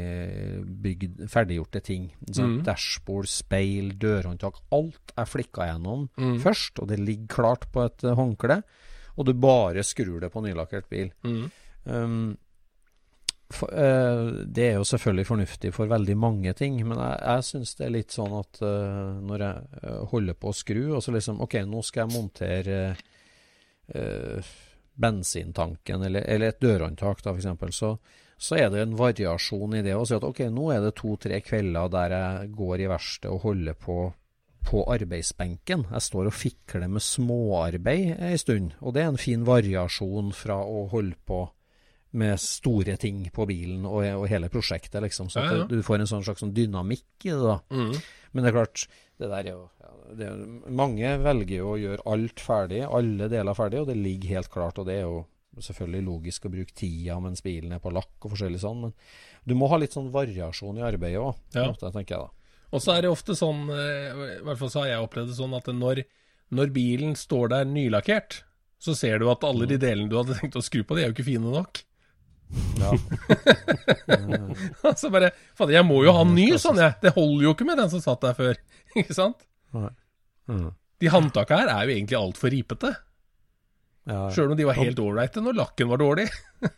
ferdigbygd, 0.04 1.24
ferdiggjorte 1.30 1.80
ting. 1.84 2.10
Sånn, 2.30 2.58
Mm. 2.60 2.64
Dashbord, 2.64 3.26
speil, 3.28 3.92
dørhåndtak. 3.98 4.54
Alt 4.72 5.12
er 5.16 5.24
flikka 5.24 5.66
gjennom 5.68 6.08
Mm. 6.16 6.38
først, 6.40 6.78
og 6.80 6.88
det 6.88 6.98
ligger 6.98 7.26
klart 7.28 7.70
på 7.72 7.84
et 7.84 8.04
uh, 8.04 8.14
håndkle. 8.14 8.62
Og 9.16 9.26
du 9.26 9.32
bare 9.34 9.82
skrur 9.84 10.20
det 10.20 10.32
på 10.32 10.42
nylakkert 10.42 10.88
bil. 10.90 11.10
Mm. 11.22 11.50
Um, 11.86 12.36
for, 13.52 13.68
uh, 13.70 14.44
det 14.46 14.68
er 14.70 14.78
jo 14.78 14.86
selvfølgelig 14.88 15.26
fornuftig 15.28 15.72
for 15.76 15.90
veldig 15.90 16.16
mange 16.16 16.54
ting, 16.56 16.78
men 16.86 16.98
jeg, 16.98 17.18
jeg 17.20 17.46
syns 17.50 17.74
det 17.78 17.86
er 17.86 17.94
litt 17.96 18.14
sånn 18.14 18.34
at 18.38 18.60
uh, 18.64 19.20
når 19.20 19.44
jeg 19.46 19.82
uh, 19.84 20.00
holder 20.12 20.38
på 20.40 20.50
å 20.50 20.56
skru, 20.56 20.82
og 20.96 21.02
så 21.04 21.14
liksom 21.14 21.42
OK, 21.44 21.60
nå 21.68 21.84
skal 21.84 22.06
jeg 22.06 22.16
montere 22.16 22.78
bensintanken, 24.96 26.06
eller, 26.06 26.24
eller, 26.24 26.54
et 26.54 26.62
dørhåndtak, 26.62 27.20
da, 27.20 27.34
f.eks., 27.36 27.76
så, 27.76 27.90
så 28.40 28.56
er 28.56 28.70
det 28.72 28.80
en 28.80 28.96
variasjon 28.96 29.76
i 29.76 29.82
det 29.84 29.92
å 29.92 30.06
si 30.08 30.16
at 30.16 30.24
OK, 30.24 30.40
nå 30.48 30.70
er 30.72 30.80
det 30.86 30.94
to-tre 30.96 31.42
kvelder 31.44 31.92
der 31.92 32.14
jeg 32.16 32.52
går 32.56 32.80
i 32.80 32.88
verkstedet 32.94 33.34
og 33.34 33.44
holder 33.44 33.76
på 33.76 33.98
på 34.64 34.80
arbeidsbenken. 34.88 35.86
Jeg 35.92 36.04
står 36.06 36.30
og 36.30 36.36
fikler 36.36 36.88
med 36.88 37.04
småarbeid 37.04 38.22
ei 38.24 38.36
stund, 38.40 38.72
og 38.80 38.94
det 38.96 39.02
er 39.02 39.12
en 39.12 39.20
fin 39.20 39.44
variasjon 39.46 40.32
fra 40.36 40.56
å 40.64 40.86
holde 40.92 41.18
på 41.28 41.44
med 42.14 42.38
store 42.38 42.94
ting 43.02 43.24
på 43.34 43.46
bilen 43.50 43.84
og, 43.90 44.04
og 44.20 44.26
hele 44.30 44.48
prosjektet, 44.52 45.00
liksom. 45.02 45.28
Så 45.32 45.42
Ja, 45.42 45.56
ja. 45.60 45.64
du 45.70 45.80
får 45.82 46.00
en 46.04 46.10
sånn 46.10 46.24
slags 46.26 46.44
sånn 46.44 46.54
dynamikk 46.54 47.26
i 47.26 47.32
det, 47.32 47.40
da. 47.42 47.56
Mm. 47.74 47.94
Men 48.32 48.44
det 48.46 48.50
er 48.50 48.56
klart, 48.58 48.84
det 49.18 49.30
der 49.30 49.40
er 49.42 49.50
jo 49.50 49.62
ja, 49.82 49.90
det 50.18 50.28
er, 50.28 50.44
Mange 50.82 51.10
velger 51.22 51.56
jo 51.58 51.72
å 51.74 51.78
gjøre 51.80 52.06
alt 52.14 52.42
ferdig, 52.42 52.82
alle 52.86 53.28
deler 53.32 53.58
ferdig, 53.58 53.80
og 53.82 53.90
det 53.90 53.98
ligger 53.98 54.36
helt 54.38 54.50
klart. 54.54 54.78
Og 54.78 54.86
det 54.86 55.00
er 55.00 55.04
jo 55.08 55.24
selvfølgelig 55.62 56.04
logisk 56.06 56.46
å 56.48 56.50
bruke 56.54 56.74
tida 56.74 57.18
mens 57.22 57.42
bilen 57.44 57.74
er 57.76 57.82
på 57.82 57.92
lakk 57.94 58.24
og 58.26 58.32
forskjellig 58.32 58.58
sånn, 58.62 58.80
men 58.88 58.94
du 59.46 59.54
må 59.58 59.68
ha 59.70 59.78
litt 59.78 59.94
sånn 59.94 60.10
variasjon 60.14 60.80
i 60.80 60.86
arbeidet 60.86 61.20
òg, 61.22 61.36
Ja. 61.54 61.68
tenker 61.78 62.16
jeg 62.16 62.24
da. 62.24 62.30
Og 62.74 62.82
så 62.82 62.96
er 62.96 63.02
det 63.04 63.10
ofte 63.12 63.36
sånn, 63.38 63.68
eh, 63.70 64.10
i 64.40 64.42
hvert 64.42 64.58
fall 64.58 64.70
så 64.72 64.80
har 64.82 64.88
jeg 64.88 65.04
opplevd 65.06 65.30
det 65.30 65.36
sånn, 65.38 65.54
at 65.54 65.66
når, 65.70 66.02
når 66.50 66.72
bilen 66.74 67.14
står 67.14 67.52
der 67.52 67.64
nylakkert, 67.70 68.40
så 68.82 68.96
ser 68.98 69.18
du 69.22 69.28
at 69.30 69.44
alle 69.46 69.66
de 69.70 69.78
delene 69.78 70.10
du 70.10 70.16
hadde 70.18 70.34
tenkt 70.40 70.58
å 70.58 70.62
skru 70.64 70.82
på, 70.82 70.96
de 70.96 71.04
er 71.04 71.12
jo 71.12 71.14
ikke 71.14 71.28
fine 71.30 71.52
nok. 71.54 71.84
Ja. 72.80 72.90
så 75.00 75.10
bare 75.12 75.30
Fader, 75.56 75.74
jeg 75.78 75.86
må 75.88 76.02
jo 76.04 76.12
ha 76.14 76.22
en 76.24 76.34
ny 76.36 76.48
sånn, 76.60 76.78
jeg. 76.82 76.96
Det 77.02 77.14
holder 77.16 77.46
jo 77.48 77.54
ikke 77.56 77.66
med 77.68 77.80
den 77.80 77.90
som 77.92 78.02
satt 78.04 78.22
der 78.24 78.36
før. 78.38 78.60
Ikke 79.00 79.16
sant? 79.16 79.46
Mm. 79.74 80.70
De 81.02 81.10
håndtaka 81.10 81.58
her 81.62 81.72
er 81.72 81.88
jo 81.88 81.96
egentlig 81.96 82.18
altfor 82.20 82.52
ripete. 82.54 82.92
Ja. 84.04 84.28
Sjøl 84.34 84.52
om 84.52 84.58
de 84.58 84.66
var 84.68 84.78
helt 84.78 85.00
ålreite 85.00 85.42
når 85.42 85.58
lakken 85.62 85.90
var 85.90 86.02
dårlig. 86.02 86.28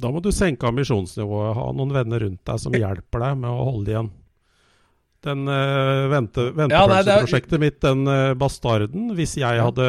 Da 0.00 0.10
må 0.12 0.20
du 0.20 0.28
senke 0.32 0.68
ambisjonsnivået. 0.68 1.54
Ha 1.56 1.66
noen 1.76 1.92
venner 1.94 2.20
rundt 2.20 2.42
deg 2.44 2.60
som 2.60 2.74
hjelper 2.76 3.22
deg 3.24 3.38
med 3.40 3.48
å 3.48 3.66
holde 3.70 3.92
igjen. 3.92 4.10
Den 5.20 5.44
uh, 5.48 6.08
vente, 6.08 6.46
Ja, 6.72 6.86
er- 6.88 7.58
mitt, 7.60 7.80
den 7.84 8.08
uh, 8.08 8.32
bastarden 8.40 9.10
Hvis 9.18 9.34
jeg 9.36 9.60
hadde 9.60 9.88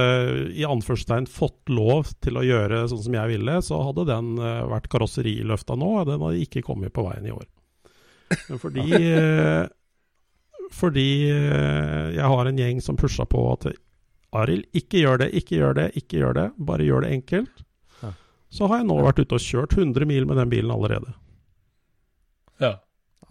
i 0.51 0.65
anførselstegn 0.67 1.27
fått 1.31 1.71
lov 1.71 2.09
til 2.19 2.39
å 2.39 2.43
gjøre 2.43 2.83
sånn 2.91 3.03
som 3.05 3.15
jeg 3.15 3.31
ville, 3.37 3.55
så 3.63 3.79
hadde 3.87 4.09
den 4.09 4.33
uh, 4.41 4.65
vært 4.73 4.89
karosseriløfta 4.91 5.77
nå. 5.79 5.91
og 6.01 6.09
Den 6.09 6.25
hadde 6.25 6.43
ikke 6.43 6.65
kommet 6.67 6.91
på 6.95 7.05
veien 7.07 7.29
i 7.29 7.35
år. 7.35 7.47
Men 8.49 8.59
fordi 8.59 8.83
uh, 9.15 9.63
Fordi 10.71 11.07
jeg 11.27 12.27
har 12.31 12.47
en 12.47 12.59
gjeng 12.59 12.77
som 12.83 12.99
pusha 12.99 13.25
på 13.27 13.41
at 13.53 13.71
Arild, 14.31 14.69
ikke 14.71 15.01
gjør 15.01 15.25
det, 15.25 15.31
ikke 15.35 15.57
gjør 15.59 15.73
det, 15.75 15.87
ikke 15.99 16.21
gjør 16.21 16.37
det. 16.37 16.45
Bare 16.55 16.85
gjør 16.87 17.03
det 17.03 17.09
enkelt. 17.17 17.65
Ja. 17.99 18.13
Så 18.51 18.69
har 18.71 18.79
jeg 18.79 18.87
nå 18.87 18.95
vært 19.03 19.19
ute 19.19 19.35
og 19.35 19.43
kjørt 19.43 19.75
100 19.75 20.07
mil 20.07 20.27
med 20.29 20.39
den 20.39 20.53
bilen 20.53 20.71
allerede. 20.71 21.11
Ja. 22.63 22.77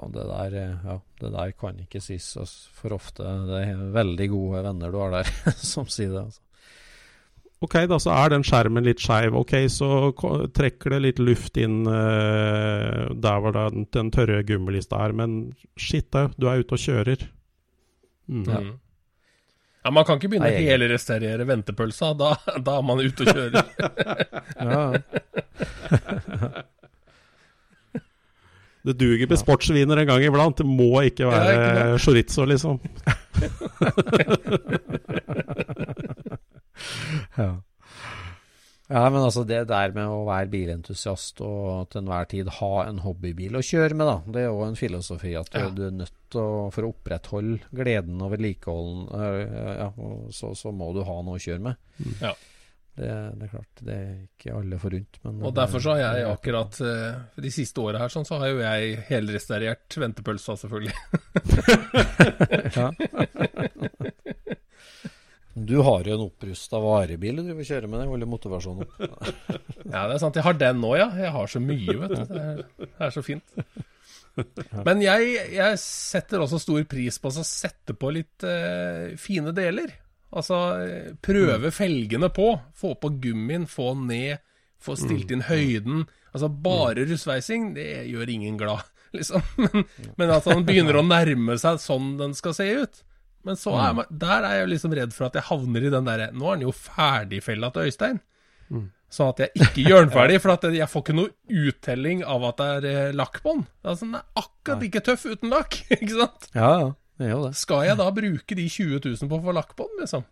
Ja, 0.01 0.09
det 0.09 0.27
der, 0.29 0.55
eh, 0.57 0.77
ja, 0.85 1.01
det 1.21 1.33
der 1.35 1.51
kan 1.53 1.81
ikke 1.83 2.01
sies 2.01 2.31
for 2.73 2.95
ofte. 2.97 3.25
Det 3.49 3.65
er 3.67 3.83
veldig 3.93 4.29
gode 4.33 4.63
venner 4.65 4.93
du 4.93 5.01
har 5.03 5.19
der 5.19 5.33
som 5.73 5.89
sier 5.91 6.15
det. 6.15 6.23
Altså. 6.31 6.41
Ok, 7.61 7.75
da 7.91 7.99
så 8.01 8.15
er 8.17 8.31
den 8.33 8.45
skjermen 8.47 8.87
litt 8.87 9.03
skeiv. 9.05 9.35
Ok, 9.37 9.53
så 9.69 10.15
trekker 10.57 10.95
det 10.95 11.01
litt 11.05 11.19
luft 11.21 11.59
inn 11.61 11.83
uh, 11.85 13.13
der 13.13 13.43
hvor 13.45 13.53
den, 13.53 13.85
den 13.93 14.09
tørre 14.15 14.41
gummilista 14.49 15.03
er. 15.05 15.13
Men 15.13 15.35
shit, 15.77 16.09
da, 16.15 16.31
du 16.41 16.49
er 16.49 16.65
ute 16.65 16.79
og 16.79 16.81
kjører. 16.81 17.27
Mm. 18.33 18.47
Ja. 18.49 18.63
Mm. 18.65 18.79
Ja, 19.81 19.91
Man 19.97 20.05
kan 20.05 20.17
ikke 20.17 20.29
begynne 20.33 20.49
å 20.49 20.65
helrestaurere 20.65 21.45
ventepølsa. 21.49 22.15
Da, 22.17 22.33
da 22.65 22.79
er 22.79 22.89
man 22.89 23.05
ute 23.05 23.29
og 23.29 23.33
kjører. 23.37 23.65
Ja, 24.61 24.83
Det 28.87 28.95
duger 28.97 29.29
med 29.29 29.39
sportsviner 29.41 29.99
en 30.01 30.07
gang 30.09 30.23
iblant. 30.25 30.57
Det 30.57 30.65
må 30.67 31.03
ikke 31.05 31.25
Ja, 31.27 31.31
være 31.31 31.53
ikke 31.57 31.99
chorizo, 32.05 32.45
liksom. 32.49 32.79
ja. 37.37 37.63
ja, 38.89 39.11
men 39.11 39.21
altså 39.23 39.45
det 39.49 39.63
der 39.71 39.93
med 39.97 40.07
å 40.11 40.23
være 40.29 40.49
bilentusiast 40.53 41.41
og 41.45 41.89
til 41.93 42.01
enhver 42.03 42.27
tid 42.31 42.49
ha 42.61 42.73
en 42.89 42.99
hobbybil 43.05 43.57
å 43.61 43.65
kjøre 43.65 43.95
med, 43.99 44.07
da. 44.09 44.17
Det 44.33 44.41
er 44.45 44.49
jo 44.51 44.65
en 44.67 44.79
filosofi 44.81 45.33
at 45.39 45.49
du, 45.53 45.59
Ja. 45.61 45.69
du 45.77 45.83
er 45.89 45.95
nødt 46.03 46.17
til 46.31 46.41
å 46.41 46.71
For 46.71 46.83
å 46.87 46.93
opprettholde 46.95 47.59
gleden 47.75 48.21
og 48.23 48.31
vedlikeholden, 48.37 49.01
øh, 49.11 49.41
ja, 49.81 49.89
så, 50.31 50.53
så 50.55 50.71
må 50.73 50.93
du 50.95 51.01
ha 51.05 51.17
noe 51.27 51.37
å 51.41 51.43
kjøre 51.43 51.63
med. 51.65 51.75
Ja. 52.23 52.31
Det, 52.99 53.07
det 53.39 53.47
er 53.47 53.51
klart, 53.53 53.83
det 53.87 53.95
er 53.95 54.09
ikke 54.27 54.55
alle 54.59 54.79
forunt. 54.83 55.19
Men 55.25 55.43
Og 55.47 55.55
derfor 55.57 55.83
så 55.85 55.95
har 55.95 56.01
jeg 56.03 56.27
akkurat 56.29 56.81
eh, 56.85 57.21
De 57.47 57.53
siste 57.55 57.81
åra 57.81 58.03
her 58.03 58.13
sånn, 58.13 58.27
så 58.29 58.41
har 58.43 58.51
jo 58.51 58.59
jeg 58.61 58.99
helrestaurert 59.11 60.01
ventepølsa, 60.05 60.59
selvfølgelig. 60.65 60.97
Ja. 62.77 62.91
Du 65.61 65.81
har 65.83 66.07
jo 66.07 66.15
en 66.15 66.23
opprusta 66.29 66.79
varebil 66.81 67.41
du 67.43 67.51
vil 67.59 67.67
kjøre 67.67 67.89
med, 67.91 68.01
det 68.01 68.11
holder 68.11 68.29
motivasjonen 68.31 68.87
opp. 68.87 68.93
Ja, 69.91 70.05
det 70.07 70.15
er 70.15 70.21
sant. 70.23 70.37
Jeg 70.39 70.47
har 70.47 70.59
den 70.61 70.79
nå, 70.79 70.93
ja. 71.01 71.09
Jeg 71.19 71.33
har 71.35 71.51
så 71.51 71.61
mye, 71.63 71.97
vet 71.99 72.13
du. 72.15 72.21
Det 72.31 72.43
er, 72.45 72.61
det 72.85 73.07
er 73.09 73.15
så 73.15 73.23
fint. 73.27 73.57
Men 74.87 75.03
jeg, 75.03 75.33
jeg 75.57 75.81
setter 75.83 76.45
også 76.45 76.61
stor 76.63 76.85
pris 76.89 77.19
på 77.19 77.33
å 77.33 77.45
sette 77.45 77.97
på 77.99 78.13
litt 78.15 78.47
uh, 78.47 79.11
fine 79.21 79.51
deler. 79.57 79.91
Altså 80.31 80.59
prøve 81.25 81.73
felgene 81.75 82.31
på. 82.35 82.53
Få 82.79 82.95
på 83.01 83.13
gummien, 83.23 83.67
få 83.67 83.93
ned, 83.99 84.39
få 84.81 84.97
stilt 84.99 85.33
inn 85.35 85.47
høyden. 85.49 86.07
Altså 86.31 86.49
bare 86.49 87.07
russveising, 87.11 87.73
det 87.75 87.89
gjør 88.13 88.31
ingen 88.31 88.59
glad, 88.61 88.87
liksom. 89.17 89.43
Men, 89.59 89.87
men 90.21 90.35
at 90.37 90.47
han 90.47 90.67
begynner 90.69 91.01
å 91.01 91.07
nærme 91.17 91.59
seg 91.59 91.81
sånn 91.83 92.15
den 92.21 92.37
skal 92.39 92.55
se 92.57 92.69
ut. 92.85 93.03
Men 93.43 93.57
så 93.57 93.73
er 93.81 93.95
man, 93.97 94.09
der 94.13 94.45
er 94.45 94.59
jeg 94.61 94.73
liksom 94.75 94.95
redd 94.95 95.15
for 95.17 95.31
at 95.31 95.37
jeg 95.39 95.49
havner 95.49 95.87
i 95.89 95.91
den 95.93 96.05
derre 96.05 96.27
Nå 96.37 96.51
er 96.51 96.59
den 96.59 96.67
jo 96.67 96.75
ferdigfella 96.77 97.71
til 97.73 97.89
Øystein. 97.89 98.19
Sånn 99.11 99.33
at 99.33 99.41
jeg 99.43 99.65
ikke 99.65 99.85
gjør 99.89 100.05
den 100.05 100.13
ferdig, 100.15 100.37
for 100.45 100.53
at 100.55 100.65
jeg 100.71 100.87
får 100.87 101.03
ikke 101.03 101.15
noe 101.19 101.65
uttelling 101.67 102.21
av 102.23 102.45
at 102.47 102.61
det 102.61 102.69
er 102.77 103.09
eh, 103.09 103.17
lakk 103.17 103.41
på 103.43 103.57
den. 103.57 103.65
Altså, 103.83 104.07
den 104.07 104.19
er 104.21 104.45
akkurat 104.45 104.85
like 104.85 105.03
tøff 105.09 105.25
uten 105.27 105.51
lakk, 105.51 105.79
ikke 105.97 106.13
sant? 106.13 106.47
Ja, 106.55 106.69
ja, 106.85 106.93
det 107.21 107.31
jo 107.31 107.41
det. 107.47 107.55
Skal 107.61 107.85
jeg 107.87 107.97
da 108.01 108.07
bruke 108.17 108.57
de 108.59 108.67
20 108.69 109.01
000 109.05 109.29
på 109.31 109.39
å 109.39 109.43
få 109.45 109.55
lakk 109.57 109.75
på 109.79 109.87
den, 109.91 110.01
liksom? 110.05 110.25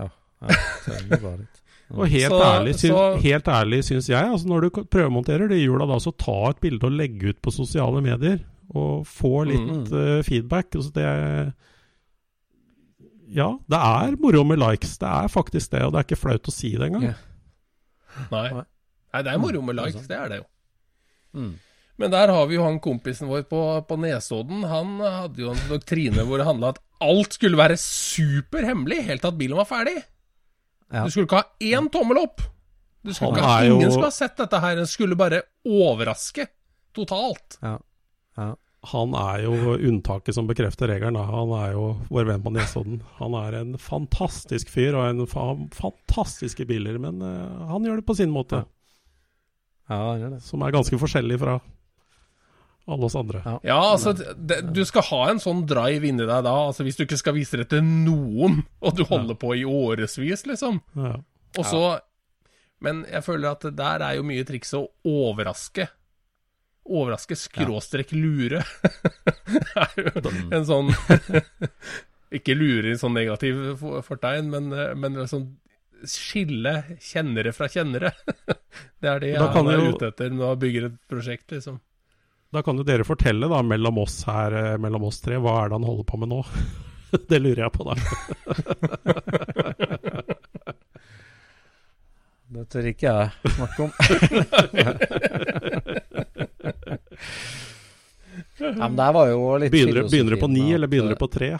Ja, 0.00 0.08
ja, 0.42 0.56
så 0.84 0.94
er 0.98 1.04
det 1.08 1.20
bare 1.22 1.38
litt. 1.44 1.60
Og 1.94 2.08
helt, 2.08 2.32
Så- 2.32 2.40
ærlig, 2.42 2.72
syns, 2.80 2.94
så- 2.96 3.20
helt 3.22 3.48
ærlig 3.52 3.78
syns 3.84 4.06
jeg, 4.08 4.24
altså 4.34 4.48
når 4.50 4.64
du 4.66 4.82
prøvemonterer 4.90 5.48
det 5.52 5.58
hjula, 5.60 5.86
da, 5.86 5.98
så 6.00 6.10
ta 6.18 6.36
et 6.50 6.60
bilde 6.64 6.88
og 6.88 6.94
legge 6.96 7.28
ut 7.34 7.42
på 7.44 7.52
sosiale 7.54 8.00
medier. 8.02 8.40
Og 8.74 9.04
få 9.06 9.44
litt 9.46 9.60
Mm. 9.60 9.82
uh, 9.92 10.22
feedback. 10.24 10.70
Altså 10.74 10.90
det 10.96 11.04
Ja, 13.34 13.50
det 13.68 13.78
er 13.80 14.16
moro 14.20 14.44
med 14.44 14.58
likes. 14.58 14.96
Det 15.00 15.08
er 15.08 15.28
faktisk 15.32 15.70
det, 15.72 15.82
og 15.84 15.92
det 15.92 15.98
er 16.00 16.06
ikke 16.08 16.20
flaut 16.20 16.48
å 16.48 16.52
si 16.54 16.70
det 16.76 16.86
engang. 16.88 17.02
Yeah. 17.10 18.28
Nei. 18.32 18.48
Nei. 18.54 19.22
Det 19.22 19.32
er 19.32 19.38
moro 19.42 19.60
med 19.64 19.76
likes, 19.78 20.06
det 20.10 20.16
er 20.18 20.28
det 20.32 20.38
jo. 20.42 20.46
Mm. 21.34 21.52
Men 21.98 22.10
der 22.10 22.32
har 22.34 22.46
vi 22.50 22.56
jo 22.56 22.64
han 22.66 22.80
kompisen 22.82 23.28
vår 23.30 23.44
på, 23.46 23.60
på 23.86 23.96
Nesodden. 24.02 24.64
Han 24.66 24.96
hadde 24.98 25.44
jo 25.44 25.52
en 25.52 25.60
doktrine 25.70 26.24
hvor 26.26 26.40
det 26.40 26.46
handla 26.48 26.72
at 26.74 26.80
alt 27.04 27.36
skulle 27.36 27.58
være 27.60 27.76
superhemmelig 27.78 29.02
helt 29.06 29.22
til 29.22 29.30
at 29.30 29.38
bilen 29.38 29.60
var 29.60 29.68
ferdig. 29.68 29.94
Ja. 30.90 31.04
Du 31.06 31.10
skulle 31.14 31.28
ikke 31.28 31.42
ha 31.42 31.46
én 31.62 31.86
tommel 31.94 32.18
opp. 32.24 32.42
Du 33.04 33.12
skulle 33.14 33.36
ikke 33.36 33.46
ha, 33.46 33.60
er 33.62 33.68
jo- 33.68 33.76
Ingen 33.78 33.92
skulle 33.94 34.10
ha 34.10 34.16
sett 34.16 34.36
dette 34.40 34.60
her. 34.64 34.78
En 34.82 34.86
skulle 34.90 35.16
bare 35.20 35.42
overraske 35.68 36.46
totalt. 36.96 37.58
Ja. 37.62 37.76
Ja. 38.38 38.54
Han 38.90 39.14
er 39.16 39.44
jo 39.46 39.54
unntaket 39.78 40.34
som 40.36 40.46
bekrefter 40.50 40.90
regelen. 40.90 41.16
Han 41.16 41.52
er 41.56 41.72
jo 41.72 41.84
vår 42.10 42.26
venn 42.28 42.42
på 42.44 42.52
Nesodden. 42.52 42.98
Han 43.20 43.32
er 43.38 43.54
en 43.62 43.78
fantastisk 43.80 44.68
fyr 44.68 44.94
og 44.98 45.06
en 45.08 45.26
fa 45.30 45.46
fantastiske 45.78 46.66
biler, 46.68 46.98
men 47.00 47.22
eh, 47.24 47.68
han 47.70 47.86
gjør 47.86 48.02
det 48.02 48.06
på 48.10 48.16
sin 48.18 48.34
måte. 48.34 48.64
Ja, 49.88 49.96
han 50.10 50.20
gjør 50.20 50.34
det. 50.36 50.42
Som 50.44 50.62
er 50.66 50.74
ganske 50.74 50.98
forskjellig 51.00 51.38
fra 51.40 51.60
alle 52.86 53.06
oss 53.08 53.14
andre. 53.16 53.40
Ja. 53.44 53.54
Ja, 53.64 53.78
altså, 53.94 54.12
det, 54.36 54.58
du 54.76 54.82
skal 54.84 55.06
ha 55.08 55.20
en 55.30 55.40
sånn 55.40 55.62
drive 55.68 56.04
inni 56.08 56.26
deg 56.26 56.44
da. 56.44 56.52
Altså, 56.68 56.84
Hvis 56.84 56.98
du 56.98 57.04
ikke 57.06 57.16
skal 57.20 57.36
vise 57.38 57.56
det 57.60 57.68
til 57.72 57.80
noen, 57.84 58.58
og 58.84 58.96
du 58.98 59.04
holder 59.08 59.38
på 59.40 59.54
i 59.56 59.64
årevis, 59.64 60.44
liksom. 60.50 60.82
Ja. 61.00 61.14
Og 61.58 61.64
så 61.70 61.84
Men 62.84 63.04
jeg 63.08 63.22
føler 63.24 63.54
at 63.54 63.64
der 63.78 64.02
er 64.04 64.16
jo 64.18 64.24
mye 64.26 64.44
triks 64.44 64.74
å 64.76 64.82
overraske. 65.08 65.86
Overraske 66.84 67.36
skråstrek 67.40 68.12
lure. 68.12 68.60
det 69.48 69.62
er 69.80 69.94
jo 70.02 70.24
en 70.52 70.66
sånn 70.68 70.90
Ikke 72.34 72.56
lure 72.58 72.90
i 72.92 72.98
sånn 73.00 73.14
negativ 73.16 73.78
fortegn, 74.04 74.50
men, 74.52 74.68
men 75.00 75.16
liksom 75.22 75.54
skille 76.04 76.72
kjennere 77.00 77.52
fra 77.56 77.68
kjennere. 77.70 78.10
det 79.00 79.08
er 79.08 79.22
det 79.22 79.30
jeg 79.32 79.40
er 79.40 79.78
jo- 79.78 79.94
ute 79.94 80.10
etter 80.10 80.34
når 80.34 80.50
jeg 80.50 80.62
bygger 80.66 80.88
et 80.90 80.96
prosjekt, 81.08 81.46
liksom. 81.54 81.78
Da 82.54 82.62
kan 82.62 82.78
jo 82.78 82.84
dere 82.86 83.02
fortelle, 83.02 83.48
da, 83.50 83.62
mellom 83.66 83.96
oss 83.98 84.20
her, 84.28 84.54
eh, 84.54 84.78
mellom 84.78 85.08
oss 85.08 85.18
tre, 85.24 85.40
hva 85.42 85.64
er 85.64 85.68
det 85.72 85.74
han 85.80 85.86
holder 85.88 86.04
på 86.06 86.16
med 86.22 86.28
nå? 86.30 86.36
det 87.30 87.38
lurer 87.42 87.64
jeg 87.64 87.72
på, 87.74 87.82
da. 87.88 87.94
Det 92.54 92.68
tør 92.70 92.86
ikke 92.86 93.10
jeg 93.10 93.50
snakke 93.56 93.82
om. 93.82 93.90
ja, 98.62 98.86
men 98.86 98.96
det 99.00 99.08
var 99.16 99.26
jo 99.32 99.38
litt 99.58 99.72
Begynner, 99.74 100.06
begynner 100.06 100.36
du 100.36 100.38
på 100.38 100.50
ni, 100.52 100.62
eller 100.76 100.86
begynner 100.92 101.16
du 101.16 101.18
på 101.18 101.26
tre? 101.34 101.50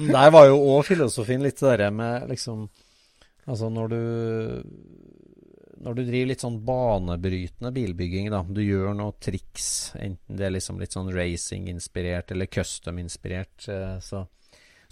Der 0.00 0.32
var 0.32 0.48
jo 0.48 0.56
òg 0.72 0.80
filosofien 0.88 1.44
litt 1.44 1.60
det 1.60 1.76
der 1.82 1.92
med 1.92 2.24
liksom 2.32 2.70
Altså 3.50 3.68
når 3.72 3.86
du 3.92 4.00
Når 5.80 5.96
du 5.96 6.02
driver 6.04 6.28
litt 6.28 6.42
sånn 6.44 6.58
banebrytende 6.66 7.70
bilbygging, 7.72 8.28
da. 8.32 8.42
Du 8.44 8.60
gjør 8.60 8.92
noe 8.96 9.16
triks, 9.22 9.94
enten 9.96 10.36
det 10.36 10.48
er 10.48 10.52
liksom 10.52 10.80
litt 10.80 10.92
sånn 10.92 11.08
racing-inspirert 11.14 12.34
eller 12.34 12.50
custom-inspirert, 12.52 13.68
eh, 13.72 13.96
så, 14.04 14.26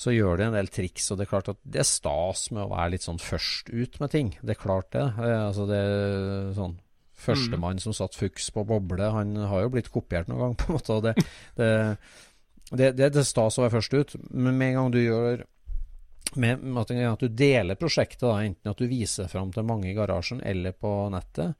så 0.00 0.14
gjør 0.14 0.40
du 0.40 0.44
en 0.46 0.56
del 0.56 0.70
triks. 0.72 1.10
Og 1.12 1.20
det 1.20 1.26
er 1.26 1.32
klart 1.34 1.52
at 1.52 1.60
det 1.62 1.82
er 1.84 1.88
stas 1.88 2.46
med 2.54 2.64
å 2.64 2.72
være 2.72 2.94
litt 2.96 3.04
sånn 3.04 3.20
først 3.20 3.68
ut 3.68 4.00
med 4.00 4.14
ting. 4.14 4.32
Det 4.40 4.56
er 4.56 4.62
klart 4.64 4.92
det. 4.96 5.04
Eh, 5.20 5.40
Altså 5.42 5.68
det 5.68 5.80
er 5.80 6.54
sånn 6.56 6.78
Førstemann 7.18 7.80
som 7.82 7.94
satt 7.96 8.14
fuks 8.14 8.44
på 8.54 8.62
boble, 8.62 9.08
han 9.10 9.32
har 9.50 9.64
jo 9.64 9.72
blitt 9.74 9.88
kopiert 9.90 10.28
noen 10.30 10.38
gang, 10.38 10.52
på 10.60 10.68
en 10.68 10.76
måte. 10.76 10.94
og 10.94 11.02
det, 11.02 11.14
det, 11.58 11.70
det, 12.70 12.92
det, 12.94 13.08
er 13.10 13.26
stas 13.26 13.58
å 13.58 13.64
være 13.64 13.74
først 13.74 13.96
ut, 13.96 14.14
men 14.30 14.54
med 14.54 14.70
en 14.70 14.78
gang 14.78 14.92
du 14.94 15.00
gjør 15.02 15.42
med, 16.36 16.62
med 16.62 16.82
at 17.12 17.20
du 17.20 17.28
deler 17.28 17.78
prosjektet, 17.78 18.26
da, 18.26 18.38
enten 18.44 18.72
at 18.72 18.80
du 18.80 18.88
viser 18.90 19.28
fram 19.30 19.52
til 19.54 19.66
mange 19.68 19.90
i 19.90 19.96
garasjen 19.96 20.42
eller 20.44 20.74
på 20.76 20.92
nettet, 21.14 21.54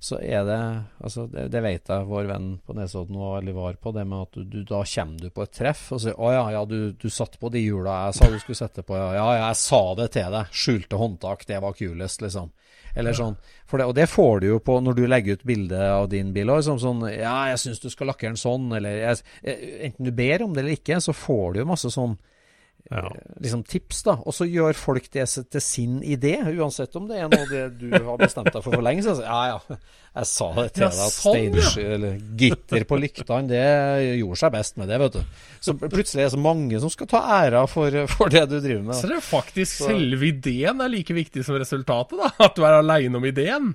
så 0.00 0.16
er 0.16 0.46
det 0.48 0.60
altså 1.04 1.26
det, 1.28 1.42
det 1.52 1.60
vet 1.60 1.90
jeg 1.92 2.06
vår 2.08 2.28
venn 2.30 2.46
på 2.64 2.72
Nesodden 2.72 3.18
var 3.20 3.44
var 3.52 3.74
på, 3.76 3.92
det 3.92 4.06
med 4.08 4.22
at 4.24 4.38
du, 4.38 4.44
du, 4.48 4.62
da 4.64 4.80
kommer 4.88 5.20
du 5.20 5.28
på 5.28 5.44
et 5.44 5.52
treff 5.52 5.82
og 5.92 6.00
sier 6.00 6.16
'Å 6.16 6.30
ja, 6.32 6.46
ja, 6.56 6.62
du, 6.64 6.92
du 6.96 7.10
satt 7.12 7.36
på 7.40 7.50
de 7.52 7.60
hjula 7.60 7.98
jeg 8.06 8.16
sa 8.16 8.30
du 8.32 8.38
skulle 8.40 8.62
sette 8.62 8.82
på', 8.82 8.96
ja. 8.96 9.10
ja, 9.18 9.26
jeg 9.42 9.58
sa 9.60 9.82
det 10.00 10.08
til 10.16 10.32
deg. 10.32 10.56
Skjulte 10.56 10.96
håndtak, 10.96 11.44
det 11.46 11.60
var 11.60 11.76
kulest, 11.76 12.24
liksom. 12.24 12.48
Eller 12.96 13.12
sånn. 13.14 13.36
Det, 13.70 13.84
og 13.84 13.94
det 13.94 14.08
får 14.10 14.40
du 14.40 14.46
jo 14.48 14.58
på 14.64 14.78
når 14.80 14.96
du 14.96 15.04
legger 15.06 15.36
ut 15.36 15.44
bilde 15.46 15.78
av 15.92 16.08
din 16.10 16.32
bil. 16.32 16.48
Liksom 16.48 16.80
sånn 16.80 17.04
'Ja, 17.12 17.52
jeg 17.52 17.60
syns 17.60 17.84
du 17.84 17.90
skal 17.92 18.08
lakkere 18.08 18.32
den 18.32 18.40
sånn', 18.40 18.72
eller 18.76 19.04
jeg, 19.04 19.20
Enten 19.84 20.08
du 20.08 20.12
ber 20.16 20.42
om 20.42 20.54
det 20.54 20.64
eller 20.64 20.80
ikke, 20.80 20.96
så 20.96 21.12
får 21.12 21.52
du 21.52 21.60
jo 21.60 21.70
masse 21.76 21.92
sånn 21.92 22.16
ja. 22.90 23.10
liksom 23.38 23.62
tips, 23.66 24.02
da. 24.06 24.16
Og 24.26 24.34
så 24.34 24.46
gjør 24.50 24.74
folk 24.78 25.06
det 25.14 25.26
til 25.30 25.62
sin 25.62 26.00
idé, 26.02 26.34
uansett 26.58 26.96
om 26.98 27.06
det 27.08 27.20
er 27.20 27.28
noe 27.30 27.46
det 27.50 27.64
du 27.78 27.92
har 27.94 28.18
bestemt 28.18 28.50
deg 28.50 28.64
for 28.64 28.74
for 28.74 28.84
lenge 28.84 29.04
siden. 29.06 29.22
Ja, 29.22 29.54
ja, 29.54 29.78
jeg 30.20 30.30
sa 30.32 30.48
det 30.56 30.66
til 30.74 30.86
deg 30.86 31.02
at 31.06 31.14
sånn, 31.14 31.58
ja. 31.60 31.74
eller 31.96 32.16
gitter 32.40 32.86
på 32.90 32.98
lyktene, 32.98 33.46
det 33.50 33.66
gjorde 34.18 34.40
seg 34.42 34.54
best 34.56 34.80
med 34.80 34.90
det, 34.90 34.98
vet 35.04 35.18
du. 35.20 35.44
Så 35.62 35.76
plutselig 35.80 36.24
er 36.24 36.26
det 36.26 36.34
så 36.34 36.42
mange 36.42 36.80
som 36.82 36.92
skal 36.92 37.10
ta 37.10 37.22
æra 37.40 37.66
for, 37.70 38.00
for 38.10 38.32
det 38.32 38.46
du 38.50 38.58
driver 38.58 38.82
med. 38.88 38.98
Så 38.98 39.10
det 39.12 39.20
er 39.20 39.28
faktisk 39.28 39.78
så. 39.78 39.92
selve 39.92 40.32
ideen 40.32 40.82
er 40.82 40.90
like 40.90 41.14
viktig 41.14 41.46
som 41.46 41.60
resultatet, 41.60 42.18
da? 42.18 42.32
At 42.48 42.58
du 42.58 42.66
er 42.66 42.80
aleine 42.80 43.20
om 43.20 43.30
ideen? 43.30 43.72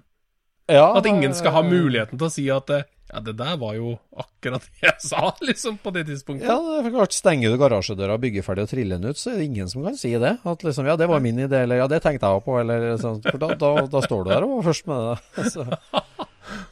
Ja, 0.68 0.90
at 0.98 1.06
ingen 1.06 1.34
skal 1.38 1.54
ha 1.54 1.62
muligheten 1.64 2.18
til 2.18 2.28
å 2.28 2.34
si 2.34 2.46
at 2.50 2.72
eh, 2.74 2.88
ja, 3.16 3.22
det 3.24 3.34
der 3.40 3.56
var 3.56 3.76
jo 3.78 3.94
akkurat 4.20 4.66
det 4.66 4.82
jeg 4.90 4.96
sa, 5.00 5.30
liksom, 5.48 5.78
på 5.80 5.94
det 5.96 6.04
tidspunktet. 6.10 6.50
Ja, 6.50 6.58
det 6.60 6.90
er 6.90 6.96
klart. 6.98 7.16
Stenger 7.16 7.54
du 7.54 7.60
garasjedøra, 7.62 8.18
bygger 8.20 8.44
ferdig 8.44 8.66
og 8.66 8.72
triller 8.74 9.00
den 9.00 9.14
ut, 9.14 9.20
så 9.20 9.32
er 9.32 9.40
det 9.40 9.46
ingen 9.48 9.70
som 9.72 9.86
kan 9.86 9.96
si 10.00 10.12
det. 10.20 10.34
At 10.44 10.66
liksom, 10.68 10.90
ja, 10.90 10.98
det 11.00 11.08
var 11.08 11.24
min 11.24 11.40
idé, 11.40 11.62
eller 11.64 11.80
ja, 11.80 11.88
det 11.92 12.02
tenkte 12.04 12.28
jeg 12.28 12.44
på, 12.44 12.58
eller 12.60 12.88
sånn. 13.00 13.22
For 13.24 13.40
da, 13.40 13.54
da, 13.62 13.72
da 13.94 14.02
står 14.04 14.26
du 14.26 14.32
der 14.34 14.48
og 14.48 14.58
var 14.58 14.68
først 14.68 14.90
med 14.92 15.08
det. 15.08 15.46
Så, 15.56 15.64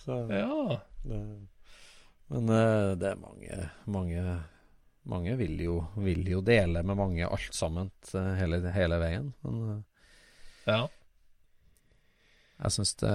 så, 0.04 0.18
ja. 0.30 0.76
Det, 1.04 1.20
men 2.34 2.52
uh, 2.52 2.92
det 3.00 3.08
er 3.14 3.22
mange, 3.22 3.70
mange 3.90 4.26
Mange 5.10 5.34
vil 5.36 5.58
jo, 5.60 5.80
vil 6.00 6.22
jo 6.32 6.40
dele 6.46 6.80
med 6.86 6.96
mange 6.96 7.26
alt 7.28 7.56
sammen 7.56 7.90
uh, 8.14 8.30
hele, 8.40 8.62
hele, 8.72 9.00
veien. 9.02 9.34
Men 9.44 9.58
uh, 9.68 9.80
ja. 10.70 10.78
Jeg 12.64 12.76
syns 12.78 12.94
det, 13.02 13.14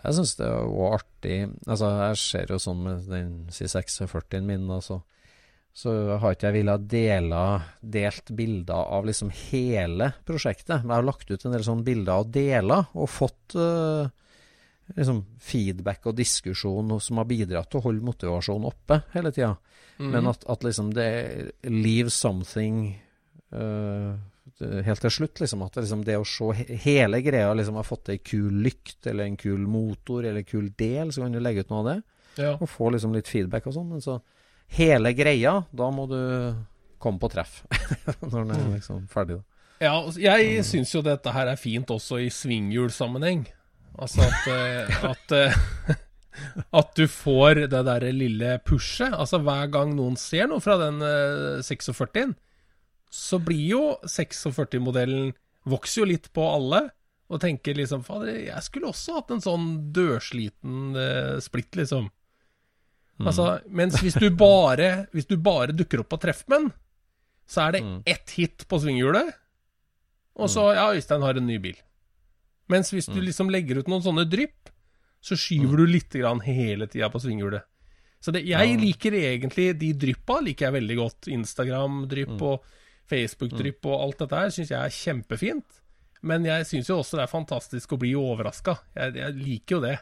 jeg 0.00 0.16
synes 0.16 0.32
det 0.38 0.46
òg 0.48 0.94
artig 0.96 1.36
Altså, 1.66 1.90
jeg 2.00 2.20
ser 2.22 2.52
jo 2.54 2.58
sånn 2.62 2.82
med 2.86 3.08
den 3.10 3.32
C46-en 3.52 4.48
min, 4.48 4.64
altså, 4.72 5.02
så 5.76 5.92
har 6.16 6.32
ikke 6.32 6.48
jeg 6.48 6.56
villet 6.62 6.84
dele 6.88 7.40
delt 7.84 8.30
bilder 8.38 8.92
av 8.96 9.04
liksom 9.04 9.28
hele 9.50 10.14
prosjektet. 10.24 10.80
Men 10.80 10.94
jeg 10.94 11.02
har 11.02 11.08
lagt 11.10 11.32
ut 11.32 11.44
en 11.44 11.52
del 11.52 11.66
sånne 11.66 11.84
bilder 11.84 12.22
og 12.22 12.30
deler, 12.32 12.86
og 12.96 13.10
fått 13.12 13.58
uh, 13.60 14.08
liksom 14.96 15.20
feedback 15.44 16.08
og 16.08 16.16
diskusjon 16.16 16.96
som 17.02 17.20
har 17.20 17.28
bidratt 17.28 17.68
til 17.68 17.82
å 17.82 17.86
holde 17.90 18.08
motivasjonen 18.08 18.70
oppe 18.70 19.02
hele 19.12 19.34
tida. 19.36 19.52
Mm. 19.98 20.08
Men 20.14 20.30
at, 20.32 20.48
at, 20.48 20.64
liksom 20.64 20.94
det 20.96 21.10
Leave 21.68 22.12
something 22.12 22.80
uh, 23.52 24.16
helt 24.60 25.02
til 25.04 25.12
slutt. 25.12 25.40
Liksom, 25.42 25.64
at 25.66 25.78
liksom, 25.80 26.04
det, 26.06 26.18
å 26.20 26.26
se 26.28 26.78
hele 26.84 27.20
greia 27.24 27.52
liksom, 27.56 27.78
har 27.80 27.88
fått 27.88 28.12
ei 28.14 28.20
kul 28.22 28.62
lykt, 28.64 29.00
eller 29.06 29.26
en 29.26 29.36
kul 29.40 29.66
motor, 29.68 30.24
eller 30.24 30.42
en 30.42 30.48
kul 30.48 30.70
del, 30.78 31.12
så 31.12 31.24
kan 31.24 31.34
du 31.36 31.42
legge 31.42 31.66
ut 31.66 31.74
noe 31.74 31.82
av 31.82 31.90
det. 31.90 31.98
Ja. 32.36 32.54
Og 32.60 32.68
få 32.70 32.90
liksom, 32.94 33.16
litt 33.16 33.28
feedback 33.30 33.68
og 33.68 33.76
sånn. 33.76 33.90
Men 33.94 34.04
så 34.04 34.20
hele 34.78 35.12
greia, 35.16 35.58
da 35.70 35.90
må 35.94 36.08
du 36.10 36.20
komme 37.02 37.22
på 37.22 37.30
treff. 37.32 37.60
når 38.30 38.38
den 38.38 38.56
er 38.56 38.64
mm. 38.64 38.72
liksom 38.78 39.04
ferdig. 39.12 39.40
Da. 39.40 39.56
Ja, 39.86 39.96
jeg 40.16 40.64
syns 40.64 40.94
jo 40.94 41.04
dette 41.04 41.32
her 41.34 41.50
er 41.52 41.60
fint 41.60 41.90
også 41.92 42.22
i 42.24 42.30
svinghjulsammenheng. 42.32 43.44
Altså 44.00 44.24
at, 44.24 44.48
eh, 44.52 45.04
at, 45.10 45.34
eh, 45.36 45.96
at 46.80 46.96
du 46.96 47.04
får 47.08 47.66
det 47.72 47.82
derre 47.88 48.12
lille 48.12 48.56
pushet. 48.64 49.12
Altså 49.12 49.40
hver 49.44 49.68
gang 49.72 49.94
noen 49.96 50.16
ser 50.20 50.48
noe 50.50 50.64
fra 50.64 50.78
den 50.80 51.00
46-en, 51.64 52.32
eh, 52.32 52.45
så 53.12 53.38
blir 53.42 53.66
jo 53.70 53.82
46-modellen 54.04 55.34
Vokser 55.66 56.04
jo 56.04 56.06
litt 56.12 56.28
på 56.30 56.44
alle. 56.46 56.84
Og 57.26 57.40
tenker 57.42 57.74
liksom 57.74 58.04
Fader, 58.06 58.36
jeg 58.46 58.62
skulle 58.62 58.92
også 58.92 59.16
hatt 59.16 59.32
en 59.34 59.42
sånn 59.42 59.64
dørsliten 59.94 60.94
uh, 60.94 61.38
splitt, 61.42 61.74
liksom. 61.74 62.06
Mm. 63.18 63.26
Altså, 63.26 63.48
mens 63.66 63.96
hvis 63.98 64.18
du 64.20 64.28
bare 64.36 65.06
Hvis 65.14 65.26
du 65.26 65.38
bare 65.40 65.72
dukker 65.72 66.02
opp 66.02 66.10
på 66.12 66.20
Treffmenn, 66.22 66.68
så 67.48 67.64
er 67.64 67.76
det 67.76 67.82
mm. 67.82 67.98
ett 68.12 68.34
hit 68.36 68.66
på 68.68 68.78
svinghjulet, 68.82 69.28
og 70.36 70.50
så 70.50 70.64
mm. 70.66 70.72
Ja, 70.76 70.86
Øystein 70.94 71.22
har 71.22 71.38
en 71.38 71.46
ny 71.46 71.60
bil. 71.62 71.76
Mens 72.70 72.90
hvis 72.90 73.06
du 73.06 73.20
mm. 73.20 73.26
liksom 73.28 73.52
legger 73.54 73.78
ut 73.80 73.90
noen 73.90 74.02
sånne 74.02 74.26
drypp, 74.28 74.72
så 75.22 75.38
skyver 75.38 75.80
du 75.80 75.86
litt 75.88 76.12
grann 76.12 76.42
hele 76.42 76.88
tida 76.90 77.08
på 77.10 77.22
svinghjulet. 77.22 77.62
Så 78.18 78.34
det, 78.34 78.42
jeg 78.48 78.78
liker 78.82 79.14
egentlig 79.14 79.68
de 79.78 79.92
dryppa 79.94 80.40
liker 80.42 80.66
jeg 80.66 80.76
veldig 80.80 80.96
godt. 80.98 81.28
Instagram-drypp 81.36 82.42
og 82.42 82.66
Facebook-drypp 83.10 83.88
og 83.88 84.00
alt 84.02 84.22
dette 84.24 84.40
her 84.42 84.54
syns 84.54 84.72
jeg 84.72 84.80
er 84.80 84.96
kjempefint. 84.96 85.82
Men 86.26 86.46
jeg 86.48 86.66
syns 86.68 86.90
jo 86.90 87.00
også 87.00 87.20
det 87.20 87.26
er 87.26 87.32
fantastisk 87.32 87.94
å 87.94 88.00
bli 88.00 88.14
overraska. 88.18 88.78
Jeg, 88.96 89.16
jeg, 89.20 89.36
liker 89.40 89.76
jo 89.76 89.82
det. 89.84 89.96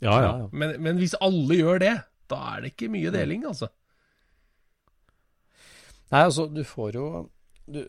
Ja, 0.00 0.14
ja. 0.24 0.32
Men, 0.52 0.78
men, 0.80 1.00
hvis 1.00 1.16
alle 1.20 1.58
gjør 1.58 1.82
det, 1.82 1.96
da 2.30 2.38
er 2.54 2.64
det 2.64 2.72
ikke 2.74 2.88
mye 2.92 3.12
deling, 3.12 3.44
altså. 3.50 3.68
Nei, 6.10 6.22
altså, 6.24 6.48
du 6.50 6.62
får 6.66 6.96
jo 6.96 7.08
du, 7.70 7.82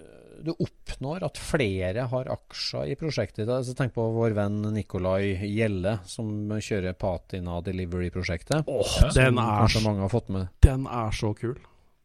du, 0.45 0.52
oppnår 0.52 1.24
at 1.26 1.39
flere 1.41 2.04
har 2.12 2.30
aksjer 2.36 2.91
i 2.91 2.97
prosjektet. 2.99 3.47
Altså, 3.49 3.74
tenk 3.78 3.95
på 3.95 4.04
vår 4.14 4.36
venn 4.38 4.60
Nikolai 4.76 5.32
Gjelle, 5.47 5.97
som 6.10 6.52
kjører 6.52 6.97
Patina 6.99 7.62
Delivery-prosjektet. 7.66 8.70
Oh, 8.70 8.93
den, 9.16 9.39
er, 9.41 9.80
mange 9.86 10.06
har 10.06 10.14
fått 10.14 10.30
med. 10.34 10.52
den 10.66 10.86
er 10.86 11.16
så 11.18 11.34
kul. 11.38 11.58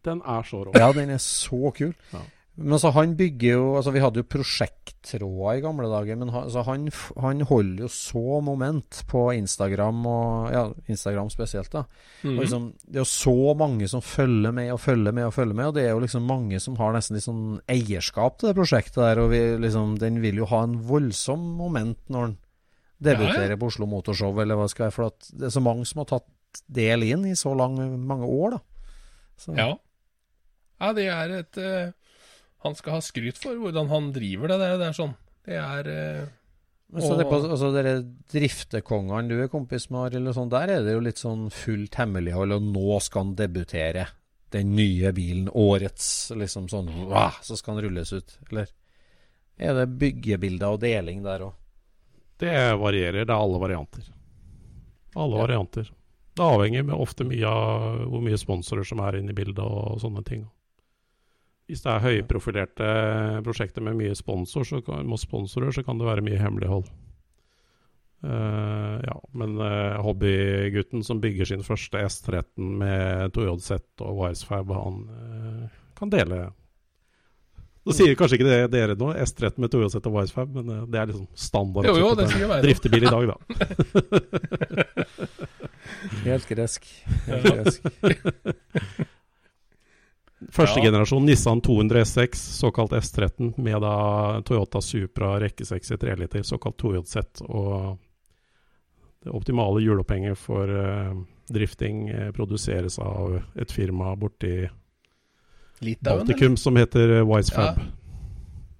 Den 0.07 0.23
er 0.23 0.47
så 0.47 0.63
rå. 0.63 0.73
Ja, 0.79 0.93
den 0.95 1.11
er 1.11 1.21
så 1.23 1.75
kul. 1.75 1.93
Ja. 2.15 2.23
Men 2.57 2.73
altså, 2.73 2.91
han 2.97 3.13
bygger 3.19 3.51
jo 3.51 3.65
altså 3.77 3.93
Vi 3.93 4.01
hadde 4.01 4.23
jo 4.23 4.29
prosjekttråder 4.33 5.59
i 5.59 5.63
gamle 5.65 5.89
dager, 5.93 6.17
men 6.17 6.31
han, 6.33 6.47
altså, 6.47 6.63
han, 6.65 6.87
han, 7.21 7.43
holder 7.51 7.83
jo 7.85 7.91
så 7.93 8.41
moment 8.45 9.03
på 9.11 9.27
Instagram, 9.37 9.99
og 10.09 10.55
ja, 10.55 10.63
Instagram 10.89 11.29
spesielt. 11.33 11.71
da. 11.73 11.85
Mm. 12.23 12.33
Og 12.33 12.41
liksom, 12.41 12.71
Det 12.87 12.97
er 12.97 13.05
jo 13.05 13.11
så 13.11 13.55
mange 13.61 13.89
som 13.93 14.03
følger 14.03 14.57
med 14.57 14.73
og 14.73 14.81
følger 14.81 15.13
med 15.13 15.29
og 15.29 15.35
følger 15.37 15.59
med, 15.59 15.69
og 15.69 15.77
det 15.77 15.85
er 15.85 15.93
jo 15.93 16.01
liksom 16.07 16.25
mange 16.27 16.61
som 16.63 16.79
har 16.81 16.97
nesten 16.97 17.19
litt 17.19 17.27
sånn 17.27 17.59
eierskap 17.69 18.41
til 18.41 18.51
det 18.51 18.57
prosjektet 18.57 19.03
der. 19.03 19.21
og 19.21 19.31
vi, 19.35 19.43
liksom, 19.61 19.99
Den 20.01 20.23
vil 20.25 20.41
jo 20.41 20.49
ha 20.49 20.63
en 20.65 20.79
voldsom 20.89 21.45
moment 21.61 22.01
når 22.09 22.31
den 22.31 22.39
debuterer 23.05 23.53
ja, 23.53 23.59
ja. 23.59 23.61
på 23.61 23.69
Oslo 23.69 23.91
Motorshow, 23.91 24.33
eller 24.41 24.57
hva 24.57 24.71
skal 24.73 24.89
jeg 24.89 24.97
For 24.97 25.11
at 25.11 25.29
det 25.29 25.51
er 25.51 25.53
så 25.59 25.61
mange 25.61 25.85
som 25.85 26.01
har 26.01 26.09
tatt 26.15 26.65
del 26.73 27.05
inn 27.05 27.29
i 27.29 27.37
så 27.37 27.53
lang, 27.53 27.77
mange 28.01 28.25
år, 28.25 28.57
da. 28.57 28.65
Så. 29.37 29.53
Ja. 29.53 29.69
ja, 30.81 30.93
det 30.97 31.09
er 31.13 31.39
et 31.43 31.61
uh 31.61 31.93
han 32.67 32.77
skal 32.79 32.99
ha 32.99 33.05
skryt 33.05 33.39
for 33.41 33.59
hvordan 33.61 33.89
han 33.93 34.11
driver 34.15 34.53
det. 34.53 34.59
Det 34.65 34.91
er 34.91 34.97
sånn. 34.97 35.15
Det 35.47 35.57
er 35.63 35.91
uh, 35.91 36.35
så 36.95 37.17
det 37.19 37.27
på, 37.27 37.39
altså 37.43 37.73
dere 37.75 37.97
driftekongene 38.31 39.27
du 39.29 39.41
er 39.43 39.51
kompis 39.51 39.89
med, 39.91 40.15
eller 40.15 40.35
sånn, 40.37 40.53
der 40.53 40.71
er 40.71 40.85
det 40.87 40.95
jo 40.95 41.03
litt 41.03 41.19
sånn 41.19 41.49
fullt 41.51 41.99
hemmelighold, 41.99 42.55
og 42.55 42.69
nå 42.71 43.01
skal 43.03 43.25
han 43.25 43.35
debutere. 43.39 44.07
Den 44.55 44.77
nye 44.79 45.11
bilen, 45.13 45.49
årets, 45.51 46.31
liksom 46.39 46.69
sånn 46.71 46.87
wow, 47.11 47.35
Så 47.43 47.59
skal 47.59 47.75
han 47.75 47.83
rulles 47.85 48.13
ut. 48.15 48.37
Eller 48.47 48.71
er 49.59 49.75
det 49.75 49.89
byggebilder 49.99 50.77
og 50.77 50.85
deling 50.85 51.25
der 51.25 51.49
òg? 51.49 51.57
Det 52.39 52.55
varierer. 52.79 53.25
Det 53.25 53.35
er 53.35 53.41
alle 53.41 53.61
varianter. 53.61 54.07
Alle 55.17 55.35
ja. 55.35 55.43
varianter. 55.43 55.91
Det 56.37 56.45
avhenger 56.45 56.95
ofte 56.95 57.27
mye 57.27 57.51
av 57.51 58.05
hvor 58.13 58.23
mye 58.23 58.39
sponsorer 58.39 58.87
som 58.87 59.03
er 59.03 59.19
inne 59.19 59.35
i 59.35 59.37
bildet 59.37 59.65
og 59.65 59.99
sånne 60.05 60.23
ting. 60.29 60.47
Hvis 61.67 61.83
det 61.83 61.91
er 61.91 62.05
høyprofilerte 62.05 62.89
prosjekter 63.47 63.83
med 63.83 63.99
mye 63.99 64.15
sponsor, 64.15 64.67
så 64.69 64.79
kan, 64.87 65.09
sponsorer, 65.19 65.75
så 65.75 65.83
kan 65.87 65.99
det 65.99 66.07
være 66.07 66.23
mye 66.27 66.39
hemmelighold. 66.39 66.87
Uh, 68.27 68.97
ja, 69.05 69.17
men 69.37 69.59
uh, 69.61 69.99
hobbygutten 70.03 71.03
som 71.05 71.21
bygger 71.21 71.45
sin 71.51 71.65
første 71.67 72.01
S13 72.01 72.71
med 72.81 73.35
2JZ 73.37 73.83
og 74.07 74.23
Wisefab, 74.23 74.71
han 74.73 75.03
uh, 75.11 75.67
kan 75.99 76.11
dele 76.11 76.47
Nå 77.87 77.95
sier 77.95 78.17
kanskje 78.19 78.41
ikke 78.41 78.49
det 78.49 78.71
dere 78.73 78.97
nå, 78.99 79.13
S13 79.23 79.61
med 79.63 79.71
2JZ 79.71 80.01
og 80.01 80.17
Wisefab, 80.17 80.57
men 80.57 80.89
det 80.91 80.99
er 80.99 81.07
liksom 81.13 81.29
standard 81.39 81.87
jo, 81.87 81.95
jo, 82.03 82.09
det 82.19 82.27
meg, 82.41 82.65
driftebil 82.65 83.07
i 83.07 83.13
dag, 83.15 83.25
da. 83.31 83.37
Helt 86.27 86.49
gresk. 86.51 86.89
Helt 87.29 87.47
gresk. 87.47 87.87
Første 90.37 90.83
ja. 90.83 90.91
generasjon 90.91 91.25
Nissan 91.25 91.63
200 91.65 92.03
SX, 92.05 92.41
såkalt 92.59 92.93
S13, 92.93 93.55
med 93.57 93.81
da 93.81 94.41
Toyota 94.45 94.83
Supra 94.85 95.39
rekke 95.41 95.65
6 95.65 95.95
i 95.97 95.99
3 96.03 96.17
liter, 96.21 96.43
såkalt 96.45 96.77
2JZ. 96.83 97.41
Og 97.49 97.97
det 99.25 99.33
optimale 99.33 99.81
hjulopphenget 99.81 100.37
for 100.39 100.69
uh, 100.69 101.17
drifting 101.49 102.11
uh, 102.13 102.29
produseres 102.37 102.99
av 103.01 103.41
et 103.57 103.73
firma 103.73 104.13
borti 104.17 104.69
Litauen, 105.81 106.05
eller? 106.05 106.27
Baltikum 106.27 106.57
som 106.61 106.77
heter 106.77 107.25
Wisefab. 107.25 107.81
Ja. 107.81 107.85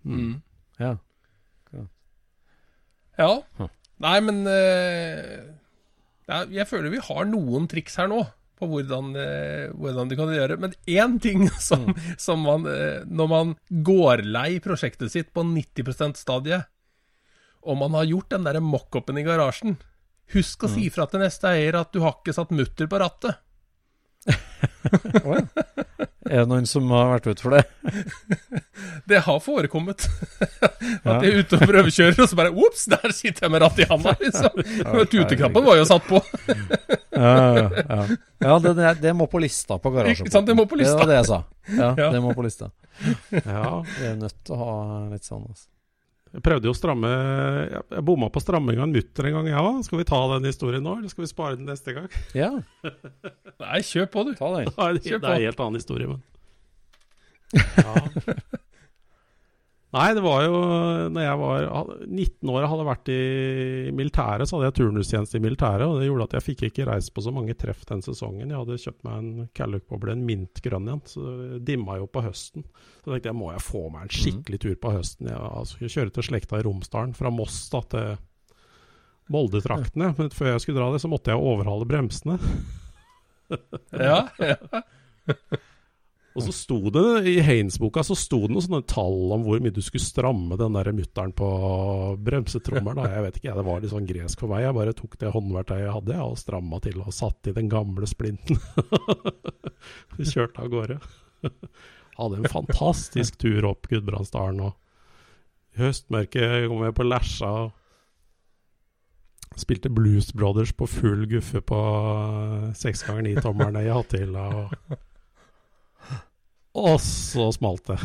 Mm. 0.05 0.43
Ja. 0.79 0.97
Ja. 3.17 3.33
Hm. 3.57 3.73
Nei, 4.05 4.19
men 4.21 4.45
uh, 4.45 5.41
Jeg 6.53 6.69
føler 6.69 6.93
vi 6.93 7.01
har 7.01 7.25
noen 7.31 7.65
triks 7.71 7.97
her 7.97 8.11
nå 8.13 8.27
på 8.57 8.69
hvordan, 8.71 9.11
eh, 9.21 9.67
hvordan 9.77 10.09
du 10.11 10.17
kan 10.19 10.33
gjøre. 10.33 10.57
Men 10.63 10.77
én 10.89 11.19
ting 11.23 11.49
som, 11.69 11.89
som 12.19 12.45
man 12.47 12.67
eh, 12.71 13.03
Når 13.07 13.29
man 13.31 13.53
går 13.69 14.25
lei 14.25 14.59
prosjektet 14.65 15.13
sitt 15.13 15.33
på 15.37 15.45
90 15.47 15.93
%-stadiet, 15.93 16.73
og 17.67 17.79
man 17.81 17.97
har 17.99 18.07
gjort 18.07 18.31
den 18.31 18.47
der 18.47 18.61
mockupen 18.63 19.19
i 19.19 19.25
garasjen 19.27 19.75
Husk 20.35 20.65
å 20.67 20.71
si 20.71 20.89
fra 20.91 21.07
til 21.07 21.23
neste 21.23 21.51
eier 21.55 21.77
at 21.79 21.93
du 21.95 22.01
har 22.03 22.17
ikke 22.19 22.35
satt 22.35 22.51
mutter 22.55 22.89
på 22.91 22.99
rattet. 22.99 23.39
Å, 24.27 25.39
ja. 25.41 25.47
Er 26.27 26.41
det 26.43 26.49
noen 26.51 26.65
som 26.67 26.89
har 26.91 27.13
vært 27.13 27.29
ute 27.31 27.45
for 27.45 27.55
det? 27.55 27.61
Det 29.11 29.21
har 29.23 29.37
forekommet. 29.39 30.09
At 31.07 31.23
jeg 31.23 31.29
er 31.31 31.37
ute 31.45 31.59
og 31.61 31.69
prøvekjører, 31.71 32.17
og 32.25 32.31
så 32.33 32.39
bare 32.41 32.51
Ops, 32.51 32.89
der 32.91 33.15
sitter 33.15 33.47
jeg 33.47 33.53
med 33.55 33.63
rattet 33.63 33.85
i 33.85 33.87
handa, 33.93 34.15
liksom. 34.19 34.59
Tuteknappen 35.13 35.63
var 35.69 35.79
jo 35.79 35.85
satt 35.87 36.09
på. 36.09 36.19
Ja, 37.15 37.31
ja, 37.55 38.01
ja. 38.43 38.57
det, 38.65 38.73
det, 38.81 38.91
det 39.05 39.15
må 39.15 39.29
på 39.31 39.39
lista 39.45 39.79
på 39.79 39.93
garasjen. 39.95 40.27
Sant, 40.35 40.51
det 40.51 40.59
må 40.59 40.67
på 40.67 40.81
lista. 40.81 40.97
Det 40.99 41.05
var 41.05 41.13
det 41.13 41.21
jeg 41.21 41.29
sa. 41.31 41.39
Ja, 41.71 41.93
Ja. 42.03 42.11
det 42.17 42.25
må 42.27 42.35
på 42.35 42.43
lista. 42.49 42.73
Ja, 43.31 43.63
Vi 43.87 44.11
er 44.11 44.19
nødt 44.19 44.37
til 44.43 44.59
å 44.59 44.61
ha 44.65 44.77
litt 45.15 45.31
sånn. 45.31 45.47
Altså. 45.47 45.69
Jeg 46.37 46.43
prøvde 46.45 46.69
jo 46.69 46.73
å 46.75 46.77
stramme 46.77 47.09
Jeg, 47.09 48.03
bomma 48.05 48.29
på 48.33 48.43
stramminga 48.45 48.85
en 48.85 48.93
mutter 48.93 49.29
en 49.31 49.39
gang, 49.39 49.47
jeg 49.49 49.63
òg. 49.71 49.79
Skal 49.87 50.01
vi 50.03 50.07
ta 50.09 50.19
den 50.35 50.49
historien 50.51 50.85
nå, 50.85 50.99
eller 51.01 51.13
skal 51.13 51.25
vi 51.25 51.31
spare 51.31 51.57
den 51.57 51.69
neste 51.71 51.95
gang? 51.97 52.09
Ja, 52.37 52.51
Nei, 53.65 53.81
kjør 53.89 54.11
på, 54.13 54.25
du. 54.29 54.35
ta 54.37 54.51
den. 54.59 54.69
Nei, 54.77 54.91
det, 54.99 55.05
det 55.07 55.17
er 55.17 55.33
en 55.33 55.47
helt 55.49 55.63
annen 55.65 55.81
historie, 55.81 56.13
men 56.13 56.21
ja. 57.57 58.33
Nei, 59.97 60.11
det 60.13 60.23
var 60.25 60.43
jo 60.45 60.57
Når 61.13 61.25
jeg 61.25 61.39
var 61.41 61.67
19 62.05 62.51
år 62.53 62.65
og 62.67 62.71
hadde 62.73 62.87
vært 62.89 63.11
i 63.13 63.21
militæret, 63.97 64.49
så 64.49 64.59
hadde 64.59 64.69
jeg 64.69 64.77
turnustjeneste 64.81 65.39
i 65.39 65.45
militæret. 65.45 65.87
Og 65.87 66.01
det 66.01 66.09
gjorde 66.11 66.27
at 66.29 66.37
jeg 66.37 66.47
fikk 66.51 66.65
ikke 66.69 66.89
reist 66.91 67.15
på 67.17 67.25
så 67.25 67.33
mange 67.33 67.57
treff 67.57 67.85
den 67.89 68.05
sesongen. 68.05 68.51
Jeg 68.51 68.61
hadde 68.61 68.79
kjøpt 68.83 69.07
meg 69.07 69.17
en 69.23 69.49
Calluck-boble, 69.57 70.13
en 70.13 70.27
mintgrønn 70.29 70.91
en. 70.93 71.03
Så 71.09 71.25
det 71.25 71.63
dimma 71.71 71.97
jo 72.01 72.09
på 72.11 72.25
høsten. 72.27 72.67
Så 73.01 73.13
tenkte 73.13 73.33
jeg 73.33 73.39
må 73.39 73.53
jeg 73.55 73.65
få 73.65 73.87
meg 73.95 74.07
en 74.07 74.17
skikkelig 74.19 74.63
tur 74.67 74.77
på 74.83 74.95
høsten. 74.99 75.31
Jeg 75.33 75.39
altså, 75.39 75.79
skulle 75.79 75.95
kjøre 75.97 76.17
til 76.17 76.29
slekta 76.29 76.61
i 76.61 76.67
Romsdalen, 76.67 77.17
fra 77.17 77.33
Moss 77.33 77.63
da 77.73 77.83
til 77.95 78.19
Molde-traktene. 79.33 80.13
Men 80.19 80.35
før 80.35 80.53
jeg 80.55 80.67
skulle 80.67 80.83
dra 80.83 80.91
det, 80.93 81.01
så 81.05 81.11
måtte 81.13 81.33
jeg 81.33 81.41
overhale 81.55 81.89
bremsene. 81.89 82.37
Ja, 83.97 84.27
ja. 84.53 84.59
Og 86.37 86.45
så 86.45 86.53
sto 86.53 86.77
det 86.93 87.03
i 87.31 87.39
Haines-boka 87.41 88.03
så 88.05 88.15
sto 88.19 88.43
det 88.45 88.53
noen 88.53 88.65
sånne 88.67 88.85
tall 88.91 89.33
om 89.33 89.45
hvor 89.47 89.61
mye 89.65 89.73
du 89.73 89.81
skulle 89.85 90.05
stramme 90.05 90.59
den 90.61 90.77
der 90.77 90.91
mutteren 90.93 91.33
på 91.37 91.49
bremsetrommelen. 92.27 93.09
Jeg 93.09 93.25
vet 93.25 93.39
ikke, 93.41 93.55
det 93.57 93.65
var 93.65 93.81
litt 93.81 93.93
sånn 93.95 94.09
gresk 94.09 94.43
for 94.45 94.53
meg. 94.53 94.67
Jeg 94.67 94.77
bare 94.77 94.97
tok 94.99 95.17
det 95.23 95.33
håndverktøyet 95.33 95.87
jeg 95.87 95.95
hadde 95.95 96.19
og 96.27 96.37
stramma 96.41 96.81
til 96.85 97.01
og 97.01 97.15
satt 97.17 97.49
i 97.49 97.55
den 97.57 97.71
gamle 97.73 98.09
splinten. 98.11 98.61
Vi 100.19 100.29
kjørte 100.29 100.67
av 100.67 100.73
gårde. 100.75 100.99
Hadde 102.17 102.43
en 102.43 102.53
fantastisk 102.53 103.41
tur 103.41 103.71
opp 103.73 103.89
Gudbrandsdalen. 103.89 104.61
og 104.69 105.77
I 105.77 105.87
høstmørket 105.87 106.69
kom 106.69 106.85
jeg 106.85 106.99
på 107.01 107.09
Lesja. 107.09 107.53
Spilte 109.57 109.89
Blues 109.89 110.35
Brothers 110.37 110.75
på 110.77 110.89
full 110.91 111.25
guffe 111.31 111.65
på 111.65 111.83
seks 112.77 113.07
ganger 113.09 113.25
ni-tommerne 113.25 113.87
i 113.87 113.93
hattehylla. 113.93 114.49
og 114.53 114.99
og 116.77 117.01
så 117.03 117.49
smalt 117.57 117.85
det. 117.89 117.99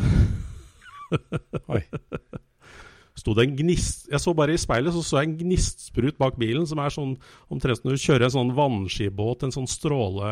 Oi. 1.72 1.82
Sto 3.18 3.34
det 3.36 3.44
en 3.44 3.56
gnist 3.58 4.06
Jeg 4.08 4.20
så 4.22 4.32
bare 4.34 4.54
i 4.56 4.60
speilet, 4.60 4.94
så 4.94 5.02
så 5.04 5.18
jeg 5.20 5.28
en 5.28 5.38
gnistsprut 5.42 6.16
bak 6.20 6.38
bilen, 6.40 6.64
som 6.68 6.78
er 6.80 6.90
sånn 6.94 7.12
omtrent 7.52 7.78
som 7.78 7.86
når 7.90 7.96
du 7.98 8.04
kjører 8.06 8.24
en 8.26 8.36
sånn 8.38 8.54
vannskibåt, 8.56 9.38
en 9.44 9.54
sånn 9.54 9.68
stråle 9.70 10.30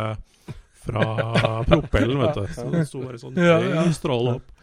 fra 0.81 1.05
propellen, 1.69 2.19
vet 2.23 2.39
du. 2.39 2.45
Så 2.57 2.65
det 2.73 2.87
sto 2.89 2.99
bare 3.05 3.21
sånn 3.21 3.37
Ja, 3.37 3.59
ja. 3.61 3.85
stråle 3.97 4.29
opp. 4.41 4.49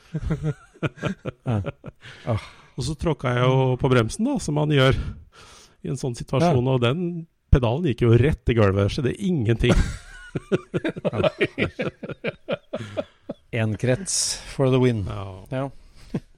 Ah. 2.28 2.42
Og 2.78 2.86
så 2.86 2.94
tråkka 3.02 3.32
jeg 3.34 3.42
jo 3.42 3.54
på 3.82 3.90
bremsen, 3.90 4.28
da, 4.28 4.36
som 4.38 4.54
man 4.60 4.70
gjør 4.70 4.94
i 5.82 5.90
en 5.90 5.98
sånn 5.98 6.14
situasjon, 6.14 6.68
og 6.70 6.78
den 6.84 7.26
pedalen 7.50 7.88
gikk 7.90 8.04
jo 8.06 8.14
rett 8.20 8.46
i 8.54 8.56
gulvet. 8.58 8.94
Skjedde 8.94 9.16
ingenting. 9.18 9.74
Én 13.52 13.78
krets 13.80 14.42
for 14.54 14.72
the 14.72 14.80
win. 14.82 15.06
Ja. 15.08 15.46
Ja. 15.52 15.70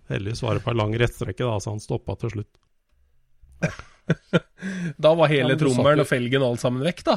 Heldigvis 0.10 0.42
var 0.44 0.58
det 0.58 0.66
på 0.66 0.74
ei 0.74 0.78
lang 0.78 0.94
rettstrekke, 0.98 1.46
da, 1.46 1.58
så 1.62 1.74
han 1.74 1.84
stoppa 1.84 2.18
til 2.22 2.38
slutt. 2.38 2.54
Da 4.98 5.12
var 5.14 5.30
hele 5.30 5.54
ja, 5.54 5.60
trommelen 5.62 6.02
og 6.02 6.08
felgen 6.10 6.42
og 6.42 6.56
alt 6.56 6.62
sammen 6.64 6.82
vekk, 6.82 7.04
da. 7.06 7.14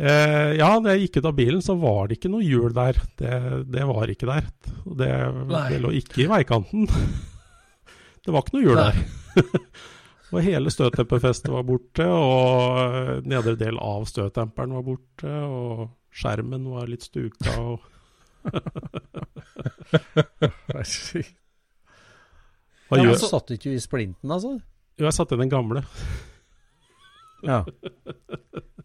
Eh, 0.00 0.50
ja, 0.56 0.68
da 0.80 0.94
jeg 0.94 1.06
gikk 1.06 1.20
ut 1.20 1.28
av 1.30 1.36
bilen, 1.36 1.62
så 1.64 1.74
var 1.80 2.08
det 2.08 2.18
ikke 2.18 2.30
noe 2.32 2.44
hjul 2.44 2.72
der. 2.76 2.98
Det, 3.20 3.32
det 3.72 3.86
var 3.88 4.12
ikke 4.12 4.28
der. 4.28 4.48
Det, 4.84 5.10
det 5.50 5.80
lå 5.80 5.92
ikke 6.00 6.24
i 6.24 6.28
veikanten. 6.30 6.88
Det 8.20 8.34
var 8.34 8.44
ikke 8.44 8.52
noe 8.58 8.64
hjul 8.66 8.76
Nei. 8.76 8.90
der. 8.92 9.70
og 10.34 10.42
hele 10.44 10.68
støtdemperfestet 10.72 11.48
var 11.48 11.64
borte, 11.64 12.04
og 12.04 13.24
nedre 13.24 13.54
del 13.56 13.80
av 13.80 14.04
støtdemperen 14.10 14.74
var 14.76 14.84
borte, 14.84 15.30
og 15.40 15.86
skjermen 16.12 16.66
var 16.68 16.90
litt 16.92 17.06
stuka. 17.08 17.54
og 17.56 17.86
Hva 22.90 22.96
Ja, 22.98 23.02
gjør 23.06 23.16
satt 23.22 23.50
ikke 23.54 23.70
i 23.76 23.80
splinten, 23.82 24.30
altså? 24.30 24.50
Jo, 24.98 25.04
jeg 25.06 25.14
satte 25.16 25.34
i 25.36 25.40
den 25.40 25.50
gamle. 25.52 25.80
Ja. 27.46 27.58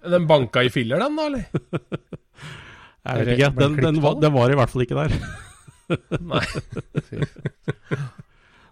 Den 0.06 0.28
banka 0.30 0.60
i 0.64 0.70
filler, 0.72 1.00
den, 1.02 1.16
da, 1.18 1.24
eller? 1.32 1.46
Jeg 3.06 3.14
vet 3.20 3.28
ikke, 3.36 3.50
den, 3.60 3.74
den, 3.82 3.96
var, 4.02 4.14
den 4.22 4.34
var 4.34 4.50
i 4.50 4.56
hvert 4.58 4.72
fall 4.74 4.84
ikke 4.86 4.98
der. 4.98 5.10
Nei. 6.34 6.46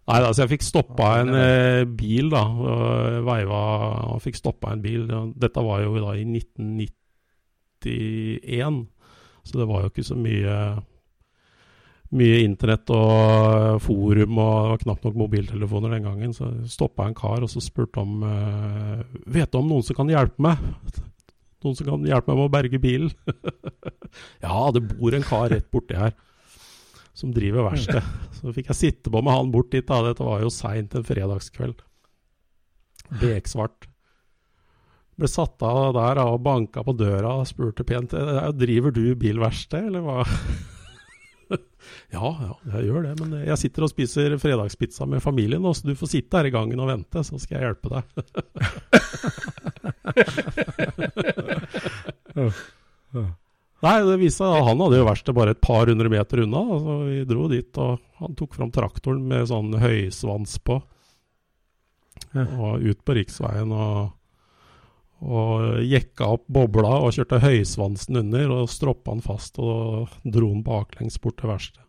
Nei, 0.04 0.20
altså 0.20 0.42
jeg 0.44 0.52
fikk 0.58 0.66
stoppa 0.68 1.06
en 1.22 1.30
eh, 1.38 1.84
bil, 1.88 2.26
da. 2.34 2.44
Og 2.44 3.24
veiva 3.28 3.60
og 4.12 4.18
fikk 4.24 4.36
stoppa 4.40 4.68
en 4.74 4.82
bil. 4.84 5.02
Dette 5.40 5.62
var 5.64 5.78
jo 5.86 5.92
da 5.96 6.12
i 6.20 6.24
1991, 6.28 8.88
så 9.44 9.60
det 9.60 9.70
var 9.70 9.84
jo 9.84 9.92
ikke 9.92 10.06
så 10.08 10.18
mye 10.18 10.58
mye 12.14 12.42
internett 12.44 12.92
og 12.94 13.80
forum, 13.82 14.38
og 14.38 14.52
det 14.54 14.70
var 14.70 14.82
knapt 14.84 15.08
nok 15.08 15.16
mobiltelefoner 15.18 15.96
den 15.96 16.06
gangen. 16.06 16.36
Så 16.36 16.50
stoppa 16.70 17.08
en 17.10 17.18
kar 17.18 17.42
og 17.42 17.50
så 17.52 17.64
spurte 17.64 18.04
om 18.04 18.22
eh, 18.28 19.00
Vet 19.34 19.54
du 19.54 19.58
om 19.60 19.72
noen 19.72 19.86
som 19.86 19.98
kan 19.98 20.12
hjelpe 20.12 20.44
meg? 20.46 20.62
Noen 21.64 21.80
som 21.80 21.88
kan 21.88 22.06
hjelpe 22.06 22.30
meg 22.30 22.38
med 22.38 22.50
å 22.50 22.54
berge 22.54 22.82
bilen? 22.84 23.14
ja, 24.46 24.60
det 24.76 24.84
bor 24.92 25.16
en 25.16 25.26
kar 25.26 25.50
rett 25.56 25.72
borti 25.74 25.98
her 25.98 26.14
som 27.18 27.34
driver 27.34 27.70
verksted. 27.70 28.14
Så 28.40 28.54
fikk 28.54 28.70
jeg 28.72 28.80
sitte 28.80 29.14
på 29.14 29.22
med 29.22 29.34
han 29.34 29.54
bort 29.54 29.72
dit. 29.74 29.86
da, 29.88 30.02
Dette 30.06 30.26
var 30.28 30.44
jo 30.44 30.54
seint 30.54 30.94
en 30.98 31.08
fredagskveld. 31.08 31.82
Beksvart. 33.22 33.90
Ble 35.14 35.28
satt 35.30 35.62
av 35.68 35.92
der 35.94 36.18
og 36.24 36.40
banka 36.46 36.82
på 36.86 36.94
døra 36.98 37.36
og 37.42 37.48
spurte 37.50 37.84
pent 37.86 38.14
«Eh, 38.18 38.48
Driver 38.58 38.92
du 38.96 39.04
bilverksted, 39.20 39.84
eller 39.92 40.02
hva? 40.06 40.20
ja, 42.16 42.28
ja, 42.32 42.54
jeg 42.74 42.82
gjør 42.88 43.02
det, 43.06 43.14
men 43.22 43.30
jeg 43.44 43.58
sitter 43.62 43.82
og 43.86 43.92
spiser 43.94 44.38
fredagspizza 44.42 45.04
med 45.10 45.24
familien, 45.24 45.62
nå, 45.62 45.72
så 45.78 45.82
du 45.90 45.96
får 46.00 46.10
sitte 46.16 46.38
her 46.40 46.46
i 46.50 46.56
gangen 46.56 46.82
og 46.82 46.90
vente, 46.90 47.20
så 47.28 47.34
skal 47.42 47.56
jeg 47.60 47.66
hjelpe 47.70 47.88
deg. 47.94 48.04
Nei, 53.84 53.98
det 54.08 54.16
viste 54.22 54.48
seg 54.48 54.64
han 54.64 54.80
hadde 54.80 55.00
jo 55.02 55.10
verksted 55.10 55.36
bare 55.36 55.52
et 55.54 55.60
par 55.64 55.86
hundre 55.92 56.10
meter 56.12 56.38
unna. 56.46 56.62
Så 56.80 56.94
vi 57.04 57.18
dro 57.28 57.44
dit, 57.52 57.72
og 57.84 57.92
han 58.22 58.32
tok 58.40 58.52
fram 58.56 58.72
traktoren 58.74 59.24
med 59.28 59.50
sånn 59.52 59.72
høysvans 59.82 60.54
på. 60.64 60.76
Og 62.34 62.80
ut 62.80 63.02
på 63.04 63.16
riksveien 63.18 63.72
og, 63.76 64.14
og 65.24 65.80
jekka 65.88 66.28
opp 66.36 66.44
bobla 66.52 66.98
og 67.06 67.14
kjørte 67.16 67.40
høysvansen 67.44 68.20
under 68.20 68.52
og 68.58 68.72
stroppa 68.72 69.14
han 69.14 69.24
fast 69.24 69.60
og 69.62 70.12
dro 70.24 70.50
den 70.50 70.64
baklengs 70.66 71.20
bort 71.24 71.38
til 71.40 71.52
verkstedet. 71.54 71.88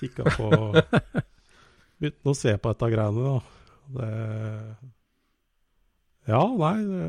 Kikka 0.00 0.32
på 0.34 0.48
Begynte 2.00 2.32
å 2.32 2.36
se 2.36 2.54
på 2.56 2.72
dette 2.72 2.88
greiene, 2.92 3.20
da. 3.26 3.38
Det 3.90 4.10
Ja, 6.30 6.42
nei 6.46 6.76
det, 6.86 7.08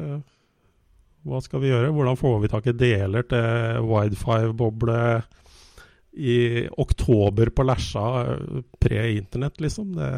Hva 1.27 1.39
skal 1.45 1.63
vi 1.63 1.71
gjøre? 1.71 1.93
Hvordan 1.95 2.19
får 2.19 2.39
vi 2.43 2.51
tak 2.51 2.67
i 2.67 2.75
deler 2.75 3.27
til 3.31 3.87
Widefive-boble 3.87 4.99
i 6.11 6.67
oktober 6.83 7.53
på 7.55 7.63
Lesja, 7.63 8.03
pre-internett, 8.83 9.61
liksom? 9.63 9.95
Det 9.95 10.11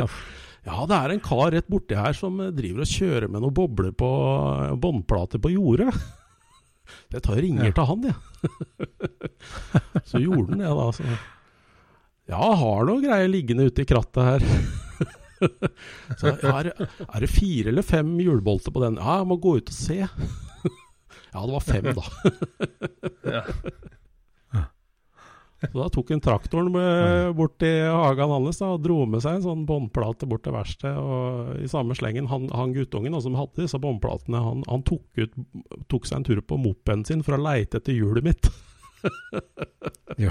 Ja, 0.00 0.08
det 0.64 0.96
er 0.96 1.12
en 1.12 1.22
kar 1.24 1.52
rett 1.52 1.66
borti 1.68 1.96
her 1.98 2.16
som 2.16 2.38
eh, 2.40 2.52
driver 2.56 2.84
og 2.84 2.90
kjører 2.90 3.28
med 3.28 3.44
noen 3.44 3.56
bobler 3.56 3.92
på 3.96 4.10
eh, 4.64 4.76
båndplater 4.80 5.42
på 5.42 5.52
jordet. 5.52 5.90
Jeg 7.14 7.24
tar 7.24 7.38
og 7.38 7.40
ringer 7.40 7.72
til 7.72 7.86
han, 7.88 8.02
jeg. 8.04 8.16
så 10.10 10.20
gjorde 10.20 10.52
han 10.52 10.60
det, 10.60 10.72
da. 10.76 10.88
Så. 10.92 11.14
Ja, 12.28 12.48
har 12.60 12.84
noe 12.84 13.00
greier 13.00 13.30
liggende 13.30 13.68
ute 13.70 13.84
i 13.84 13.88
krattet 13.88 14.26
her. 14.26 14.44
så 16.20 16.34
ja, 16.34 16.52
er, 16.58 16.68
er 17.06 17.24
det 17.24 17.30
fire 17.32 17.72
eller 17.72 17.86
fem 17.86 18.10
hjulbolter 18.20 18.74
på 18.74 18.84
den? 18.84 19.00
Ja, 19.00 19.16
jeg 19.22 19.30
må 19.30 19.38
gå 19.40 19.56
ut 19.62 19.72
og 19.72 19.78
se. 19.78 19.96
ja, 20.04 21.40
det 21.40 21.54
var 21.54 21.64
fem, 21.64 21.88
da. 21.96 22.04
Ja. 23.38 23.42
Så 25.70 25.78
da 25.78 25.88
tok 25.92 26.10
han 26.12 26.22
traktoren 26.24 26.70
bort 27.36 27.56
til 27.62 27.88
hagen 27.90 28.32
hans 28.34 28.60
da, 28.60 28.72
og 28.74 28.82
dro 28.84 29.00
med 29.08 29.24
seg 29.24 29.38
en 29.38 29.46
sånn 29.46 29.64
båndplate 29.68 30.28
bort 30.30 30.44
til 30.46 30.56
verkstedet. 30.56 30.98
Og 30.98 31.64
i 31.64 31.70
samme 31.70 31.96
slengen, 31.98 32.28
han, 32.32 32.48
han 32.54 32.74
guttungen 32.76 33.16
som 33.24 33.38
hadde 33.38 33.64
disse 33.64 33.80
båndplatene, 33.80 34.42
han, 34.44 34.64
han 34.70 34.84
tok, 34.86 35.06
ut, 35.20 35.34
tok 35.92 36.08
seg 36.08 36.20
en 36.20 36.28
tur 36.28 36.42
på 36.44 36.60
mopeden 36.60 37.06
sin 37.08 37.24
for 37.26 37.38
å 37.38 37.42
leite 37.44 37.80
etter 37.80 37.96
hjulet 37.96 38.32
mitt. 38.32 38.52
Ja. 40.16 40.30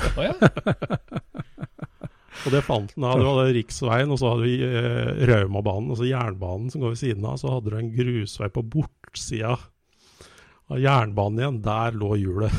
Og 2.44 2.54
det 2.54 2.64
fant 2.66 2.94
han 2.96 3.06
da. 3.06 3.12
du 3.20 3.26
hadde 3.28 3.54
riksveien, 3.56 4.12
og 4.12 4.20
så 4.20 4.34
hadde 4.34 4.48
vi 4.48 4.56
eh, 4.66 5.26
Raumabanen, 5.30 5.92
altså 5.94 6.08
jernbanen 6.08 6.72
som 6.74 6.82
går 6.84 6.96
ved 6.96 7.02
siden 7.04 7.28
av. 7.30 7.38
Så 7.40 7.52
hadde 7.52 7.72
du 7.72 7.78
en 7.80 7.92
grusvei 7.94 8.50
på 8.54 8.66
bortsida 8.74 9.56
av 10.72 10.82
jernbanen 10.82 11.44
igjen. 11.44 11.62
Der 11.66 12.00
lå 12.00 12.16
hjulet. 12.20 12.58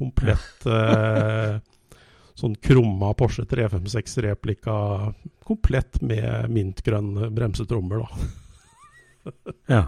Komplett 0.00 0.66
eh, 0.66 1.58
sånn 2.40 2.54
krumma 2.56 3.12
Porsche 3.18 3.44
356-replika. 3.48 4.74
Komplett 5.44 6.00
med 6.00 6.48
mintgrønn 6.52 7.28
bremsetrommer, 7.36 8.06
da. 8.06 8.08
Ja. 9.68 9.82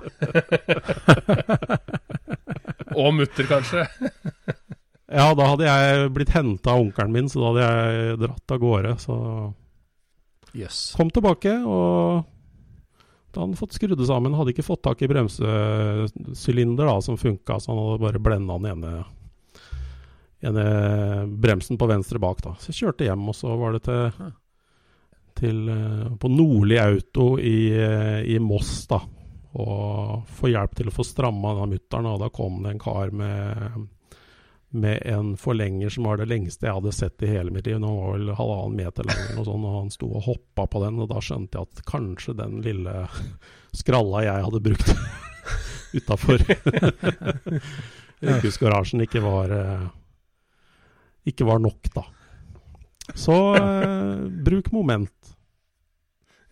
Og 3.00 3.14
mutter, 3.16 3.48
kanskje. 3.48 3.88
Ja, 5.12 5.34
da 5.36 5.44
hadde 5.44 5.66
jeg 5.66 6.10
blitt 6.16 6.30
henta 6.32 6.72
av 6.72 6.86
onkelen 6.86 7.10
min, 7.12 7.26
så 7.28 7.36
da 7.42 7.48
hadde 7.50 7.64
jeg 7.66 8.20
dratt 8.22 8.52
av 8.54 8.60
gårde. 8.62 8.92
Så 9.02 9.16
yes. 10.56 10.78
kom 10.96 11.10
tilbake, 11.12 11.52
og 11.68 12.22
da 13.28 13.42
hadde 13.42 13.50
han 13.50 13.58
fått 13.60 13.76
skrudd 13.76 13.98
det 14.00 14.08
sammen. 14.08 14.32
Hadde 14.38 14.54
ikke 14.54 14.64
fått 14.64 14.80
tak 14.86 15.04
i 15.04 15.10
bremsesylinder 15.12 16.88
da, 16.88 16.96
som 17.04 17.20
funka, 17.20 17.58
så 17.60 17.74
han 17.74 17.82
hadde 17.82 18.04
bare 18.06 18.22
blenda 18.24 18.56
den 18.56 18.70
ene, 18.72 19.04
ene 20.49 21.26
bremsen 21.26 21.78
på 21.78 21.88
venstre 21.90 22.20
bak. 22.22 22.43
da. 22.43 22.55
Så 22.59 22.72
jeg 22.72 22.80
kjørte 22.82 23.09
hjem, 23.09 23.24
og 23.30 23.36
så 23.38 23.57
var 23.59 23.76
det 23.76 23.82
til, 23.86 24.30
til 25.38 25.64
eh, 25.72 26.12
på 26.18 26.30
Nordli 26.32 26.78
Auto 26.82 27.34
i, 27.38 27.57
eh, 27.76 28.20
i 28.34 28.38
Moss, 28.43 28.74
da. 28.90 29.01
Og 29.62 30.28
få 30.32 30.49
hjelp 30.49 30.78
til 30.78 30.88
å 30.88 30.95
få 30.95 31.05
stramma 31.05 31.57
den 31.59 31.74
mutter'n, 31.74 32.09
Og 32.09 32.22
da 32.22 32.30
kom 32.32 32.62
det 32.64 32.72
en 32.72 32.80
kar 32.82 33.12
med 33.12 33.88
med 34.74 35.03
en 35.05 35.36
forlenger 35.36 35.90
som 35.93 36.05
var 36.05 36.16
det 36.16 36.30
lengste 36.30 36.64
jeg 36.66 36.74
hadde 36.74 36.93
sett 36.97 37.22
i 37.22 37.28
hele 37.28 37.53
mitt 37.53 37.66
liv. 37.66 37.74
Den 37.76 37.93
var 37.93 38.14
vel 38.14 38.30
halvannen 38.32 38.78
meter 38.78 39.05
lang, 39.05 39.24
og, 39.36 39.45
sånn, 39.45 39.66
og 39.68 39.74
han 39.76 39.90
sto 39.93 40.09
og 40.09 40.24
hoppa 40.24 40.64
på 40.66 40.80
den. 40.86 41.01
Og 41.03 41.11
da 41.11 41.20
skjønte 41.20 41.59
jeg 41.59 41.68
at 41.68 41.82
kanskje 41.88 42.34
den 42.38 42.62
lille 42.64 42.95
skralla 43.82 44.24
jeg 44.24 44.47
hadde 44.47 44.62
brukt 44.64 44.95
utafor 45.99 46.40
yrkesgarasjen, 48.32 49.05
ikke 49.05 49.20
var 49.24 49.53
eh, 49.59 49.84
ikke 51.28 51.46
var 51.48 51.62
nok, 51.62 51.90
da. 51.94 52.04
Så 53.18 53.36
eh, 53.58 54.22
bruk 54.46 54.72
moment. 54.74 55.34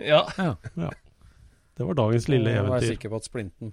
Ja. 0.01 0.25
Ja. 0.39 0.91
Det 1.77 1.87
var 1.87 1.97
dagens 1.97 2.29
lille 2.29 2.51
eventyr. 2.51 2.65
Jeg 2.65 2.73
var 2.73 2.89
sikker 2.95 3.13
på 3.13 3.21
at 3.21 3.29
splinten 3.29 3.73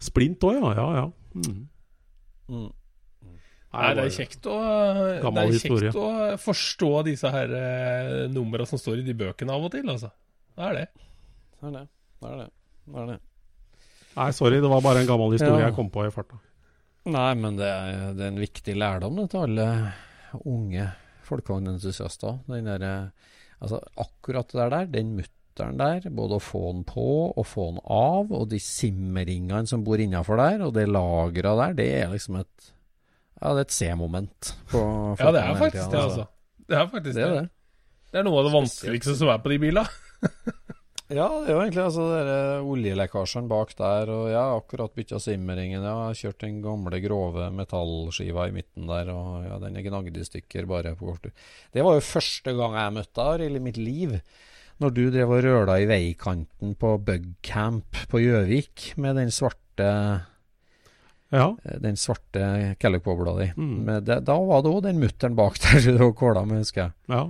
Splint 0.00 0.44
òg, 0.48 0.56
ja. 0.56 0.70
Ja, 0.72 0.86
ja. 0.96 1.08
Mm. 1.36 1.66
mm. 2.48 2.68
Nei, 3.70 3.90
det 3.94 4.04
er 4.08 4.14
kjekt 4.14 4.46
å, 4.50 4.54
det 5.22 5.42
er 5.44 5.52
kjekt 5.62 5.98
å 6.00 6.06
forstå 6.42 6.88
disse 7.06 7.30
her 7.30 7.52
eh, 7.54 8.14
numra 8.32 8.64
som 8.66 8.80
står 8.80 9.02
i 9.02 9.04
de 9.06 9.14
bøkene 9.14 9.54
av 9.54 9.68
og 9.68 9.70
til, 9.70 9.84
altså. 9.92 10.10
Det 10.56 10.64
er 10.66 10.78
det. 10.78 10.86
Det 11.60 11.68
er 11.68 11.76
det. 11.76 11.84
Det 12.20 12.32
er 12.32 12.40
det. 12.40 12.48
det, 12.88 12.96
er 13.04 13.12
det. 13.12 13.18
Nei, 14.16 14.30
sorry, 14.34 14.58
det 14.64 14.72
var 14.72 14.82
bare 14.82 15.04
en 15.04 15.12
gammel 15.12 15.36
historie 15.36 15.60
Ja. 15.60 15.68
jeg 15.68 15.76
kom 15.76 15.92
på 15.92 16.02
i 16.02 16.10
farta. 16.10 16.40
Nei, 17.08 17.30
men 17.40 17.56
det 17.56 17.64
er, 17.68 18.10
det 18.12 18.24
er 18.26 18.32
en 18.34 18.40
viktig 18.42 18.74
lærdom 18.76 19.16
det, 19.16 19.30
til 19.32 19.44
alle 19.46 19.66
unge 20.44 20.88
folkevognentusiaster. 21.24 22.40
Den 22.50 22.68
der, 22.68 22.82
eh, 22.84 23.30
altså, 23.62 23.80
akkurat 23.96 24.50
det 24.52 24.66
der, 24.74 24.90
den 24.92 25.14
mutteren 25.16 25.78
der, 25.80 26.10
både 26.12 26.36
å 26.36 26.42
få 26.44 26.62
den 26.74 26.84
på 26.88 27.06
og 27.30 27.46
få 27.48 27.70
den 27.72 27.80
av, 27.84 28.30
og 28.36 28.44
de 28.52 28.60
simmeringene 28.62 29.66
som 29.70 29.84
bor 29.86 30.00
innafor 30.02 30.40
der, 30.42 30.66
og 30.66 30.74
det 30.76 30.86
lageret 30.90 31.62
der, 31.64 31.78
det 31.80 31.88
er 32.02 32.12
liksom 32.12 32.40
et 32.42 32.70
Ja, 33.40 33.54
det 33.56 33.62
er 33.62 33.64
et 33.64 33.72
C-moment. 33.72 34.50
Ja, 34.74 35.30
det 35.32 35.40
er 35.40 35.54
faktisk 35.56 35.86
tiden, 35.86 35.92
det, 35.94 36.00
altså. 36.04 36.26
Det 36.68 36.76
er 36.76 36.88
faktisk 36.92 37.14
Det 37.16 37.22
det. 37.24 37.28
er 37.30 37.40
det. 37.40 37.48
Det 38.10 38.18
er 38.20 38.24
noe 38.26 38.40
av 38.42 38.44
det 38.50 38.52
vanskeligste 38.52 39.14
som 39.16 39.30
er 39.32 39.38
på 39.40 39.52
de 39.54 39.58
bilene. 39.62 39.86
Ja, 41.10 41.26
det 41.42 41.48
er 41.50 41.56
jo 41.56 41.60
egentlig 41.64 41.82
altså 41.82 42.04
dere 42.12 42.34
oljelekkasjen 42.62 43.48
bak 43.50 43.72
der, 43.74 44.10
og 44.14 44.28
jeg 44.30 44.38
har 44.38 44.60
akkurat 44.60 44.92
bytta 44.94 45.18
simmeringen. 45.18 45.82
Jeg 45.82 45.96
har 45.98 46.14
kjørt 46.20 46.44
den 46.44 46.60
gamle, 46.62 47.00
grove 47.02 47.48
metallskiva 47.56 48.44
i 48.46 48.54
midten 48.54 48.86
der, 48.86 49.10
og 49.10 49.42
ja, 49.48 49.56
den 49.64 49.74
er 49.80 49.86
gnagd 49.88 50.20
i 50.20 50.26
stykker 50.28 50.68
bare 50.70 50.92
på 50.94 51.08
kort 51.10 51.24
tid. 51.26 51.34
Det 51.74 51.82
var 51.82 51.98
jo 51.98 52.04
første 52.06 52.54
gang 52.54 52.78
jeg 52.78 52.94
møtte 53.00 53.26
deg 53.42 53.58
i 53.58 53.62
mitt 53.66 53.80
liv. 53.82 54.14
Når 54.80 54.94
du 54.96 55.02
drev 55.12 55.34
og 55.34 55.42
røla 55.44 55.80
i 55.82 55.88
veikanten 55.90 56.76
på 56.80 56.94
Bugcamp 57.04 58.04
på 58.08 58.22
Gjøvik 58.22 58.92
med 59.02 59.18
den 59.18 59.34
svarte 59.34 59.90
Ja. 61.34 61.50
den 61.82 61.98
svarte 62.00 62.76
Kellock-bobla 62.80 63.34
di. 63.42 63.50
Mm. 63.58 63.84
Da 64.06 64.38
var 64.38 64.62
det 64.64 64.70
òg 64.72 64.80
den 64.86 65.02
mutteren 65.02 65.36
bak 65.38 65.58
der 65.62 65.84
du 65.98 66.12
kåla 66.22 66.46
med, 66.46 66.62
husker 66.64 66.86
jeg. 66.86 66.92
ja. 67.10 67.26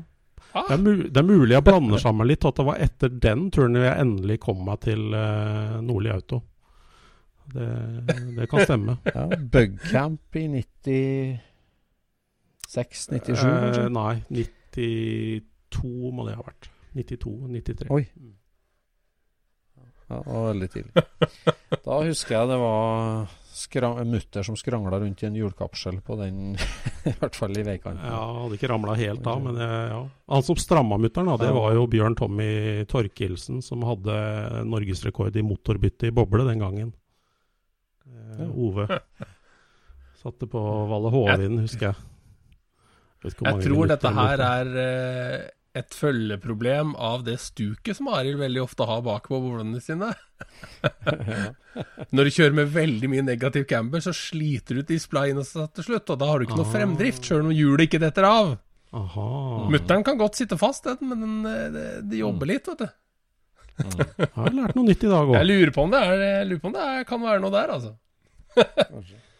Ah, 0.54 0.66
Det 0.66 0.74
er, 0.74 0.82
mu 0.82 0.92
det 1.06 1.16
er 1.20 1.26
mulig 1.26 1.54
jeg 1.54 1.64
blander 1.64 2.00
sammen 2.02 2.26
litt, 2.26 2.44
at 2.44 2.56
det 2.58 2.64
var 2.66 2.80
etter 2.82 3.12
den 3.22 3.50
turen 3.54 3.76
jeg 3.78 4.00
endelig 4.02 4.40
kom 4.42 4.64
meg 4.66 4.80
til 4.86 5.12
uh, 5.14 5.78
Nordli 5.84 6.10
Auto. 6.10 6.40
Det, 7.50 7.68
det 8.36 8.48
kan 8.50 8.64
stemme. 8.66 8.96
Ja, 9.14 9.26
Bugcamp 9.52 10.36
i 10.38 10.44
96-97, 10.46 11.38
kanskje? 13.26 13.86
Eh, 13.86 13.88
nei, 13.94 14.14
92 14.30 16.12
må 16.14 16.26
det 16.28 16.36
ha 16.38 16.44
vært. 16.46 16.70
92-93. 16.98 17.90
Oi. 17.94 18.04
Ja, 20.10 20.16
det 20.18 20.26
var 20.26 20.46
veldig 20.50 20.70
tidlig. 20.74 21.04
Da 21.84 21.98
husker 22.02 22.34
jeg 22.34 22.50
det 22.50 22.58
var 22.58 23.28
mutter 24.06 24.46
som 24.46 24.56
skrangla 24.56 25.00
rundt 25.00 25.22
i 25.22 25.26
en 25.26 25.36
hjulkapsel 25.36 26.00
på 26.06 26.16
den, 26.20 26.54
i 27.10 27.14
hvert 27.18 27.36
fall 27.36 27.56
i 27.58 27.64
veikanten. 27.66 28.06
Ja, 28.06 28.22
hadde 28.44 28.58
ikke 28.58 28.70
ramla 28.72 28.94
helt 28.98 29.26
av, 29.26 29.42
men 29.44 29.60
ja. 29.60 30.00
Han 30.30 30.46
som 30.46 30.58
stramma 30.60 30.98
mutter'n, 31.00 31.32
det 31.40 31.52
var 31.56 31.74
jo 31.74 31.86
Bjørn 31.90 32.16
Tommy 32.18 32.84
Torkelsen, 32.90 33.60
som 33.62 33.84
hadde 33.88 34.16
norgesrekord 34.68 35.36
i 35.36 35.44
motorbytte 35.46 36.10
i 36.10 36.14
boble 36.14 36.46
den 36.48 36.62
gangen. 36.62 36.92
Eh, 38.40 38.50
Ove. 38.50 38.86
Satte 40.22 40.46
på 40.46 40.60
Valle 40.90 41.12
Hovin, 41.14 41.58
husker 41.64 41.90
jeg. 41.90 42.06
Jeg 43.24 43.64
tror 43.64 43.88
dette 43.88 44.10
her 44.16 44.42
er 44.44 44.70
eh, 44.80 45.40
et 45.78 45.94
følgeproblem 45.94 46.96
av 46.98 47.22
det 47.26 47.36
stuket 47.38 47.94
som 47.96 48.08
Arild 48.10 48.40
veldig 48.40 48.62
ofte 48.64 48.86
har 48.88 49.04
bak 49.06 49.28
på 49.30 49.38
boblene 49.38 49.78
sine. 49.84 50.08
Når 52.14 52.26
du 52.26 52.30
kjører 52.34 52.56
med 52.58 52.72
veldig 52.74 53.10
mye 53.12 53.22
negativ 53.26 53.68
camber, 53.70 54.02
så 54.02 54.10
sliter 54.16 54.80
du 54.80 54.88
displayene 54.88 55.44
seg 55.46 55.68
til 55.78 55.86
slutt, 55.92 56.10
og 56.10 56.18
da 56.18 56.30
har 56.32 56.40
du 56.42 56.48
ikke 56.48 56.58
noe 56.58 56.66
Ah. 56.66 56.74
fremdrift, 56.74 57.22
sjøl 57.28 57.44
om 57.46 57.54
hjulet 57.54 57.86
ikke 57.86 58.02
detter 58.02 58.26
av. 58.26 58.56
Mutter'n 59.70 60.02
kan 60.06 60.18
godt 60.18 60.40
sitte 60.40 60.58
fast, 60.58 60.88
den, 60.88 60.98
men 61.12 61.22
den, 61.22 61.38
eh, 61.46 61.68
det, 61.76 61.86
det 62.10 62.18
jobber 62.24 62.50
litt, 62.50 62.66
vet 62.66 62.82
du. 62.82 62.90
Jeg 63.80 64.28
har 64.34 64.50
lært 64.52 64.74
noe 64.76 64.84
nytt 64.90 65.04
i 65.06 65.08
dag 65.08 65.30
Jeg 65.38 65.46
lurer 65.48 65.70
på 65.72 65.84
om 65.86 65.92
det, 65.94 66.00
er, 66.04 66.42
lurer 66.44 66.60
på 66.60 66.68
om 66.68 66.74
det 66.74 66.82
er, 66.84 67.04
kan 67.08 67.22
være 67.22 67.40
noe 67.40 67.54
der, 67.54 67.70
altså. 67.78 67.94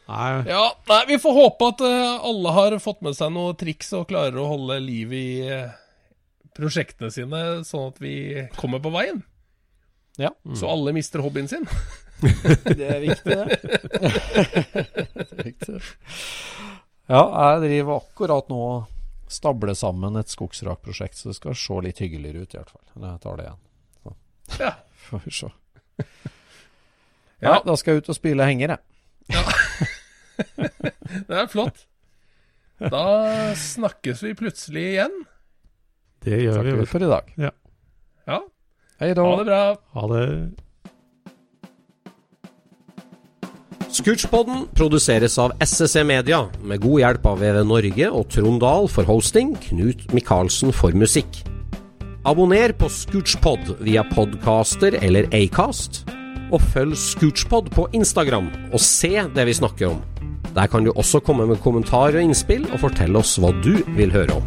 Nei, 0.09 0.31
Ja, 0.55 0.62
nei, 0.89 1.01
vi 1.11 1.18
får 1.20 1.35
håpe 1.43 1.72
at 1.74 1.83
eh, 1.91 2.14
alle 2.31 2.55
har 2.57 2.78
fått 2.87 3.03
med 3.05 3.18
seg 3.18 3.35
noe 3.35 3.59
triks 3.59 3.91
og 3.99 4.07
klarer 4.14 4.39
å 4.41 4.47
holde 4.55 4.78
liv 4.87 5.12
i 5.18 5.26
eh, 5.51 5.66
prosjektene 6.57 7.11
sine, 7.14 7.42
sånn 7.66 7.90
at 7.92 8.01
vi 8.03 8.14
kommer 8.59 8.82
på 8.82 8.92
veien. 8.94 9.22
Ja. 10.20 10.32
Så 10.57 10.68
alle 10.68 10.92
mister 10.96 11.22
hobbyen 11.24 11.48
sin. 11.48 11.66
Det 12.20 12.84
er 12.84 12.98
viktig, 13.01 13.32
det. 13.32 13.46
det 15.16 15.24
er 15.24 15.44
viktig. 15.46 15.78
Ja, 17.09 17.22
jeg 17.24 17.62
driver 17.62 18.03
akkurat 18.03 18.51
nå 18.53 18.59
og 18.61 19.30
stabler 19.32 19.72
sammen 19.78 20.18
et 20.20 20.28
skogsrakprosjekt, 20.28 21.16
så 21.16 21.30
det 21.30 21.38
skal 21.38 21.57
se 21.57 21.78
litt 21.86 22.03
hyggeligere 22.03 22.44
ut, 22.44 22.53
i 22.53 22.59
hvert 22.59 22.74
fall. 22.74 22.84
Jeg 23.07 23.22
tar 23.24 23.40
det 23.40 23.46
igjen. 23.46 23.62
Ja. 24.61 24.72
Får 25.07 25.24
vi 25.24 25.32
se. 25.38 25.51
Ja. 27.40 27.46
Ja, 27.46 27.55
da 27.64 27.76
skal 27.80 27.96
jeg 27.96 28.05
ut 28.05 28.12
og 28.12 28.18
spyle 28.18 28.44
henger, 28.44 28.74
jeg. 28.76 28.80
Det 31.24 31.40
er 31.40 31.48
flott. 31.48 31.86
Da 32.80 33.05
snakkes 33.57 34.22
vi 34.24 34.36
plutselig 34.36 34.84
igjen. 34.92 35.22
Det 36.25 36.41
gjør 36.43 36.53
vi 36.53 36.57
Takker 36.59 36.77
vel. 36.83 36.87
for 36.87 37.07
i 37.07 37.11
dag. 37.11 37.33
Ja, 37.47 37.51
Hei 39.01 39.14
da. 39.16 39.23
ha 39.25 39.37
det 39.41 39.47
bra. 39.49 39.61
Ha 39.97 40.03
det. 40.12 40.25
Scootspodden 43.91 44.66
produseres 44.77 45.35
av 45.43 45.53
SSC 45.61 46.05
Media, 46.07 46.45
med 46.62 46.81
god 46.85 47.01
hjelp 47.03 47.25
av 47.27 47.41
VV 47.43 47.62
Norge 47.66 48.11
og 48.14 48.29
Trond 48.31 48.61
Dahl 48.62 48.87
for 48.93 49.09
hosting, 49.09 49.55
Knut 49.64 50.05
Micaelsen 50.14 50.71
for 50.77 50.95
musikk. 50.97 51.41
Abonner 52.29 52.75
på 52.77 52.91
Scootspod 52.93 53.73
via 53.81 54.05
podcaster 54.12 54.95
eller 55.01 55.27
Acast, 55.35 56.05
og 56.53 56.61
følg 56.75 56.95
Scootspod 56.99 57.73
på 57.75 57.89
Instagram 57.97 58.51
og 58.71 58.81
se 58.85 59.14
det 59.35 59.49
vi 59.49 59.57
snakker 59.59 59.91
om. 59.95 60.01
Der 60.55 60.66
kan 60.71 60.85
du 60.87 60.93
også 60.93 61.21
komme 61.25 61.47
med 61.47 61.61
kommentarer 61.64 62.21
og 62.21 62.27
innspill, 62.29 62.66
og 62.75 62.81
fortelle 62.85 63.18
oss 63.23 63.37
hva 63.41 63.51
du 63.64 63.81
vil 63.97 64.12
høre 64.14 64.39
om. 64.39 64.47